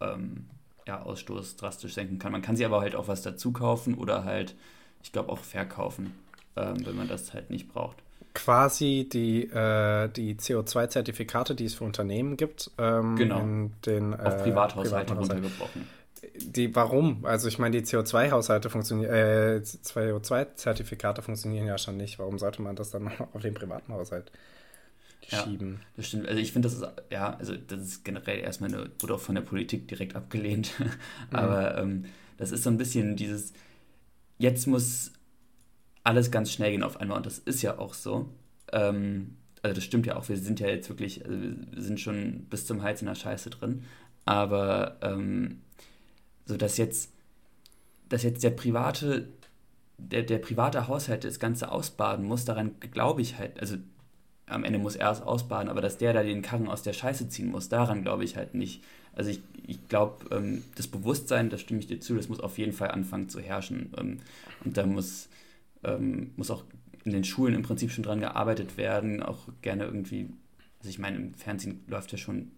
ähm, 0.00 0.46
ja, 0.86 1.02
Ausstoß 1.02 1.56
drastisch 1.56 1.94
senken 1.94 2.18
kann. 2.18 2.32
Man 2.32 2.42
kann 2.42 2.56
sie 2.56 2.64
aber 2.64 2.80
halt 2.80 2.94
auch 2.94 3.08
was 3.08 3.22
dazu 3.22 3.52
kaufen 3.52 3.94
oder 3.94 4.24
halt, 4.24 4.54
ich 5.02 5.12
glaube, 5.12 5.30
auch 5.30 5.38
verkaufen, 5.38 6.14
ähm, 6.56 6.84
wenn 6.84 6.96
man 6.96 7.08
das 7.08 7.32
halt 7.32 7.50
nicht 7.50 7.72
braucht. 7.72 7.96
Quasi 8.34 9.08
die, 9.12 9.42
äh, 9.44 10.08
die 10.08 10.36
CO2-Zertifikate, 10.36 11.54
die 11.54 11.64
es 11.64 11.74
für 11.74 11.84
Unternehmen 11.84 12.36
gibt, 12.36 12.70
ähm, 12.78 13.16
genau. 13.16 13.40
in 13.40 13.72
den 13.86 14.12
äh, 14.12 14.16
auf 14.16 14.42
Privathaushalte 14.42 15.14
runtergebrochen. 15.14 15.86
Die, 16.36 16.74
warum? 16.74 17.24
Also 17.24 17.48
ich 17.48 17.58
meine, 17.58 17.80
die 17.80 17.86
CO2-Haushalte 17.86 18.70
funktionieren, 18.70 19.10
äh, 19.10 19.60
CO2-Zertifikate 19.62 21.22
funktionieren 21.22 21.66
ja 21.66 21.78
schon 21.78 21.96
nicht. 21.96 22.18
Warum 22.18 22.38
sollte 22.38 22.62
man 22.62 22.76
das 22.76 22.90
dann 22.90 23.04
noch 23.04 23.20
auf 23.34 23.40
den 23.40 23.54
privaten 23.54 23.92
Haushalt 23.92 24.30
schieben. 25.30 25.72
Ja, 25.74 25.86
das 25.96 26.06
stimmt. 26.08 26.28
Also 26.28 26.40
ich 26.40 26.52
finde, 26.52 26.68
das 26.68 26.78
ist, 26.78 26.86
ja, 27.10 27.34
also 27.34 27.56
das 27.56 27.80
ist 27.80 28.04
generell 28.04 28.40
erstmal 28.40 28.72
eine, 28.72 28.90
wurde 28.98 29.14
auch 29.14 29.20
von 29.20 29.34
der 29.34 29.42
Politik 29.42 29.88
direkt 29.88 30.16
abgelehnt. 30.16 30.72
Aber 31.30 31.82
mhm. 31.84 32.04
ähm, 32.04 32.04
das 32.36 32.52
ist 32.52 32.62
so 32.62 32.70
ein 32.70 32.78
bisschen 32.78 33.16
dieses, 33.16 33.52
jetzt 34.38 34.66
muss 34.66 35.12
alles 36.02 36.30
ganz 36.30 36.50
schnell 36.50 36.72
gehen 36.72 36.82
auf 36.82 36.98
einmal 36.98 37.18
und 37.18 37.26
das 37.26 37.38
ist 37.38 37.62
ja 37.62 37.78
auch 37.78 37.94
so. 37.94 38.28
Ähm, 38.72 39.36
also 39.62 39.74
das 39.74 39.84
stimmt 39.84 40.06
ja 40.06 40.16
auch, 40.16 40.28
wir 40.28 40.38
sind 40.38 40.60
ja 40.60 40.68
jetzt 40.68 40.88
wirklich, 40.88 41.24
also 41.24 41.36
wir 41.38 41.82
sind 41.82 42.00
schon 42.00 42.46
bis 42.48 42.66
zum 42.66 42.82
Hals 42.82 43.02
in 43.02 43.06
der 43.06 43.14
Scheiße 43.14 43.50
drin. 43.50 43.84
Aber 44.24 44.96
ähm, 45.02 45.60
so 46.46 46.56
dass 46.56 46.76
jetzt, 46.78 47.12
dass 48.08 48.22
jetzt 48.22 48.42
der 48.42 48.50
private, 48.50 49.28
der, 49.98 50.22
der 50.22 50.38
private 50.38 50.88
Haushalt 50.88 51.24
das 51.24 51.38
Ganze 51.38 51.70
ausbaden 51.70 52.24
muss, 52.24 52.44
daran 52.44 52.80
glaube 52.80 53.22
ich 53.22 53.38
halt, 53.38 53.60
also 53.60 53.76
am 54.50 54.64
Ende 54.64 54.78
muss 54.78 54.96
er 54.96 55.10
es 55.10 55.22
ausbaden, 55.22 55.68
aber 55.68 55.80
dass 55.80 55.98
der 55.98 56.12
da 56.12 56.22
den 56.22 56.42
Karren 56.42 56.68
aus 56.68 56.82
der 56.82 56.92
Scheiße 56.92 57.28
ziehen 57.28 57.50
muss, 57.50 57.68
daran 57.68 58.02
glaube 58.02 58.24
ich 58.24 58.36
halt 58.36 58.54
nicht. 58.54 58.82
Also 59.12 59.30
ich, 59.30 59.40
ich 59.66 59.88
glaube, 59.88 60.34
ähm, 60.34 60.64
das 60.76 60.86
Bewusstsein, 60.86 61.50
da 61.50 61.58
stimme 61.58 61.80
ich 61.80 61.86
dir 61.86 62.00
zu, 62.00 62.14
das 62.14 62.28
muss 62.28 62.40
auf 62.40 62.58
jeden 62.58 62.72
Fall 62.72 62.90
anfangen 62.90 63.28
zu 63.28 63.40
herrschen. 63.40 63.92
Ähm, 63.98 64.18
und 64.64 64.76
da 64.76 64.86
muss, 64.86 65.28
ähm, 65.82 66.32
muss 66.36 66.50
auch 66.50 66.64
in 67.04 67.12
den 67.12 67.24
Schulen 67.24 67.54
im 67.54 67.62
Prinzip 67.62 67.90
schon 67.90 68.04
dran 68.04 68.20
gearbeitet 68.20 68.76
werden, 68.76 69.22
auch 69.22 69.48
gerne 69.62 69.84
irgendwie, 69.84 70.28
also 70.78 70.90
ich 70.90 70.98
meine, 70.98 71.16
im 71.16 71.34
Fernsehen 71.34 71.82
läuft 71.86 72.12
ja 72.12 72.18
schon, 72.18 72.52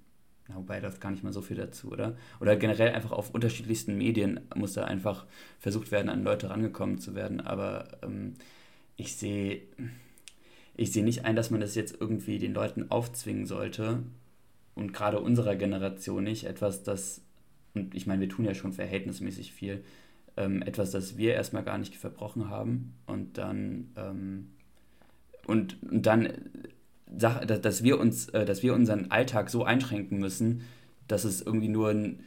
na, 0.49 0.57
wobei 0.57 0.81
läuft 0.81 1.01
gar 1.01 1.11
nicht 1.11 1.23
mal 1.23 1.33
so 1.33 1.41
viel 1.41 1.57
dazu, 1.57 1.91
oder? 1.91 2.17
Oder 2.41 2.57
generell 2.57 2.93
einfach 2.93 3.13
auf 3.13 3.31
unterschiedlichsten 3.31 3.97
Medien 3.97 4.41
muss 4.55 4.75
da 4.75 4.85
einfach 4.85 5.27
versucht 5.59 5.93
werden, 5.93 6.09
an 6.09 6.25
Leute 6.25 6.51
rangekommen 6.51 6.99
zu 6.99 7.15
werden. 7.15 7.41
Aber 7.41 7.89
ähm, 8.03 8.35
ich 8.97 9.17
sehe 9.17 9.63
ich 10.75 10.93
sehe 10.93 11.05
nicht 11.05 11.25
ein, 11.25 11.37
dass 11.37 11.51
man 11.51 11.61
das 11.61 11.75
jetzt 11.75 11.97
irgendwie 12.01 12.39
den 12.39 12.55
Leuten 12.55 12.91
aufzwingen 12.91 13.47
sollte 13.47 14.03
und 14.75 14.93
gerade 14.93 15.21
unserer 15.21 15.57
Generation 15.57 16.25
nicht, 16.25 16.45
etwas, 16.45 16.83
das, 16.83 17.23
und 17.75 17.95
ich 17.95 18.07
meine, 18.07 18.23
wir 18.23 18.29
tun 18.29 18.45
ja 18.45 18.55
schon 18.55 18.73
verhältnismäßig 18.73 19.53
viel, 19.53 19.85
ähm, 20.37 20.63
etwas, 20.63 20.91
das 20.91 21.17
wir 21.17 21.35
erstmal 21.35 21.63
gar 21.63 21.79
nicht 21.79 21.97
verbrochen 21.97 22.49
haben 22.49 22.95
und 23.07 23.37
dann, 23.37 23.93
ähm, 23.97 24.51
und, 25.47 25.77
und 25.83 26.07
dann, 26.07 26.33
dass 27.07 27.83
wir 27.83 28.01
uns, 28.01 28.31
äh, 28.31 28.47
dass 28.47 28.63
wir 28.63 28.75
unseren 28.75 29.11
Alltag 29.11 29.51
so 29.51 29.65
einschränken 29.65 30.19
müssen, 30.19 30.63
dass 31.09 31.25
es 31.25 31.43
irgendwie 31.43 31.69
nur 31.69 31.91
ein, 31.91 32.21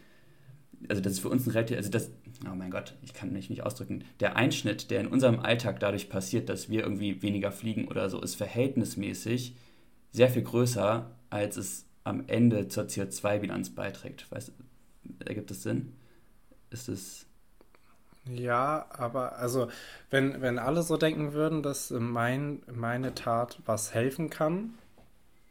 also 0.88 1.02
das 1.02 1.14
ist 1.14 1.20
für 1.20 1.30
uns 1.30 1.48
ein 1.48 1.52
relativ, 1.52 1.78
also 1.78 1.90
das, 1.90 2.12
oh 2.46 2.56
mein 2.56 2.72
Gott, 2.72 2.96
ich 3.02 3.14
kann 3.14 3.32
mich 3.32 3.50
nicht 3.50 3.64
ausdrücken, 3.64 4.04
der 4.20 4.36
Einschnitt, 4.36 4.92
der 4.92 5.02
in 5.02 5.08
unserem 5.08 5.40
Alltag 5.40 5.80
dadurch 5.80 6.10
passiert, 6.10 6.50
dass 6.50 6.70
wir 6.70 6.84
irgendwie 6.84 7.22
weniger 7.22 7.52
fliegen 7.52 7.88
oder 7.88 8.10
so, 8.10 8.22
ist 8.22 8.36
verhältnismäßig 8.36 9.56
sehr 10.12 10.30
viel 10.30 10.44
größer, 10.44 11.12
als 11.30 11.58
es 11.58 11.86
am 12.04 12.24
Ende 12.28 12.68
zur 12.68 12.86
CO2-Bilanz 12.86 13.72
beiträgt. 13.72 14.32
Weißt, 14.32 14.52
ergibt 15.26 15.50
das 15.50 15.64
Sinn? 15.64 15.94
Ist 16.70 16.88
es. 16.88 17.26
Ja, 18.28 18.88
aber 18.90 19.38
also, 19.38 19.70
wenn, 20.10 20.42
wenn 20.42 20.58
alle 20.58 20.84
so 20.84 20.98
denken 20.98 21.34
würden, 21.34 21.62
dass 21.62 21.92
mein, 21.92 22.64
meine 22.72 23.14
Tat 23.14 23.60
was 23.66 23.94
helfen 23.94 24.30
kann, 24.30 24.74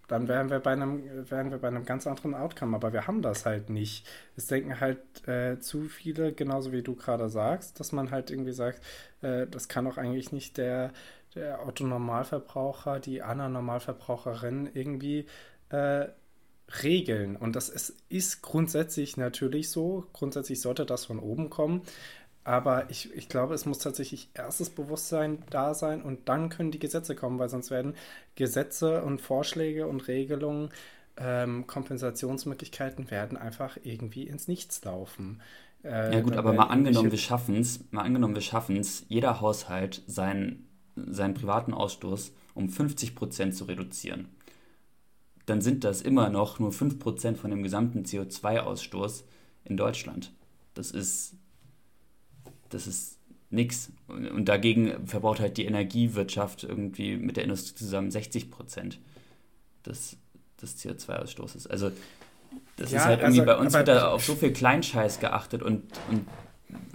dann 0.08 0.28
wären 0.28 0.50
wir 0.50 0.60
bei 0.60 0.72
einem, 0.72 1.30
wären 1.30 1.50
wir 1.50 1.58
bei 1.58 1.68
einem 1.68 1.84
ganz 1.84 2.06
anderen 2.06 2.34
Outcome. 2.34 2.76
Aber 2.76 2.92
wir 2.92 3.06
haben 3.06 3.22
das 3.22 3.46
halt 3.46 3.70
nicht. 3.70 4.06
Es 4.36 4.46
denken 4.46 4.80
halt 4.80 4.98
äh, 5.26 5.58
zu 5.60 5.84
viele, 5.84 6.32
genauso 6.32 6.72
wie 6.72 6.82
du 6.82 6.94
gerade 6.94 7.28
sagst, 7.28 7.80
dass 7.80 7.92
man 7.92 8.10
halt 8.10 8.30
irgendwie 8.30 8.52
sagt, 8.52 8.82
äh, 9.22 9.46
das 9.46 9.68
kann 9.68 9.86
doch 9.86 9.96
eigentlich 9.96 10.32
nicht 10.32 10.58
der, 10.58 10.92
der 11.34 11.66
Otto-Normalverbraucher, 11.66 13.00
die 13.00 13.22
Anna-Normalverbraucherin 13.22 14.70
irgendwie 14.74 15.26
äh, 15.70 16.06
regeln. 16.82 17.36
Und 17.36 17.56
das 17.56 17.68
ist, 17.68 17.94
ist 18.08 18.42
grundsätzlich 18.42 19.16
natürlich 19.16 19.70
so. 19.70 20.06
Grundsätzlich 20.12 20.60
sollte 20.60 20.86
das 20.86 21.06
von 21.06 21.18
oben 21.18 21.50
kommen. 21.50 21.82
Aber 22.44 22.90
ich, 22.90 23.12
ich 23.14 23.30
glaube, 23.30 23.54
es 23.54 23.64
muss 23.64 23.78
tatsächlich 23.78 24.28
erstes 24.34 24.68
Bewusstsein 24.68 25.42
da 25.48 25.72
sein 25.72 26.02
und 26.02 26.28
dann 26.28 26.50
können 26.50 26.70
die 26.70 26.78
Gesetze 26.78 27.16
kommen, 27.16 27.38
weil 27.38 27.48
sonst 27.48 27.70
werden 27.70 27.94
Gesetze 28.36 29.02
und 29.02 29.22
Vorschläge 29.22 29.86
und 29.86 30.06
Regelungen, 30.08 30.68
ähm, 31.16 31.66
Kompensationsmöglichkeiten 31.66 33.10
werden 33.10 33.38
einfach 33.38 33.78
irgendwie 33.82 34.24
ins 34.24 34.46
Nichts 34.46 34.84
laufen. 34.84 35.40
Äh, 35.84 36.12
ja 36.12 36.20
gut, 36.20 36.36
aber 36.36 36.52
mal 36.52 36.64
angenommen, 36.64 37.10
wir 37.10 37.18
schaffen 37.18 37.56
es, 37.56 37.80
mal 37.92 38.02
angenommen, 38.02 38.34
wir 38.34 38.42
schaffen 38.42 38.76
es, 38.76 39.06
jeder 39.08 39.40
Haushalt 39.40 40.02
seinen, 40.06 40.68
seinen 40.96 41.34
privaten 41.34 41.72
Ausstoß 41.72 42.32
um 42.54 42.68
50 42.68 43.14
Prozent 43.14 43.56
zu 43.56 43.64
reduzieren. 43.64 44.28
Dann 45.46 45.60
sind 45.60 45.84
das 45.84 46.02
immer 46.02 46.30
noch 46.30 46.58
nur 46.58 46.72
5 46.72 46.98
Prozent 46.98 47.38
von 47.38 47.50
dem 47.50 47.62
gesamten 47.62 48.04
CO2-Ausstoß 48.04 49.24
in 49.64 49.76
Deutschland. 49.76 50.32
Das 50.74 50.90
ist 50.90 51.36
das 52.74 52.86
ist 52.86 53.18
nichts. 53.50 53.92
Und 54.08 54.46
dagegen 54.46 55.06
verbraucht 55.06 55.40
halt 55.40 55.56
die 55.56 55.64
Energiewirtschaft 55.64 56.64
irgendwie 56.64 57.16
mit 57.16 57.36
der 57.36 57.44
Industrie 57.44 57.74
zusammen 57.76 58.10
60 58.10 58.50
Prozent 58.50 58.98
des, 59.86 60.16
des 60.60 60.76
CO2-Ausstoßes. 60.78 61.68
Also 61.68 61.92
das 62.76 62.90
ja, 62.90 62.98
ist 62.98 63.04
halt 63.04 63.20
irgendwie, 63.20 63.40
also, 63.40 63.52
bei 63.52 63.58
uns 63.58 63.72
wird 63.72 63.88
da 63.88 64.08
auf 64.10 64.24
so 64.24 64.34
viel 64.34 64.52
Kleinscheiß 64.52 65.20
geachtet 65.20 65.62
und, 65.62 65.84
und 66.10 66.26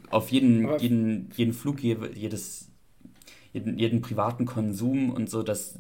auf 0.10 0.30
jeden, 0.32 0.78
jeden, 0.80 1.30
jeden 1.36 1.54
Flug, 1.54 1.82
jedes, 1.82 2.70
jeden, 3.54 3.78
jeden 3.78 4.02
privaten 4.02 4.46
Konsum 4.46 5.10
und 5.10 5.30
so, 5.30 5.44
das, 5.44 5.80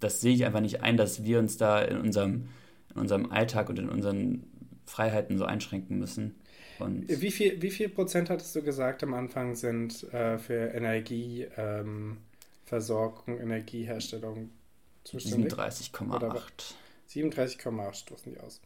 das 0.00 0.20
sehe 0.20 0.34
ich 0.34 0.44
einfach 0.44 0.60
nicht 0.60 0.82
ein, 0.82 0.96
dass 0.96 1.24
wir 1.24 1.38
uns 1.38 1.56
da 1.56 1.80
in 1.80 1.98
unserem, 1.98 2.48
in 2.94 3.00
unserem 3.00 3.30
Alltag 3.30 3.68
und 3.68 3.78
in 3.78 3.88
unseren 3.88 4.44
Freiheiten 4.86 5.38
so 5.38 5.44
einschränken 5.44 5.98
müssen. 5.98 6.36
Und 6.78 7.08
wie, 7.08 7.30
viel, 7.30 7.60
wie 7.62 7.70
viel 7.70 7.88
Prozent 7.88 8.30
hattest 8.30 8.54
du 8.54 8.62
gesagt 8.62 9.02
am 9.02 9.14
Anfang 9.14 9.54
sind 9.54 10.12
äh, 10.12 10.38
für 10.38 10.74
Energieversorgung, 10.74 13.28
ähm, 13.28 13.40
Energieherstellung 13.40 14.50
zuständig? 15.04 15.52
37,8. 15.52 16.74
37,8 17.10 17.94
stoßen 17.94 18.32
die 18.32 18.40
aus. 18.40 18.60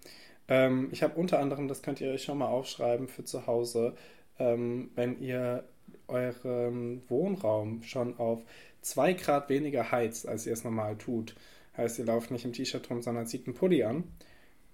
Ähm, 0.49 0.89
ich 0.93 1.03
habe 1.03 1.19
unter 1.19 1.39
anderem, 1.39 1.69
das 1.69 1.83
könnt 1.83 2.01
ihr 2.01 2.11
euch 2.11 2.25
schon 2.25 2.39
mal 2.39 2.49
aufschreiben 2.49 3.09
für 3.09 3.25
zu 3.25 3.47
Hause, 3.47 3.95
ähm, 4.39 4.91
wenn 4.95 5.21
ihr 5.21 5.65
euren 6.09 7.03
Wohnraum 7.09 7.83
schon 7.83 8.19
auf 8.19 8.43
2 8.83 9.13
Grad 9.15 9.49
weniger 9.49 9.93
heizt, 9.93 10.27
als 10.27 10.47
ihr 10.47 10.53
es 10.53 10.65
normal 10.65 10.97
tut. 10.97 11.35
Heißt, 11.77 11.99
ihr 11.99 12.07
lauft 12.07 12.31
nicht 12.31 12.45
im 12.45 12.53
T-Shirt 12.53 12.91
rum, 12.91 13.03
sondern 13.03 13.27
zieht 13.27 13.47
einen 13.47 13.55
Pulli 13.55 13.85
an 13.85 14.05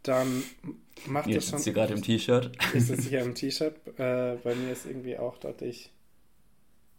dann 0.09 0.45
macht 1.07 1.29
Jetzt 1.29 1.37
das 1.37 1.51
schon. 1.51 1.59
Sitzt 1.59 1.75
gerade 1.75 1.95
im 1.95 2.03
T-Shirt. 2.03 2.53
Ich 2.75 2.87
sitze 2.87 3.09
hier 3.09 3.23
im 3.23 3.35
T-Shirt. 3.35 3.77
Äh, 3.99 4.37
bei 4.43 4.55
mir 4.55 4.73
ist 4.73 4.87
irgendwie 4.87 5.19
auch 5.19 5.39
deutlich 5.39 5.91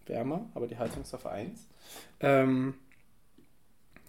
wärmer, 0.05 0.49
aber 0.53 0.67
die 0.67 0.77
Heizung 0.77 1.01
ist 1.03 1.13
auf 1.13 1.25
1. 1.25 1.67
Ähm, 2.19 2.75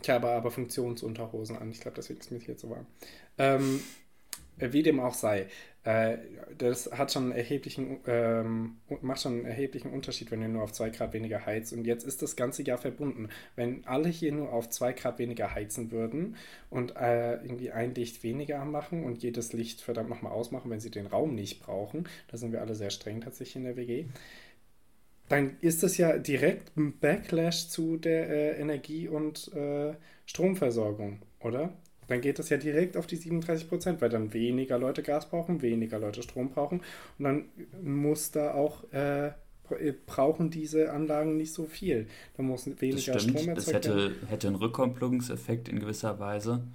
ich 0.02 0.10
habe 0.10 0.28
aber 0.28 0.50
Funktionsunterhosen 0.50 1.56
an. 1.56 1.70
Ich 1.70 1.80
glaube, 1.80 1.96
deswegen 1.96 2.20
ist 2.20 2.26
es 2.26 2.30
mir 2.30 2.38
hier 2.38 2.56
so 2.56 2.70
warm. 2.70 2.86
Ähm, 3.36 3.82
wie 4.56 4.82
dem 4.82 5.00
auch 5.00 5.14
sei. 5.14 5.48
Äh, 5.84 6.18
das 6.58 6.90
hat 6.92 7.12
schon 7.12 7.24
einen 7.24 7.32
erheblichen, 7.32 7.98
ähm, 8.06 8.78
macht 9.00 9.22
schon 9.22 9.34
einen 9.34 9.44
erheblichen 9.46 9.90
Unterschied, 9.90 10.30
wenn 10.30 10.42
ihr 10.42 10.48
nur 10.48 10.62
auf 10.62 10.72
2 10.72 10.90
Grad 10.90 11.12
weniger 11.12 11.46
heizt. 11.46 11.72
Und 11.72 11.86
jetzt 11.86 12.04
ist 12.04 12.20
das 12.22 12.36
ganze 12.36 12.62
Jahr 12.62 12.78
verbunden. 12.78 13.28
Wenn 13.56 13.86
alle 13.86 14.08
hier 14.08 14.32
nur 14.32 14.52
auf 14.52 14.68
2 14.68 14.92
Grad 14.92 15.18
weniger 15.18 15.54
heizen 15.54 15.90
würden 15.90 16.36
und 16.70 16.96
äh, 16.96 17.34
irgendwie 17.36 17.70
ein 17.70 17.94
Licht 17.94 18.22
weniger 18.22 18.64
machen 18.64 19.04
und 19.04 19.22
jedes 19.22 19.52
Licht 19.52 19.80
verdammt 19.80 20.10
nochmal 20.10 20.32
ausmachen, 20.32 20.70
wenn 20.70 20.80
sie 20.80 20.90
den 20.90 21.06
Raum 21.06 21.34
nicht 21.34 21.60
brauchen, 21.60 22.08
da 22.28 22.36
sind 22.36 22.52
wir 22.52 22.60
alle 22.60 22.74
sehr 22.74 22.90
streng 22.90 23.20
tatsächlich 23.20 23.56
in 23.56 23.64
der 23.64 23.76
WG, 23.76 24.06
dann 25.28 25.56
ist 25.60 25.82
das 25.82 25.98
ja 25.98 26.18
direkt 26.18 26.76
ein 26.76 26.98
Backlash 26.98 27.68
zu 27.68 27.98
der 27.98 28.28
äh, 28.30 28.60
Energie- 28.60 29.08
und 29.08 29.52
äh, 29.54 29.94
Stromversorgung, 30.26 31.20
oder? 31.40 31.72
Dann 32.08 32.20
geht 32.20 32.38
das 32.38 32.48
ja 32.48 32.56
direkt 32.56 32.96
auf 32.96 33.06
die 33.06 33.16
37 33.16 33.68
Prozent, 33.68 34.00
weil 34.00 34.08
dann 34.08 34.32
weniger 34.32 34.78
Leute 34.78 35.02
Gas 35.02 35.28
brauchen, 35.28 35.62
weniger 35.62 35.98
Leute 35.98 36.22
Strom 36.22 36.50
brauchen 36.50 36.80
und 37.18 37.24
dann 37.24 37.44
muss 37.82 38.30
da 38.30 38.54
auch 38.54 38.90
äh, 38.92 39.30
äh, 39.70 39.92
brauchen 40.06 40.50
diese 40.50 40.92
Anlagen 40.92 41.36
nicht 41.36 41.52
so 41.52 41.66
viel. 41.66 42.06
Da 42.36 42.42
muss 42.42 42.66
weniger 42.80 43.12
das 43.12 43.22
stimmt. 43.22 43.38
Strom 43.40 43.48
erzeugt 43.50 43.56
Das 43.56 43.74
hätte, 43.74 44.14
hätte 44.26 44.46
einen 44.48 44.56
Rückkopplungseffekt 44.56 45.68
in 45.68 45.80
gewisser 45.80 46.18
Weise. 46.18 46.66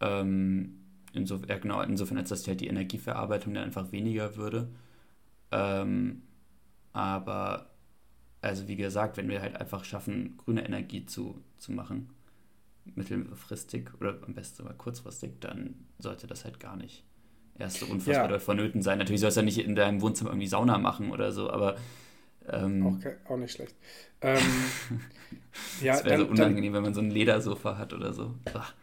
Ähm, 0.00 0.78
inso, 1.12 1.40
ja, 1.48 1.58
genau, 1.58 1.82
insofern, 1.82 2.18
als 2.18 2.28
dass 2.28 2.46
halt 2.46 2.60
die 2.60 2.68
Energieverarbeitung 2.68 3.54
dann 3.54 3.64
einfach 3.64 3.92
weniger 3.92 4.36
würde. 4.36 4.68
Ähm, 5.50 6.22
aber, 6.92 7.70
also 8.40 8.68
wie 8.68 8.76
gesagt, 8.76 9.16
wenn 9.16 9.28
wir 9.28 9.40
halt 9.42 9.56
einfach 9.56 9.84
schaffen, 9.84 10.36
grüne 10.36 10.64
Energie 10.64 11.06
zu, 11.06 11.40
zu 11.58 11.72
machen, 11.72 12.10
mittelfristig 12.84 13.90
oder 14.00 14.18
am 14.26 14.34
besten 14.34 14.58
sogar 14.58 14.74
kurzfristig, 14.74 15.40
dann 15.40 15.86
sollte 15.98 16.26
das 16.26 16.44
halt 16.44 16.60
gar 16.60 16.76
nicht 16.76 17.04
erst 17.58 17.78
so 17.78 17.86
unfassbar 17.86 18.30
ja. 18.30 18.38
vonnöten 18.38 18.82
sein. 18.82 18.98
Natürlich 18.98 19.20
sollst 19.20 19.36
du 19.36 19.40
ja 19.40 19.44
nicht 19.44 19.58
in 19.58 19.74
deinem 19.74 20.00
Wohnzimmer 20.00 20.30
irgendwie 20.30 20.48
Sauna 20.48 20.78
machen 20.78 21.10
oder 21.10 21.32
so, 21.32 21.50
aber 21.50 21.76
ähm, 22.48 22.86
okay, 22.86 23.14
auch 23.28 23.36
nicht 23.36 23.52
schlecht. 23.52 23.74
Ähm, 24.20 24.40
ja, 25.80 25.94
das 25.94 26.04
wäre 26.04 26.18
so 26.18 26.26
unangenehm, 26.26 26.72
dann, 26.72 26.82
wenn 26.82 26.82
man 26.82 26.94
so 26.94 27.00
ein 27.00 27.10
Ledersofa 27.10 27.78
hat 27.78 27.92
oder 27.92 28.12
so. 28.12 28.34
Ach. 28.54 28.74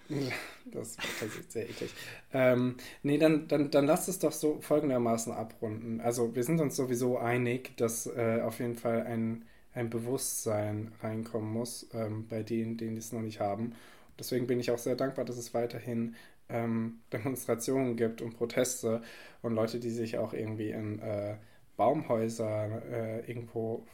Das 0.65 0.95
tatsächlich 0.95 1.45
sehr 1.49 1.69
eklig. 1.69 1.93
Ähm, 2.33 2.75
nee, 3.03 3.17
dann, 3.17 3.47
dann, 3.47 3.71
dann 3.71 3.85
lass 3.85 4.07
es 4.07 4.19
doch 4.19 4.31
so 4.31 4.59
folgendermaßen 4.61 5.33
abrunden. 5.33 5.99
Also 6.01 6.35
wir 6.35 6.43
sind 6.43 6.61
uns 6.61 6.75
sowieso 6.75 7.17
einig, 7.17 7.75
dass 7.77 8.07
äh, 8.07 8.41
auf 8.43 8.59
jeden 8.59 8.75
Fall 8.75 9.03
ein, 9.03 9.45
ein 9.73 9.89
Bewusstsein 9.89 10.91
reinkommen 11.01 11.51
muss 11.51 11.87
ähm, 11.93 12.27
bei 12.27 12.43
denen, 12.43 12.77
denen 12.77 12.97
es 12.97 13.11
noch 13.11 13.21
nicht 13.21 13.39
haben. 13.39 13.73
Deswegen 14.17 14.47
bin 14.47 14.59
ich 14.59 14.71
auch 14.71 14.77
sehr 14.77 14.95
dankbar, 14.95 15.25
dass 15.25 15.37
es 15.37 15.53
weiterhin 15.53 16.15
ähm, 16.49 16.99
Demonstrationen 17.13 17.95
gibt 17.95 18.21
und 18.21 18.35
Proteste 18.37 19.01
und 19.41 19.53
Leute, 19.53 19.79
die 19.79 19.91
sich 19.91 20.17
auch 20.17 20.33
irgendwie 20.33 20.71
in 20.71 20.99
äh, 20.99 21.35
Baumhäuser 21.77 22.81
äh, 22.91 23.19
irgendwo 23.29 23.85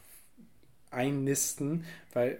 einnisten, 0.90 1.86
weil. 2.14 2.40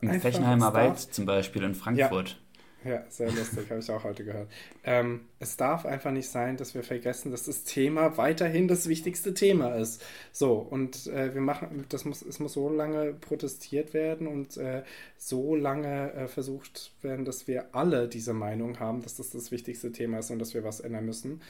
Im 0.00 0.20
Fechenheimer 0.20 0.72
Wald 0.72 0.98
zum 0.98 1.26
Beispiel 1.26 1.62
in 1.62 1.74
Frankfurt. 1.74 2.30
Ja, 2.30 2.36
ja 2.84 3.04
sehr 3.08 3.30
lustig, 3.30 3.70
habe 3.70 3.80
ich 3.80 3.90
auch 3.90 4.04
heute 4.04 4.24
gehört. 4.24 4.48
Ähm, 4.84 5.22
es 5.38 5.56
darf 5.56 5.86
einfach 5.86 6.10
nicht 6.10 6.28
sein, 6.28 6.56
dass 6.56 6.74
wir 6.74 6.82
vergessen, 6.82 7.30
dass 7.30 7.44
das 7.44 7.64
Thema 7.64 8.16
weiterhin 8.16 8.68
das 8.68 8.88
wichtigste 8.88 9.34
Thema 9.34 9.74
ist. 9.76 10.02
So, 10.32 10.54
und 10.54 11.06
äh, 11.06 11.34
wir 11.34 11.40
machen, 11.40 11.86
das 11.88 12.04
muss, 12.04 12.22
es 12.22 12.38
muss 12.38 12.52
so 12.54 12.68
lange 12.68 13.14
protestiert 13.14 13.94
werden 13.94 14.26
und 14.26 14.56
äh, 14.56 14.82
so 15.16 15.54
lange 15.54 16.12
äh, 16.12 16.28
versucht 16.28 16.92
werden, 17.02 17.24
dass 17.24 17.48
wir 17.48 17.74
alle 17.74 18.08
diese 18.08 18.32
Meinung 18.32 18.78
haben, 18.80 19.02
dass 19.02 19.16
das 19.16 19.30
das 19.30 19.50
wichtigste 19.50 19.92
Thema 19.92 20.18
ist 20.18 20.30
und 20.30 20.38
dass 20.38 20.54
wir 20.54 20.64
was 20.64 20.80
ändern 20.80 21.06
müssen. 21.06 21.40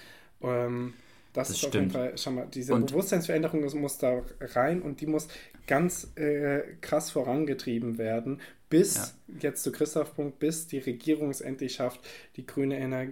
Ähm, 0.43 0.95
das, 1.35 1.49
das 1.49 1.57
ist 1.57 1.59
stimmt. 1.59 1.75
auf 1.75 1.81
jeden 1.81 1.91
Fall, 1.91 2.13
schau 2.17 2.31
mal, 2.31 2.47
diese 2.47 2.75
und 2.75 2.87
Bewusstseinsveränderung 2.87 3.81
muss 3.81 3.99
da 3.99 4.23
rein 4.41 4.83
und 4.83 5.01
die 5.01 5.07
muss 5.07 5.27
ganz 5.67 6.13
äh, 6.17 6.61
krass 6.81 7.11
vorangetrieben 7.11 7.99
werden, 7.99 8.41
bis, 8.69 8.95
ja. 8.95 9.39
jetzt 9.41 9.63
zu 9.63 9.73
Christoph 9.73 10.15
Punkt, 10.15 10.39
bis 10.39 10.67
die 10.67 10.79
Regierung 10.79 11.31
es 11.31 11.41
endlich 11.41 11.75
schafft, 11.75 12.01
die 12.37 12.47
grüne 12.47 12.77
Ener 12.77 13.09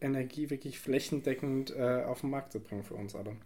Energie 0.00 0.50
wirklich 0.50 0.78
flächendeckend 0.78 1.74
äh, 1.76 2.04
auf 2.04 2.20
den 2.20 2.30
Markt 2.30 2.52
zu 2.52 2.60
bringen 2.60 2.84
für 2.84 2.94
uns 2.94 3.14
alle. 3.14 3.36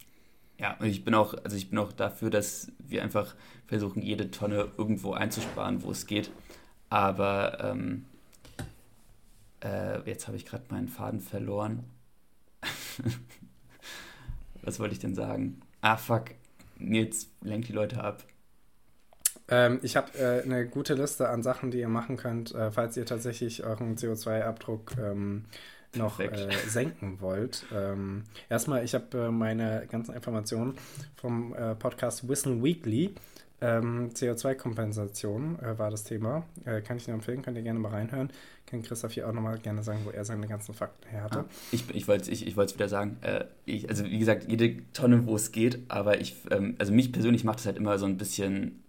Ja, 0.57 0.77
und 0.79 0.87
ich 0.87 1.03
bin 1.03 1.13
auch, 1.13 1.33
also 1.43 1.57
ich 1.57 1.69
bin 1.69 1.79
auch 1.79 1.91
dafür, 1.91 2.29
dass 2.29 2.71
wir 2.79 3.03
einfach 3.03 3.35
versuchen, 3.67 4.01
jede 4.01 4.31
Tonne 4.31 4.71
irgendwo 4.77 5.13
einzusparen, 5.13 5.83
wo 5.83 5.91
es 5.91 6.07
geht. 6.07 6.31
Aber 6.89 7.57
ähm, 7.61 8.05
äh, 9.61 9.99
jetzt 10.09 10.27
habe 10.27 10.37
ich 10.37 10.45
gerade 10.45 10.63
meinen 10.69 10.87
Faden 10.87 11.19
verloren. 11.19 11.83
Was 14.61 14.79
wollte 14.79 14.93
ich 14.93 14.99
denn 14.99 15.15
sagen? 15.15 15.61
Ah, 15.81 15.97
fuck. 15.97 16.31
Nils 16.77 17.29
lenkt 17.41 17.67
die 17.67 17.73
Leute 17.73 18.03
ab. 18.03 18.23
Ähm, 19.47 19.79
ich 19.83 19.95
habe 19.95 20.17
äh, 20.17 20.43
eine 20.43 20.67
gute 20.67 20.95
Liste 20.95 21.29
an 21.29 21.43
Sachen, 21.43 21.71
die 21.71 21.79
ihr 21.79 21.87
machen 21.87 22.17
könnt, 22.17 22.53
äh, 22.53 22.71
falls 22.71 22.97
ihr 22.97 23.05
tatsächlich 23.05 23.63
euren 23.63 23.95
CO2-Abdruck 23.95 24.93
ähm, 24.97 25.45
noch 25.95 26.19
äh, 26.19 26.51
senken 26.67 27.21
wollt. 27.21 27.65
Ähm, 27.73 28.23
erstmal, 28.49 28.83
ich 28.83 28.93
habe 28.95 29.17
äh, 29.17 29.31
meine 29.31 29.87
ganzen 29.89 30.15
Informationen 30.15 30.75
vom 31.15 31.53
äh, 31.53 31.75
Podcast 31.75 32.27
Whistle 32.27 32.63
Weekly. 32.63 33.13
Ähm, 33.61 34.09
CO2-Kompensation 34.09 35.59
äh, 35.59 35.79
war 35.79 35.89
das 35.89 36.03
Thema. 36.03 36.43
kann 36.83 36.97
ich 36.97 37.07
nur 37.07 37.15
empfehlen, 37.15 37.41
könnt 37.41 37.55
ihr 37.55 37.63
gerne 37.63 37.79
mal 37.79 37.91
reinhören 37.91 38.29
kann 38.65 38.81
Christoph 38.81 39.11
hier 39.11 39.29
auch 39.29 39.33
nochmal 39.33 39.59
gerne 39.59 39.83
sagen, 39.83 39.99
wo 40.05 40.09
er 40.09 40.25
seine 40.25 40.47
ganzen 40.47 40.73
Fakten 40.73 41.07
her 41.09 41.23
hatte. 41.23 41.39
Ah, 41.41 41.45
ich 41.71 41.87
ich 41.93 42.07
wollte 42.07 42.31
ich, 42.31 42.47
ich 42.47 42.57
wieder 42.57 42.89
sagen, 42.89 43.17
ich, 43.65 43.87
also 43.89 44.05
wie 44.05 44.17
gesagt, 44.17 44.45
jede 44.49 44.91
Tonne, 44.91 45.27
wo 45.27 45.35
es 45.35 45.51
geht, 45.51 45.79
aber 45.87 46.19
ich, 46.19 46.35
ähm, 46.49 46.75
also 46.79 46.91
mich 46.91 47.11
persönlich 47.11 47.43
macht 47.43 47.59
es 47.59 47.67
halt 47.67 47.77
immer 47.77 47.99
so 47.99 48.07
ein 48.07 48.17
bisschen, 48.17 48.83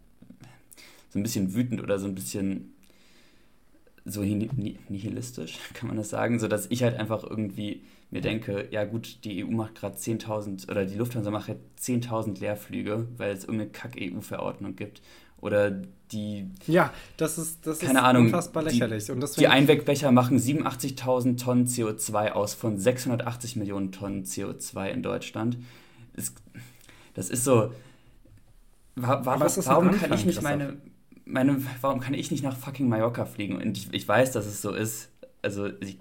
so 1.11 1.19
ein 1.19 1.23
bisschen 1.23 1.55
wütend 1.55 1.83
oder 1.83 1.99
so 1.99 2.07
ein 2.07 2.15
bisschen 2.15 2.73
so 4.05 4.23
nihilistisch, 4.23 5.59
kann 5.75 5.89
man 5.89 5.97
das 5.97 6.11
sagen, 6.11 6.39
so 6.39 6.49
dass 6.49 6.67
ich 6.71 6.83
halt 6.83 6.97
einfach 6.97 7.25
irgendwie 7.25 7.83
mir 8.11 8.21
denke, 8.21 8.69
ja 8.71 8.85
gut, 8.85 9.25
die 9.25 9.45
EU 9.45 9.51
macht 9.51 9.75
gerade 9.75 9.97
10.000 9.97 10.71
oder 10.71 10.85
die 10.85 10.95
Lufthansa 10.95 11.31
macht 11.31 11.49
halt 11.49 11.59
10.000 11.81 12.39
Leerflüge, 12.39 13.09
weil 13.17 13.33
es 13.33 13.45
irgendeine 13.45 13.71
Kack-EU-Verordnung 13.71 14.77
gibt 14.77 15.03
oder 15.39 15.71
die. 16.13 16.49
Ja, 16.67 16.93
das 17.17 17.37
ist, 17.37 17.67
das 17.67 17.81
keine 17.81 17.99
ist 17.99 18.05
Ahnung, 18.05 18.27
unfassbar 18.27 18.63
lächerlich. 18.63 19.07
Die, 19.07 19.13
Und 19.13 19.21
deswegen, 19.21 19.41
die 19.41 19.49
Einwegbecher 19.49 20.13
machen 20.13 20.39
87.000 20.39 21.37
Tonnen 21.37 21.67
CO2 21.67 22.31
aus 22.31 22.55
von 22.55 22.79
680 22.79 23.57
Millionen 23.57 23.93
Tonnen 23.93 24.25
CO2 24.25 24.89
in 24.89 25.03
Deutschland. 25.03 25.59
Das, 26.15 26.33
das 27.15 27.29
ist 27.29 27.45
so. 27.45 27.73
Warum, 28.95 29.27
warum 29.27 29.91
kann 29.93 30.13
ich 30.15 30.25
nicht 30.25 30.41
meine, 30.41 30.79
meine. 31.27 31.63
Warum 31.81 32.01
kann 32.01 32.15
ich 32.15 32.31
nicht 32.31 32.43
nach 32.43 32.57
fucking 32.57 32.89
Mallorca 32.89 33.27
fliegen? 33.27 33.57
Und 33.57 33.77
ich, 33.77 33.93
ich 33.93 34.09
weiß, 34.09 34.33
dass 34.33 34.47
es 34.47 34.63
so 34.63 34.73
ist. 34.73 35.11
Also, 35.43 35.69
ich, 35.81 35.99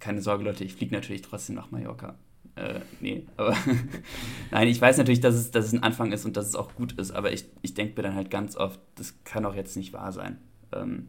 keine 0.00 0.20
Sorge, 0.20 0.44
Leute, 0.44 0.64
ich 0.64 0.74
fliege 0.74 0.94
natürlich 0.94 1.22
trotzdem 1.22 1.54
nach 1.54 1.70
Mallorca. 1.70 2.16
Äh, 2.56 2.80
nee, 3.00 3.26
aber 3.36 3.54
nein, 4.50 4.68
ich 4.68 4.80
weiß 4.80 4.96
natürlich, 4.96 5.20
dass 5.20 5.34
es, 5.34 5.50
dass 5.50 5.66
es 5.66 5.72
ein 5.74 5.82
Anfang 5.82 6.12
ist 6.12 6.24
und 6.24 6.38
dass 6.38 6.46
es 6.46 6.54
auch 6.54 6.74
gut 6.74 6.92
ist, 6.92 7.10
aber 7.10 7.30
ich, 7.32 7.44
ich 7.60 7.74
denke 7.74 7.94
mir 7.96 8.02
dann 8.02 8.14
halt 8.14 8.30
ganz 8.30 8.56
oft, 8.56 8.80
das 8.94 9.14
kann 9.24 9.44
auch 9.44 9.54
jetzt 9.54 9.76
nicht 9.76 9.92
wahr 9.92 10.10
sein, 10.10 10.38
ähm, 10.72 11.08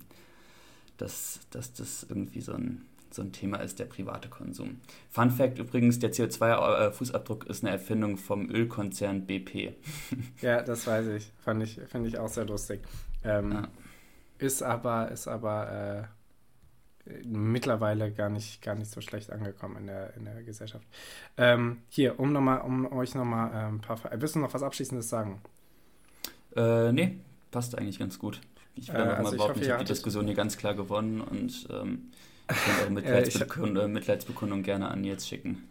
dass, 0.97 1.39
dass 1.49 1.71
das 1.71 2.05
irgendwie 2.09 2.41
so 2.41 2.51
ein, 2.51 2.81
so 3.11 3.21
ein 3.21 3.31
Thema 3.31 3.57
ist, 3.59 3.79
der 3.79 3.85
private 3.85 4.27
Konsum. 4.27 4.81
Fun 5.09 5.31
Fact 5.31 5.57
übrigens, 5.57 5.99
der 5.99 6.11
CO2-Fußabdruck 6.11 7.47
ist 7.47 7.63
eine 7.63 7.71
Erfindung 7.71 8.17
vom 8.17 8.49
Ölkonzern 8.49 9.25
BP. 9.25 9.73
ja, 10.41 10.61
das 10.61 10.85
weiß 10.85 11.07
ich. 11.07 11.31
Fand 11.39 11.63
ich, 11.63 11.79
fand 11.87 12.07
ich 12.07 12.19
auch 12.19 12.27
sehr 12.27 12.45
lustig. 12.45 12.81
Ähm, 13.23 13.51
ja. 13.51 13.67
Ist 14.39 14.61
aber, 14.61 15.11
ist 15.11 15.27
aber 15.27 15.71
äh 15.71 16.17
mittlerweile 17.25 18.11
gar 18.11 18.29
nicht, 18.29 18.61
gar 18.61 18.75
nicht 18.75 18.91
so 18.91 19.01
schlecht 19.01 19.31
angekommen 19.31 19.77
in 19.77 19.87
der, 19.87 20.15
in 20.15 20.25
der 20.25 20.43
Gesellschaft. 20.43 20.85
Ähm, 21.37 21.79
hier, 21.89 22.19
um, 22.19 22.33
noch 22.33 22.41
mal, 22.41 22.57
um 22.57 22.91
euch 22.91 23.15
nochmal 23.15 23.51
äh, 23.51 23.67
ein 23.67 23.79
paar. 23.79 23.99
Willst 24.15 24.35
du 24.35 24.39
noch 24.39 24.53
was 24.53 24.63
Abschließendes 24.63 25.09
sagen? 25.09 25.41
Äh, 26.55 26.91
nee, 26.91 27.17
passt 27.51 27.77
eigentlich 27.77 27.99
ganz 27.99 28.19
gut. 28.19 28.41
Ich 28.75 28.89
will 28.89 28.99
äh, 28.99 29.03
also 29.03 29.23
mal 29.23 29.37
behaupten, 29.37 29.59
ich, 29.59 29.67
ich 29.67 29.71
habe 29.71 29.83
die 29.83 29.91
Diskussion 29.91 30.25
hier 30.25 30.35
ganz 30.35 30.57
klar 30.57 30.73
gewonnen 30.73 31.21
und 31.21 31.67
ähm, 31.71 32.11
ich 32.49 32.65
kann 32.65 32.81
eure 32.81 32.91
Mitleidsbekund 32.91 33.77
äh, 33.77 33.87
Mitleidsbekundung 33.87 34.63
gerne 34.63 34.89
an 34.89 35.03
jetzt 35.03 35.27
schicken. 35.27 35.63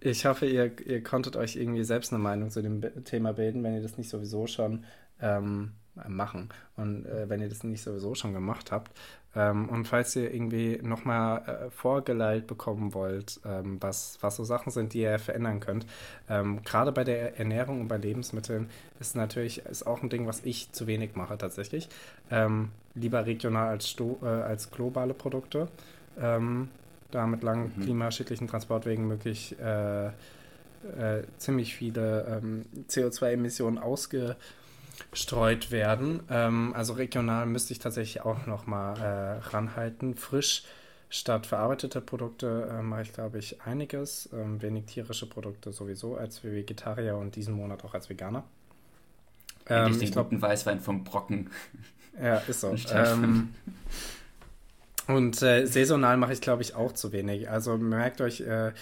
Ich 0.00 0.26
hoffe, 0.26 0.46
ihr, 0.46 0.72
ihr 0.86 1.02
konntet 1.02 1.36
euch 1.36 1.56
irgendwie 1.56 1.84
selbst 1.84 2.12
eine 2.12 2.22
Meinung 2.22 2.50
zu 2.50 2.62
dem 2.62 2.82
Thema 3.04 3.32
bilden, 3.32 3.62
wenn 3.62 3.74
ihr 3.74 3.82
das 3.82 3.96
nicht 3.96 4.10
sowieso 4.10 4.46
schon 4.46 4.84
ähm, 5.20 5.72
machen 6.08 6.48
und 6.76 7.06
äh, 7.06 7.28
wenn 7.28 7.40
ihr 7.40 7.48
das 7.48 7.62
nicht 7.62 7.82
sowieso 7.82 8.14
schon 8.14 8.32
gemacht 8.32 8.72
habt. 8.72 8.90
Ähm, 9.36 9.68
und 9.68 9.86
falls 9.86 10.14
ihr 10.16 10.32
irgendwie 10.32 10.78
nochmal 10.82 11.42
äh, 11.66 11.70
vorgeleitet 11.70 12.46
bekommen 12.46 12.94
wollt, 12.94 13.40
ähm, 13.44 13.78
was, 13.80 14.18
was 14.20 14.36
so 14.36 14.44
Sachen 14.44 14.70
sind, 14.70 14.94
die 14.94 15.00
ihr 15.00 15.18
verändern 15.18 15.60
könnt, 15.60 15.86
ähm, 16.28 16.62
gerade 16.64 16.92
bei 16.92 17.04
der 17.04 17.38
Ernährung 17.38 17.80
und 17.80 17.88
bei 17.88 17.96
Lebensmitteln 17.96 18.70
ist 19.00 19.16
natürlich 19.16 19.64
ist 19.66 19.86
auch 19.86 20.02
ein 20.02 20.10
Ding, 20.10 20.26
was 20.26 20.44
ich 20.44 20.70
zu 20.72 20.86
wenig 20.86 21.16
mache 21.16 21.36
tatsächlich. 21.36 21.88
Ähm, 22.30 22.70
lieber 22.94 23.26
regional 23.26 23.68
als, 23.68 23.88
Sto 23.88 24.18
äh, 24.22 24.26
als 24.26 24.70
globale 24.70 25.14
Produkte. 25.14 25.68
Ähm, 26.18 26.68
da 27.10 27.26
mit 27.26 27.42
langen 27.42 27.72
mhm. 27.76 27.82
klimaschädlichen 27.82 28.48
Transportwegen 28.48 29.06
möglich 29.06 29.56
äh, 29.60 30.06
äh 30.06 30.12
ziemlich 31.38 31.74
viele 31.74 32.40
ähm, 32.42 32.66
CO2-Emissionen 32.88 33.78
ausge 33.78 34.36
gestreut 35.10 35.70
werden. 35.70 36.22
Ähm, 36.30 36.72
also 36.74 36.94
regional 36.94 37.46
müsste 37.46 37.72
ich 37.72 37.78
tatsächlich 37.78 38.22
auch 38.22 38.46
noch 38.46 38.66
mal 38.66 38.96
äh, 38.98 39.48
ranhalten. 39.48 40.16
Frisch 40.16 40.64
statt 41.08 41.46
verarbeitete 41.46 42.00
Produkte 42.00 42.68
äh, 42.70 42.82
mache 42.82 43.02
ich, 43.02 43.12
glaube 43.12 43.38
ich, 43.38 43.62
einiges. 43.62 44.28
Ähm, 44.32 44.60
wenig 44.62 44.86
tierische 44.86 45.28
Produkte 45.28 45.72
sowieso 45.72 46.16
als 46.16 46.42
Vegetarier 46.42 47.16
und 47.16 47.36
diesen 47.36 47.54
Monat 47.54 47.84
auch 47.84 47.94
als 47.94 48.08
Veganer. 48.08 48.44
Ähm, 49.68 49.98
ich 50.00 50.12
glaub, 50.12 50.30
guten 50.30 50.42
Weißwein 50.42 50.80
vom 50.80 51.04
Brocken. 51.04 51.50
Ja, 52.20 52.38
ist 52.38 52.60
so. 52.60 52.74
ähm, 52.92 53.54
und 55.06 55.42
äh, 55.42 55.66
saisonal 55.66 56.16
mache 56.16 56.32
ich, 56.32 56.40
glaube 56.40 56.62
ich, 56.62 56.74
auch 56.74 56.92
zu 56.92 57.12
wenig. 57.12 57.50
Also 57.50 57.76
merkt 57.76 58.20
euch, 58.20 58.40
äh, 58.40 58.72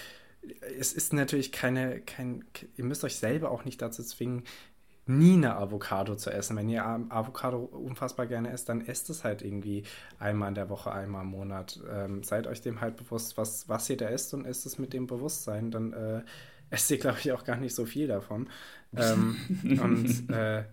es 0.78 0.92
ist 0.92 1.12
natürlich 1.12 1.52
keine, 1.52 2.00
kein, 2.00 2.44
ihr 2.76 2.84
müsst 2.84 3.04
euch 3.04 3.16
selber 3.16 3.50
auch 3.50 3.64
nicht 3.64 3.80
dazu 3.80 4.02
zwingen, 4.02 4.44
nie 5.07 5.34
eine 5.34 5.57
Avocado 5.57 6.14
zu 6.14 6.30
essen. 6.30 6.57
Wenn 6.57 6.68
ihr 6.68 6.84
Avocado 6.84 7.59
unfassbar 7.59 8.26
gerne 8.26 8.50
esst, 8.50 8.68
dann 8.68 8.86
esst 8.86 9.11
es 9.11 9.24
halt 9.24 9.42
irgendwie 9.42 9.82
einmal 10.18 10.48
in 10.48 10.55
der 10.55 10.68
Woche, 10.68 10.92
einmal 10.92 11.22
im 11.22 11.30
Monat. 11.30 11.80
Ähm, 11.90 12.22
seid 12.22 12.46
euch 12.46 12.61
dem 12.61 12.80
halt 12.80 12.96
bewusst, 12.96 13.36
was, 13.36 13.68
was 13.68 13.90
ihr 13.90 13.96
da 13.96 14.07
esst 14.07 14.32
und 14.34 14.44
esst 14.44 14.64
es 14.66 14.78
mit 14.78 14.92
dem 14.92 15.07
Bewusstsein. 15.07 15.70
Dann 15.70 15.92
äh, 15.92 16.22
esst 16.70 16.90
ihr, 16.90 16.98
glaube 16.98 17.18
ich, 17.18 17.32
auch 17.32 17.44
gar 17.44 17.57
nicht 17.57 17.74
so 17.74 17.84
viel 17.84 18.07
davon. 18.07 18.48
Ähm, 18.96 19.36
und 19.82 20.30
äh, 20.30 20.64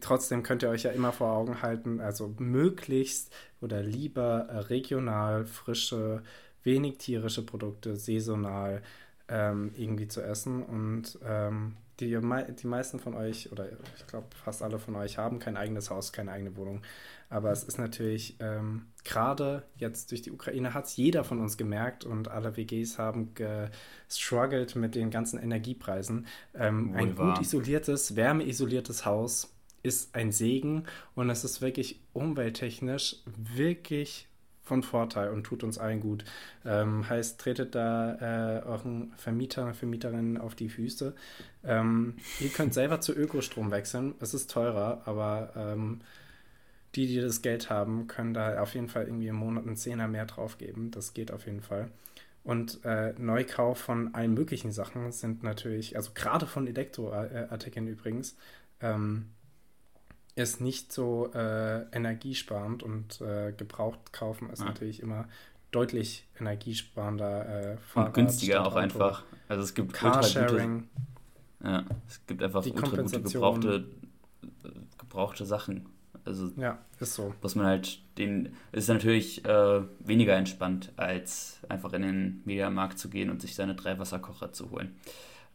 trotzdem 0.00 0.42
könnt 0.42 0.62
ihr 0.62 0.70
euch 0.70 0.84
ja 0.84 0.92
immer 0.92 1.12
vor 1.12 1.32
Augen 1.32 1.60
halten, 1.60 2.00
also 2.00 2.34
möglichst 2.38 3.32
oder 3.60 3.82
lieber 3.82 4.46
äh, 4.50 4.58
regional, 4.58 5.46
frische, 5.46 6.22
wenig 6.62 6.98
tierische 6.98 7.44
Produkte, 7.44 7.96
saisonal 7.96 8.82
ähm, 9.28 9.72
irgendwie 9.76 10.06
zu 10.06 10.22
essen. 10.22 10.62
Und 10.62 11.18
ähm, 11.24 11.76
die, 12.00 12.18
die 12.60 12.66
meisten 12.66 12.98
von 12.98 13.14
euch, 13.14 13.52
oder 13.52 13.68
ich 13.96 14.06
glaube 14.06 14.26
fast 14.42 14.62
alle 14.62 14.78
von 14.78 14.96
euch, 14.96 15.18
haben 15.18 15.38
kein 15.38 15.56
eigenes 15.56 15.90
Haus, 15.90 16.12
keine 16.12 16.32
eigene 16.32 16.56
Wohnung. 16.56 16.82
Aber 17.28 17.50
es 17.50 17.64
ist 17.64 17.78
natürlich, 17.78 18.36
ähm, 18.40 18.86
gerade 19.04 19.64
jetzt 19.76 20.10
durch 20.10 20.22
die 20.22 20.30
Ukraine 20.30 20.74
hat 20.74 20.86
es 20.86 20.96
jeder 20.96 21.24
von 21.24 21.40
uns 21.40 21.56
gemerkt 21.56 22.04
und 22.04 22.28
alle 22.28 22.56
WGs 22.56 22.98
haben 22.98 23.32
gestruggelt 23.34 24.76
mit 24.76 24.94
den 24.94 25.10
ganzen 25.10 25.38
Energiepreisen. 25.38 26.26
Ähm, 26.54 26.92
ein 26.94 27.14
gut 27.14 27.40
isoliertes, 27.40 28.16
wärmeisoliertes 28.16 29.04
Haus 29.04 29.54
ist 29.82 30.14
ein 30.14 30.32
Segen 30.32 30.84
und 31.14 31.30
es 31.30 31.44
ist 31.44 31.60
wirklich 31.60 32.00
umwelttechnisch 32.12 33.16
wirklich 33.26 34.28
von 34.64 34.82
Vorteil 34.82 35.30
und 35.30 35.44
tut 35.44 35.62
uns 35.62 35.78
allen 35.78 36.00
gut. 36.00 36.24
Ähm, 36.64 37.08
heißt, 37.08 37.40
tretet 37.40 37.74
da 37.74 38.60
äh, 38.60 38.62
euren 38.64 39.12
Vermieter, 39.16 39.74
Vermieterinnen 39.74 40.38
auf 40.38 40.54
die 40.54 40.68
Füße. 40.68 41.14
Ähm, 41.64 42.16
ihr 42.40 42.48
könnt 42.48 42.74
selber 42.74 43.00
zu 43.00 43.12
Ökostrom 43.12 43.70
wechseln. 43.70 44.14
Es 44.20 44.34
ist 44.34 44.50
teurer, 44.50 45.02
aber 45.04 45.52
ähm, 45.56 46.00
die, 46.94 47.06
die 47.06 47.20
das 47.20 47.42
Geld 47.42 47.70
haben, 47.70 48.06
können 48.06 48.34
da 48.34 48.60
auf 48.60 48.74
jeden 48.74 48.88
Fall 48.88 49.04
irgendwie 49.04 49.28
im 49.28 49.36
Monat 49.36 49.66
einen 49.66 49.76
Zehner 49.76 50.08
mehr 50.08 50.26
drauf 50.26 50.58
geben. 50.58 50.90
Das 50.90 51.12
geht 51.12 51.30
auf 51.30 51.46
jeden 51.46 51.62
Fall. 51.62 51.90
Und 52.42 52.84
äh, 52.84 53.14
Neukauf 53.18 53.78
von 53.78 54.14
allen 54.14 54.34
möglichen 54.34 54.70
Sachen 54.70 55.12
sind 55.12 55.42
natürlich, 55.42 55.96
also 55.96 56.10
gerade 56.14 56.46
von 56.46 56.66
Elektroartikeln 56.66 57.88
übrigens, 57.88 58.36
ähm, 58.80 59.30
ist 60.36 60.60
nicht 60.60 60.92
so 60.92 61.30
äh, 61.32 61.82
energiesparend 61.92 62.82
und 62.82 63.20
äh, 63.20 63.52
gebraucht 63.52 64.12
kaufen 64.12 64.50
ist 64.50 64.60
ja. 64.60 64.66
natürlich 64.66 65.00
immer 65.00 65.28
deutlich 65.70 66.26
energiesparender. 66.38 67.72
Äh, 67.72 67.98
und 67.98 68.14
günstiger 68.14 68.66
auch 68.66 68.76
einfach. 68.76 69.24
Also 69.48 69.62
es 69.62 69.74
gibt 69.74 69.92
Carsharing. 69.92 70.88
Ja, 71.62 71.84
es 72.08 72.24
gibt 72.26 72.42
einfach 72.42 72.64
ultra 72.64 73.02
gute 73.02 73.22
gebrauchte, 73.22 73.84
gebrauchte 74.98 75.46
Sachen. 75.46 75.88
Also 76.24 76.50
ja, 76.56 76.78
ist 77.00 77.14
so. 77.14 77.34
Was 77.42 77.54
man 77.54 77.66
halt 77.66 77.98
den 78.18 78.54
ist 78.72 78.88
natürlich 78.88 79.44
äh, 79.44 79.82
weniger 80.00 80.36
entspannt, 80.36 80.92
als 80.96 81.60
einfach 81.68 81.92
in 81.92 82.02
den 82.02 82.42
Mediamarkt 82.44 82.98
zu 82.98 83.10
gehen 83.10 83.30
und 83.30 83.42
sich 83.42 83.54
seine 83.54 83.74
drei 83.74 83.98
Wasserkocher 83.98 84.52
zu 84.52 84.70
holen. 84.70 84.96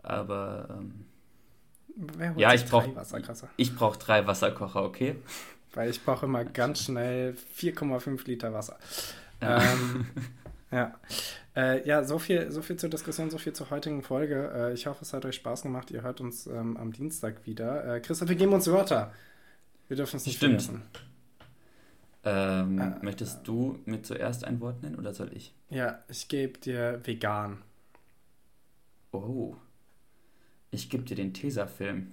Aber 0.03 0.77
ähm, 0.77 1.05
ja, 2.37 2.53
ich 2.53 2.65
brauche 2.65 2.91
ich 3.57 3.75
brauch 3.75 3.95
drei 3.95 4.25
Wasserkocher, 4.25 4.83
okay? 4.83 5.15
Weil 5.73 5.89
ich 5.89 6.03
brauche 6.03 6.25
immer 6.25 6.45
ganz 6.45 6.85
schnell 6.85 7.35
4,5 7.55 8.25
Liter 8.25 8.53
Wasser. 8.53 8.77
Ja. 9.41 9.61
Ähm, 9.61 10.07
ja. 10.71 10.95
Äh, 11.55 11.87
ja, 11.87 12.03
so 12.03 12.17
viel, 12.19 12.51
so 12.51 12.61
viel 12.61 12.77
zur 12.77 12.89
Diskussion, 12.89 13.29
so 13.29 13.37
viel 13.37 13.53
zur 13.53 13.69
heutigen 13.69 14.01
Folge. 14.01 14.51
Äh, 14.55 14.73
ich 14.73 14.87
hoffe, 14.87 15.03
es 15.03 15.13
hat 15.13 15.25
euch 15.25 15.35
Spaß 15.35 15.63
gemacht. 15.63 15.91
Ihr 15.91 16.01
hört 16.01 16.21
uns 16.21 16.47
ähm, 16.47 16.77
am 16.77 16.91
Dienstag 16.91 17.45
wieder. 17.45 17.95
Äh, 17.95 17.99
Christoph, 17.99 18.29
wir 18.29 18.35
geben 18.35 18.53
uns 18.53 18.67
Wörter. 18.67 19.13
Wir 19.87 19.97
dürfen 19.97 20.17
es 20.17 20.25
nicht 20.25 20.37
Stimmt. 20.37 20.61
vergessen. 20.61 20.83
Ähm, 22.23 22.79
äh, 22.79 23.03
möchtest 23.03 23.47
du 23.47 23.79
mir 23.85 24.01
zuerst 24.01 24.43
ein 24.43 24.59
Wort 24.59 24.81
nennen 24.83 24.95
oder 24.95 25.13
soll 25.13 25.31
ich? 25.33 25.53
Ja, 25.69 25.99
ich 26.07 26.27
gebe 26.27 26.59
dir 26.59 26.99
vegan. 27.03 27.61
Oh. 29.11 29.55
Ich 30.71 30.89
gebe 30.89 31.03
dir 31.03 31.15
den 31.15 31.33
Tesafilm. 31.33 32.11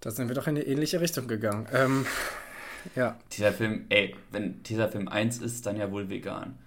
Da 0.00 0.10
sind 0.10 0.28
wir 0.28 0.34
doch 0.34 0.46
in 0.46 0.56
eine 0.56 0.66
ähnliche 0.66 1.00
Richtung 1.00 1.28
gegangen. 1.28 1.66
Ähm, 1.72 2.06
ja. 2.96 3.16
Tesafilm, 3.30 3.86
ey, 3.88 4.16
wenn 4.30 4.62
Tesafilm 4.62 5.08
1 5.08 5.38
ist, 5.38 5.66
dann 5.66 5.76
ja 5.76 5.90
wohl 5.90 6.08
vegan. 6.08 6.58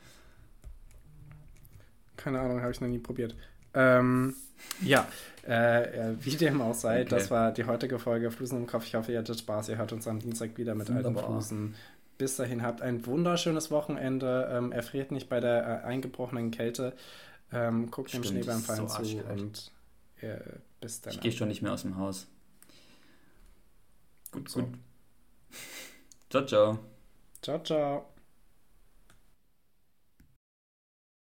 Keine 2.16 2.39
Ahnung, 2.39 2.61
habe 2.61 2.72
ich 2.72 2.80
noch 2.80 2.88
nie 2.88 2.99
probiert. 2.99 3.36
Ähm, 3.74 4.36
ja, 4.82 5.07
äh, 5.43 6.13
wie 6.22 6.38
dem 6.38 6.61
auch 6.61 6.74
sei, 6.74 7.01
okay. 7.01 7.09
das 7.09 7.30
war 7.30 7.51
die 7.51 7.66
heutige 7.66 7.99
Folge 7.99 8.32
Flusen 8.32 8.59
im 8.59 8.68
Kopf. 8.68 8.86
Ich 8.86 8.95
hoffe, 8.95 9.11
ihr 9.11 9.20
hattet 9.20 9.39
Spaß. 9.39 9.70
Ihr 9.70 9.78
hört 9.78 9.91
uns 9.91 10.07
am 10.07 10.20
Dienstag 10.20 10.57
wieder 10.57 10.76
mit 10.76 10.89
alten 10.89 11.16
Flusen. 11.16 11.76
Bis 12.18 12.38
dahin 12.38 12.63
habt 12.63 12.82
ein 12.82 13.05
wunderschönes 13.05 13.72
Wochenende. 13.72 14.49
Ähm, 14.51 14.72
erfriert 14.72 15.11
nicht 15.11 15.28
bei 15.28 15.41
der 15.41 15.84
äh, 15.84 15.86
eingebrochenen 15.86 16.51
Kälte. 16.51 16.93
Ähm, 17.56 17.89
guckt 17.89 18.10
Stimmt, 18.10 18.26
dem 18.26 18.30
Schneeballfallen 18.32 18.88
so 18.88 19.03
zu 19.03 19.24
und 19.24 19.72
äh, 20.22 20.38
bis 20.82 21.01
dann. 21.01 21.14
Ich 21.14 21.22
gehe 21.22 21.32
schon 21.32 21.47
nicht 21.47 21.62
mehr 21.62 21.74
aus 21.74 21.84
dem 21.84 21.97
Haus. 21.97 22.28
Gut, 24.32 24.49
so. 24.49 24.62
gut. 24.62 24.78
ciao, 26.30 26.45
ciao. 26.45 26.80
Ciao, 27.41 27.64
ciao. 27.64 28.14